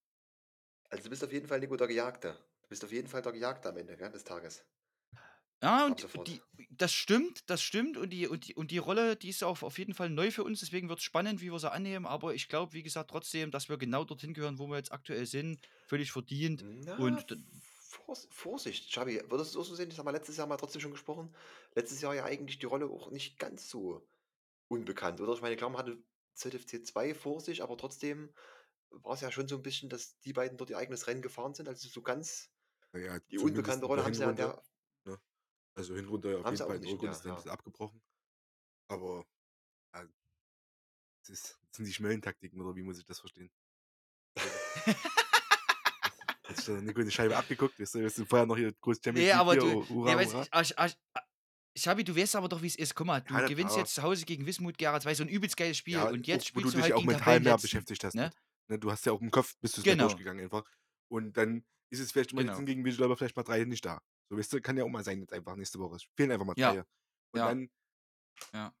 [0.89, 2.37] Also du bist auf jeden Fall Nico der Gejagte.
[2.61, 4.63] Du bist auf jeden Fall der Gejagte am Ende gell, des Tages.
[5.63, 7.95] Ja, und die, das stimmt, das stimmt.
[7.95, 10.43] Und die, und die, und die Rolle, die ist auch auf jeden Fall neu für
[10.43, 10.59] uns.
[10.59, 12.07] Deswegen wird es spannend, wie wir sie annehmen.
[12.07, 15.27] Aber ich glaube, wie gesagt, trotzdem, dass wir genau dorthin gehören, wo wir jetzt aktuell
[15.27, 15.59] sind.
[15.87, 16.63] Völlig verdient.
[16.65, 17.37] Na, Und
[17.91, 19.21] Vors Vorsicht, Xabi.
[19.29, 19.89] Würdest du es so sehen?
[19.89, 21.35] Das haben wir letztes Jahr mal trotzdem schon gesprochen.
[21.75, 24.07] Letztes Jahr ja eigentlich die Rolle auch nicht ganz so
[24.67, 25.33] unbekannt, oder?
[25.33, 26.03] Ich meine, klar, man hatte
[26.33, 28.33] ZFC 2 vor sich, aber trotzdem
[28.89, 31.53] war es ja schon so ein bisschen, dass die beiden dort ihr eigenes Rennen gefahren
[31.53, 31.67] sind.
[31.67, 32.49] Also so ganz
[32.91, 34.63] Naja, die unbekannte Rolle haben sie ja Hinrunde,
[35.05, 35.13] der.
[35.13, 35.21] ne?
[35.75, 37.35] Also Hinrunde auf Haben sie jeden Fall, in ja, ist dann ein ja.
[37.35, 38.01] bisschen abgebrochen.
[38.89, 39.25] Aber
[39.93, 40.01] ja,
[41.27, 43.51] ist, das sind die Schmellentaktiken, oder wie muss ich das verstehen?
[44.35, 44.49] Also,
[46.43, 47.79] Hast du schon eine Scheibe abgeguckt?
[47.79, 50.15] Weißt du, weißt du vorher noch hier groß Champions Nee, aber du, oh, nee, hurra,
[50.17, 50.61] weißt, hurra.
[50.61, 50.97] ich,
[51.77, 52.95] Schabi, du weißt aber doch, wie es ist.
[52.95, 55.55] Guck mal, du Ja, gewinnst jetzt zu Hause gegen Wismut Gera 2, so ein übelst
[55.55, 55.93] geiles Spiel.
[55.93, 58.13] Ja, und jetzt auch, wo du spielst du dich halt auch mental mehr beschäftigt hast
[58.13, 58.25] Ne?
[58.25, 58.33] mit.
[58.69, 60.63] Ne, du hast ja auch im Kopf, bist du Genau, durchgegangen einfach.
[61.09, 62.65] Und dann ist es vielleicht mal jetzt genau.
[62.65, 64.01] gegen Wiesel, aber vielleicht mal drei nicht da.
[64.29, 65.95] So, weißt du, kann ja auch mal sein jetzt einfach nächste Woche.
[65.95, 66.79] Es fehlen einfach mal Ja, drei.
[67.33, 67.69] Und ja, dann,
[68.53, 68.73] ja.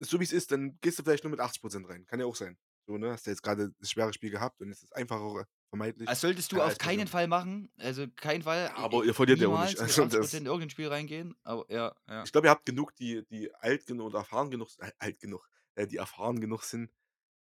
[0.00, 2.06] so wie es ist, dann gehst du vielleicht nur mit 80% rein.
[2.06, 2.58] Kann ja auch sein.
[2.86, 3.10] So, ne?
[3.12, 6.08] Hast du jetzt gerade das schwere Spiel gehabt und es ist einfacher vermeintlich.
[6.08, 7.06] Das solltest du auf keinen.
[7.06, 7.70] Fall machen.
[7.78, 8.70] Also kein Fall.
[8.74, 9.82] Aber ihr verliert ja auch Niemals nicht.
[9.82, 11.34] Also 80% das, in irgendein Spiel reingehen.
[11.44, 12.24] Aber ja, ja.
[12.24, 15.48] ich glaube, ihr habt genug, die, die alt genug oder erfahren genug, äh, alt genug,
[15.74, 16.90] äh, die erfahren genug sind,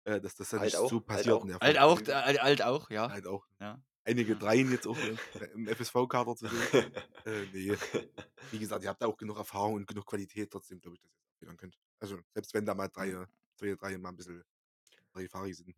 [0.05, 1.61] äh, dass das dann Alt nicht so auch, alt passiert auch.
[1.61, 3.09] Alt auch, äh, alt, alt auch, ja.
[3.11, 3.45] Halt auch.
[3.59, 4.97] Ja, Einige Dreien jetzt auch
[5.53, 6.91] im FSV-Kader zu sehen.
[7.25, 7.75] Äh, nee.
[8.49, 11.11] Wie gesagt, ihr habt da auch genug Erfahrung und genug Qualität trotzdem, glaube ich, dass
[11.11, 11.77] ihr das abfedern könnt.
[11.99, 13.13] Also, selbst wenn da mal drei,
[13.55, 14.43] zwei, drei mal ein bisschen
[15.13, 15.75] Larifari sind.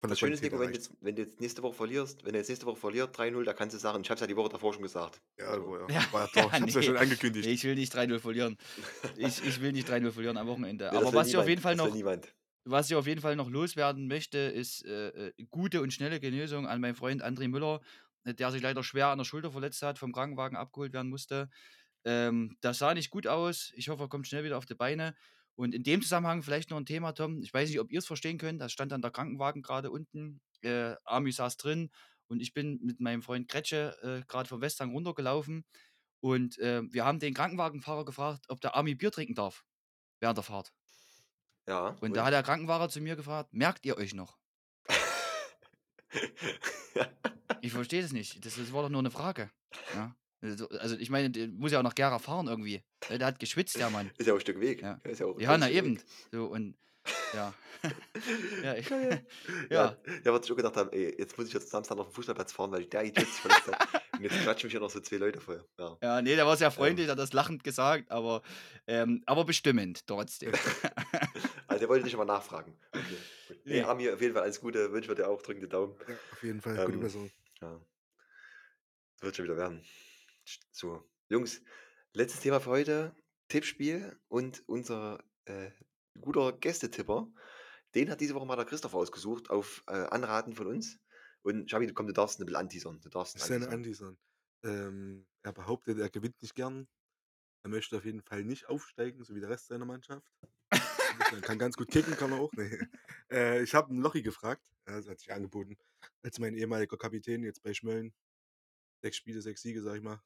[0.00, 2.32] Von Das Schöne ist, Nico, wenn du, jetzt, wenn du jetzt nächste Woche verlierst, wenn
[2.32, 4.36] du jetzt nächste Woche verlierst, 3-0, da kannst du sagen, ich habe es ja die
[4.36, 5.20] Woche davor schon gesagt.
[5.38, 6.86] Ja, ja, Ja, war ja hab's ja nee.
[6.86, 7.46] schon angekündigt.
[7.46, 8.56] Nee, ich will nicht 3-0 verlieren.
[9.16, 10.84] Ich, ich will nicht 3-0 verlieren am Wochenende.
[10.84, 11.60] Nee, das Aber was ich auf jeden.
[11.60, 11.90] Fall noch,
[12.64, 16.68] was ich auf jeden Fall noch loswerden möchte, ist äh, äh, gute und schnelle Genesung
[16.68, 17.80] an meinen Freund André Müller,
[18.24, 21.48] äh, der sich leider schwer an der Schulter verletzt hat, vom Krankenwagen abgeholt werden musste.
[22.04, 23.72] Ähm, das sah nicht gut aus.
[23.74, 25.16] Ich hoffe, er kommt schnell wieder auf die Beine.
[25.58, 27.42] Und in dem Zusammenhang vielleicht noch ein Thema, Tom.
[27.42, 28.60] Ich weiß nicht, ob ihr es verstehen könnt.
[28.60, 30.40] Da stand dann der Krankenwagen gerade unten.
[30.62, 31.90] Äh, Army saß drin
[32.28, 35.64] und ich bin mit meinem Freund Kretsche äh, gerade vom Westhang runtergelaufen.
[36.20, 39.64] Und äh, wir haben den Krankenwagenfahrer gefragt, ob der Army Bier trinken darf
[40.20, 40.72] während der Fahrt.
[41.66, 42.26] Ja, Und da und?
[42.26, 44.38] hat der Krankenfahrer zu mir gefragt, merkt ihr euch noch?
[47.60, 48.46] Ich verstehe das nicht.
[48.46, 49.50] Das, das war doch nur eine Frage.
[49.92, 50.14] Ja?
[50.40, 52.82] Also, ich meine, der muss ja auch nach Gera fahren irgendwie.
[53.10, 54.10] Der hat geschwitzt, der Mann.
[54.18, 54.82] ist ja auch ein Stück Weg.
[54.82, 55.96] Ja, Ist ja ja na eben.
[55.96, 56.04] Weg.
[56.32, 56.76] So, und
[57.34, 57.54] ja.
[58.62, 58.98] ja, ich, ja.
[59.70, 62.12] Ja, ja, was ich auch gedacht habe, ey, jetzt muss ich jetzt Samstag auf den
[62.14, 64.02] Fußballplatz fahren, weil der Idiot sich verletzt hat.
[64.14, 65.64] Und jetzt klatschen mich hier noch so zwei Leute voll.
[65.78, 65.96] Ja.
[66.02, 68.42] Ja, nee, der war sehr Ähm, freundlich, hat das lachend gesagt, aber,
[68.86, 70.52] ähm, aber bestimmend trotzdem.
[71.68, 72.76] also der wollte nicht mal nachfragen.
[72.92, 73.02] Okay.
[73.64, 73.82] Nee, nee.
[73.82, 75.94] Ami, auf jeden Fall alles Gute, wünschen wir dir auch, drücken die Daumen.
[76.08, 76.76] Ja, auf jeden Fall.
[76.76, 77.30] Gute Ähm, Besserung.
[77.60, 77.80] ja,
[79.20, 79.82] wird schon wieder werden.
[80.72, 81.62] So, Jungs,
[82.12, 83.16] letztes Thema für heute,
[83.48, 85.70] Tippspiel und unser äh,
[86.20, 87.28] guter Gästetipper,
[87.94, 90.98] den hat diese Woche mal der Christoph ausgesucht, auf äh, Anraten von uns.
[91.42, 93.00] Und du komm, du darfst ein bisschen anteasern.
[93.00, 94.18] Du darfst ein eine anteasern.
[94.64, 96.88] Ähm, er behauptet, er gewinnt nicht gern.
[97.62, 100.26] Er möchte auf jeden Fall nicht aufsteigen, so wie der Rest seiner Mannschaft.
[100.70, 102.52] Er kann ganz gut kicken, kann er auch.
[102.52, 102.78] Nee.
[103.30, 105.76] Äh, ich habe einen Lochi gefragt, das hat sich angeboten,
[106.22, 108.14] als mein ehemaliger Kapitän jetzt bei Schmölln.
[109.02, 110.22] Sechs Spiele, sechs Siege, sag ich mal.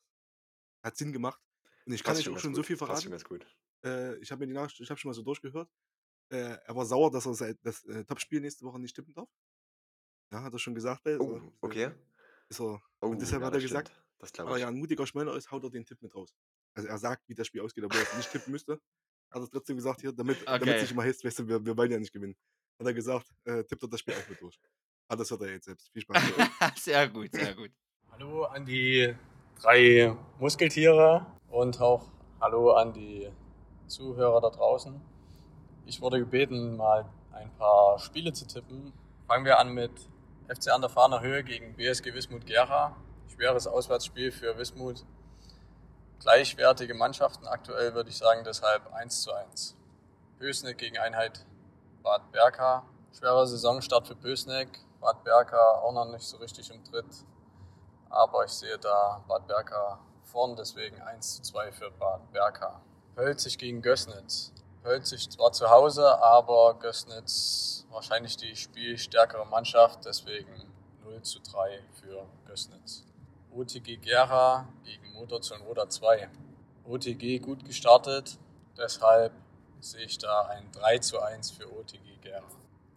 [0.82, 1.40] Hat Sinn gemacht.
[1.86, 2.64] Und ich kann euch auch schon so gut.
[2.64, 3.12] viel Passt schon verraten.
[3.12, 3.46] ganz gut.
[3.84, 5.70] Äh, ich habe mir die Nachricht ich habe schon mal so durchgehört.
[6.30, 9.28] Äh, er war sauer, dass er sein das, äh, Topspiel nächste Woche nicht tippen darf.
[10.32, 11.92] Ja, hat er schon gesagt, äh, Oh, so, okay.
[12.48, 13.92] ist er Oh, und deshalb ja, hat er das gesagt, stimmt.
[14.18, 14.58] Das er ich.
[14.58, 16.34] ja 'n mutiger Schmöller ist, haut er den Tipp mit raus.
[16.74, 18.80] Also, er sagt, wie das Spiel ausgeht, obwohl er's nicht tippen müsste.
[19.30, 20.80] Hat er trotzdem gesagt: „Hier, damit Okay.
[20.80, 22.36] nicht immer heißt, weißt du, wir wir wollen ja nicht gewinnen.“
[22.78, 24.58] Hat er gesagt, äh, tippt er das Spiel auch mit durch.
[25.08, 25.90] Ah, das hört er jetzt selbst.
[25.92, 26.24] Viel Spaß.
[26.76, 27.70] Sehr gut, sehr gut.
[28.10, 29.14] Hallo an die
[29.60, 32.04] drei Muskeltiere und auch
[32.40, 33.30] hallo an die
[33.86, 35.00] Zuhörer da draußen.
[35.86, 38.92] Ich wurde gebeten, mal ein paar Spiele zu tippen.
[39.26, 39.92] Fangen wir an mit
[40.48, 42.96] FC an der Fahner Höhe gegen BSG Wismut Gera.
[43.28, 45.04] Schweres Auswärtsspiel für Wismut.
[46.20, 49.76] Gleichwertige Mannschaften aktuell würde ich sagen, deshalb 1 zu 1.
[50.38, 51.44] Bösneck gegen Einheit
[52.02, 52.84] Bad Berka.
[53.16, 54.68] Schwerer Saisonstart für Bösneck.
[55.00, 57.06] Bad Berka auch noch nicht so richtig im Tritt.
[58.12, 62.82] Aber ich sehe da Bad Berka vorn, deswegen 1 zu 2 für Bad Berka.
[63.16, 64.52] Hölzig gegen Gößnitz.
[64.84, 70.52] Hölzig zwar zu Hause, aber Gößnitz wahrscheinlich die spielstärkere Mannschaft, deswegen
[71.04, 73.04] 0 zu 3 für Gößnitz.
[73.50, 76.28] OTG Gera gegen Motorzone Roda 2.
[76.84, 78.38] OTG gut gestartet,
[78.76, 79.32] deshalb
[79.80, 82.42] sehe ich da ein 3 zu 1 für OTG Gera.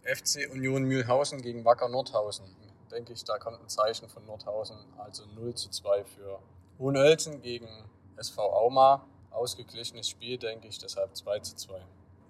[0.02, 2.54] FC Union Mühlhausen gegen Wacker Nordhausen.
[2.96, 6.38] Denke ich, da kommt ein Zeichen von Nordhausen, also 0 zu 2 für
[6.78, 7.68] Hohenölzen gegen
[8.16, 9.06] SV Auma.
[9.30, 11.74] Ausgeglichenes Spiel, denke ich, deshalb 2 zu 2.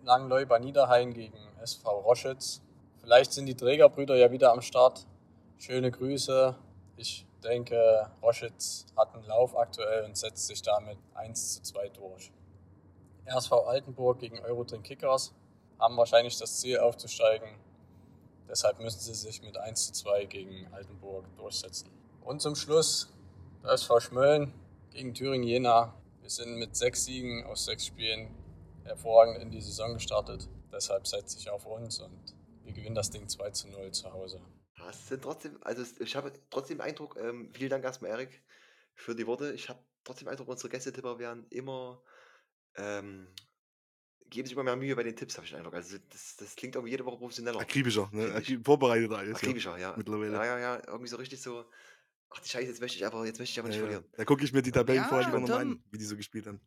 [0.02, 2.62] Langleu bei Niederhain gegen SV Roschitz.
[2.98, 5.06] Vielleicht sind die Trägerbrüder ja wieder am Start.
[5.56, 6.56] Schöne Grüße.
[6.96, 12.32] Ich denke, Roschitz hat einen Lauf aktuell und setzt sich damit 1 zu 2 durch.
[13.24, 15.32] RSV Altenburg gegen Eurotrain Kickers
[15.78, 17.50] haben wahrscheinlich das Ziel aufzusteigen.
[18.48, 21.90] Deshalb müssen sie sich mit 1 zu 2 gegen Altenburg durchsetzen.
[22.22, 23.12] Und zum Schluss
[23.62, 24.52] der SV Schmölln
[24.90, 25.94] gegen Thüringen Jena.
[26.20, 28.34] Wir sind mit sechs Siegen aus sechs Spielen
[28.84, 30.48] hervorragend in die Saison gestartet.
[30.72, 32.34] Deshalb setze ich auf uns und
[32.64, 34.40] wir gewinnen das Ding 2 zu 0 zu Hause.
[34.78, 38.44] Das sind trotzdem, also es- ich habe trotzdem den Eindruck, ähm, vielen Dank erstmal, Erik,
[38.94, 39.52] für die Worte.
[39.52, 42.02] Ich habe trotzdem den Eindruck, unsere Gästetipper werden immer,
[42.76, 43.28] ähm,
[44.30, 45.74] geben sich immer mehr Mühe bei den Tipps, habe ich den Eindruck.
[45.74, 47.60] Also das, das klingt irgendwie jede Woche professioneller.
[47.60, 48.32] Akribischer, ne?
[48.34, 49.94] Akri vorbereiteter alles, ja, Akribischer, ja.
[49.96, 50.32] mittlerweile.
[50.32, 51.64] Ja, ja, ja, irgendwie so richtig so,
[52.30, 53.90] ach die Scheiße, jetzt möchte ich aber, jetzt möchte ich aber nicht Ja, ja.
[53.90, 54.12] verlieren.
[54.16, 56.46] Da gucke ich mir die Tabellen Ja, vorher lieber nochmal an, wie die so gespielt
[56.46, 56.60] haben.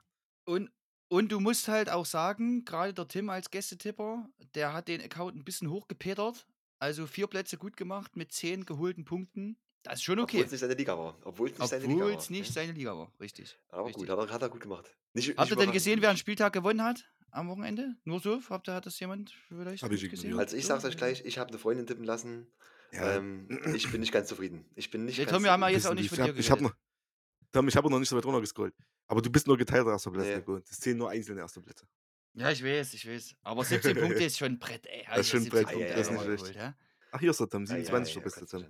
[0.46, 0.72] Und,
[1.10, 5.36] und du musst halt auch sagen, gerade der Tim als Gästetipper, der hat den Account
[5.36, 6.48] ein bisschen hochgepetert.
[6.80, 9.58] Also vier Plätze gut gemacht mit zehn geholten Punkten.
[9.84, 10.46] Das ist schon Obwohl okay.
[10.46, 11.18] es nicht seine Liga war.
[11.24, 12.20] Obwohl es nicht seine Liga Obwohl war.
[12.20, 12.54] es nicht ne?
[12.54, 13.14] seine Liga war.
[13.20, 13.60] Richtig.
[13.70, 14.08] Aber richtig.
[14.08, 14.96] gut, hat er, hat er gut gemacht.
[15.14, 16.18] Nicht, Habt nicht ihr denn gesehen, wer einen.
[16.18, 17.96] Spieltag gewonnen hat am Wochenende?
[18.04, 18.42] Nur so?
[18.50, 20.38] Habt ihr, hat das jemand vielleicht Hab ich ignoriert.
[20.40, 22.48] Also ich sag's euch gleich, ich habe eine Freundin tippen lassen.
[22.92, 24.66] Ja, Ähm, ich bin nicht ganz zufrieden.
[24.76, 25.78] Ich bin nicht Nee, ganz Tom, wir haben ja zufrieden.
[25.80, 26.78] jetzt auch nicht von ich dir hab, ich habe geredet.
[26.78, 28.74] noch, Tom, ich habe noch nicht so weit runter gescrollt.
[29.08, 30.62] Aber du bist nur geteilter erster Platz, Nee.
[30.68, 31.86] Das zählen nur einzelne erste Plätze.
[32.34, 33.36] Ja, ich weiß, ich weiß.
[33.44, 35.04] Aber 17 Punkte ist schon ein Brett, ey.
[35.08, 36.56] Das ist schon ein 17 Brett, Punkte das ist nicht schlecht.
[36.56, 36.76] ja?
[37.12, 38.16] Ach, hier ist der Tom, Ei, 27.
[38.16, 38.66] ei, ei, bist du, Tom.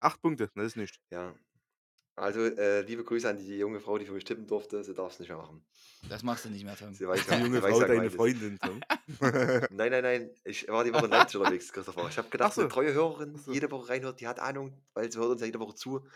[0.00, 1.00] Acht Punkte, das ist nicht.
[1.10, 1.34] Ja.
[2.16, 4.84] Also, äh, liebe Grüße an die junge Frau, die für mich tippen durfte.
[4.84, 5.64] Sie darf es nicht mehr machen.
[6.08, 6.94] Das machst du nicht mehr, Tom.
[6.94, 8.10] Sie weiß, Die ja, junge Frau, deine.
[8.10, 8.80] Freundin, Tom.
[9.20, 10.30] Nein, nein, nein.
[10.44, 12.06] Ich war die Woche in Leipzig unterwegs, Christopher.
[12.08, 12.60] Ich habe gedacht, Ach so.
[12.62, 13.52] eine treue Hörerin, so.
[13.52, 16.06] jede Woche reinhört, die hat Ahnung, weil sie hört uns ja jede Woche zu.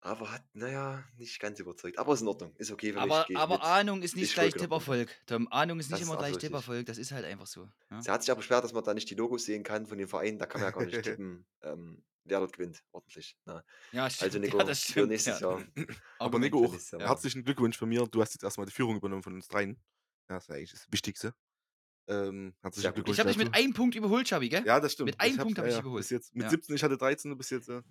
[0.00, 1.98] Aber hat, naja, nicht ganz überzeugt.
[1.98, 2.54] Aber ist in Ordnung.
[2.58, 3.10] Ist okay für mich.
[3.10, 3.64] Aber, geh ich aber mit.
[3.64, 4.60] Ahnung ist nicht Ich gleich Punkten.
[4.60, 5.08] Tipperfolg.
[5.26, 6.38] Tom, Ahnung ist nicht Das ist immer gleich.
[6.38, 6.86] Tipperfolg.
[6.86, 7.68] Das ist halt einfach so.
[7.90, 8.02] Ja?
[8.02, 10.06] Sie hat sich aber beschwert, dass man da nicht die Logos sehen kann von den
[10.08, 10.38] Vereinen.
[10.38, 13.36] Da kann man ja gar nicht tippen, ähm, wer dort gewinnt, ordentlich.
[13.44, 13.64] Na.
[13.92, 14.22] Ja, stimmt.
[14.34, 15.08] Also, Nico, ja, das für stimmt.
[15.08, 15.50] nächstes ja.
[15.50, 15.64] Jahr.
[16.18, 17.08] Aber Nico, auch Jahr.
[17.08, 18.06] herzlichen Glückwunsch von mir.
[18.06, 19.80] Du hast jetzt erstmal die Führung übernommen von uns dreien.
[20.28, 21.34] Ja, das ist eigentlich das Wichtigste.
[22.08, 22.92] Ähm, herzlichen.
[22.94, 24.64] Glückwunsch Ich habe dich mit einem Punkt überholt, Schabi, gell?
[24.64, 25.06] Ja, das stimmt.
[25.10, 26.02] mit einem Punkt hab ich ja, dich überholt.
[26.02, 26.50] Bis jetzt, mit Ja.
[26.50, 27.82] 17, ich hatte 13, du bist jetzt äh,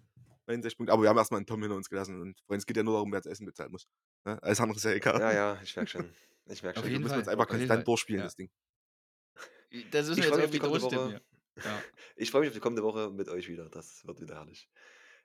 [0.48, 0.94] 69 Punkte.
[0.94, 2.22] Aber wir haben erstmal einen Tom hinter uns gelassen.
[2.22, 3.88] Und Freunde, es geht ja nur darum, wer das Essen bezahlen muss.
[4.26, 4.42] Ne?
[4.42, 5.20] Alles andere ist ja egal.
[5.20, 6.10] Ja, ja, ich merke schon.
[6.46, 6.90] Ich merke schon.
[6.90, 8.26] Wir müssen jetzt einfach konstant durchspielen, Ja.
[8.26, 8.50] das Ding.
[9.92, 11.20] Das freu jetzt irgendwie durchstimmen.
[11.64, 11.84] Ja.
[12.16, 13.70] Ich freue mich auf die kommende Woche mit euch wieder.
[13.70, 14.70] Das wird wieder herrlich.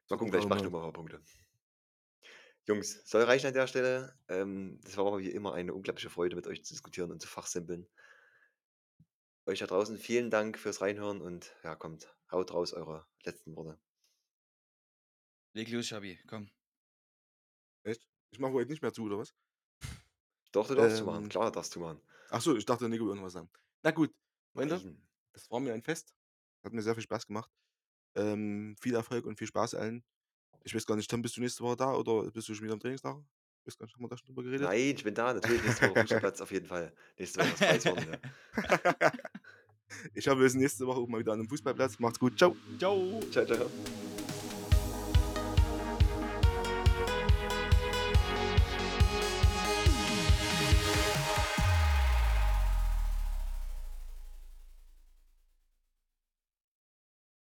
[0.09, 0.81] Mal gucken, vielleicht wir macht ihr mal.
[0.81, 1.23] mal ein paar Punkte.
[2.67, 4.17] Jungs, soll reichen an der Stelle.
[4.29, 7.29] Ähm, das war aber wie immer eine unglaubliche Freude, mit euch zu diskutieren und zu
[7.29, 7.89] fachsimpeln.
[9.47, 13.79] Euch da draußen vielen Dank fürs Reinhören und ja, kommt, haut raus eure letzten Worte.
[15.55, 16.51] Leg los, Schabi, komm.
[17.83, 18.07] Echt?
[18.31, 19.35] Ich mache heute nicht mehr zu, oder was?
[20.53, 21.25] Doch, du darfst du machen.
[21.25, 22.01] Ähm, Klar darfst du machen.
[22.29, 23.51] Achso, ich dachte, Nico würde irgendwas sagen.
[23.83, 24.15] Na gut,
[24.53, 24.97] Freunde,
[25.33, 26.15] das war mir ein Fest.
[26.63, 27.51] Hat mir sehr viel Spaß gemacht.
[28.15, 30.05] Ähm, viel Erfolg und viel Spaß allen.
[30.65, 32.75] Ich weiß gar nicht, Tom, bist du nächste Woche da oder bist du schon wieder
[32.75, 33.25] am Trainingslager?
[33.63, 34.67] Ich weiß gar nicht, haben wir da schon drüber geredet?
[34.67, 35.33] Nein, ich bin da.
[35.33, 36.93] Natürlich nächste Woche Fußballplatz auf jeden Fall.
[37.19, 38.17] Nächste Woche ist worden.
[39.01, 39.13] Ja.
[40.15, 41.99] ich hoffe, wir sind nächste Woche auch mal wieder an einem Fußballplatz.
[41.99, 42.39] Macht's gut.
[42.39, 42.57] Ciao.
[42.79, 43.21] Ciao.
[43.31, 43.71] Ciao, ciao.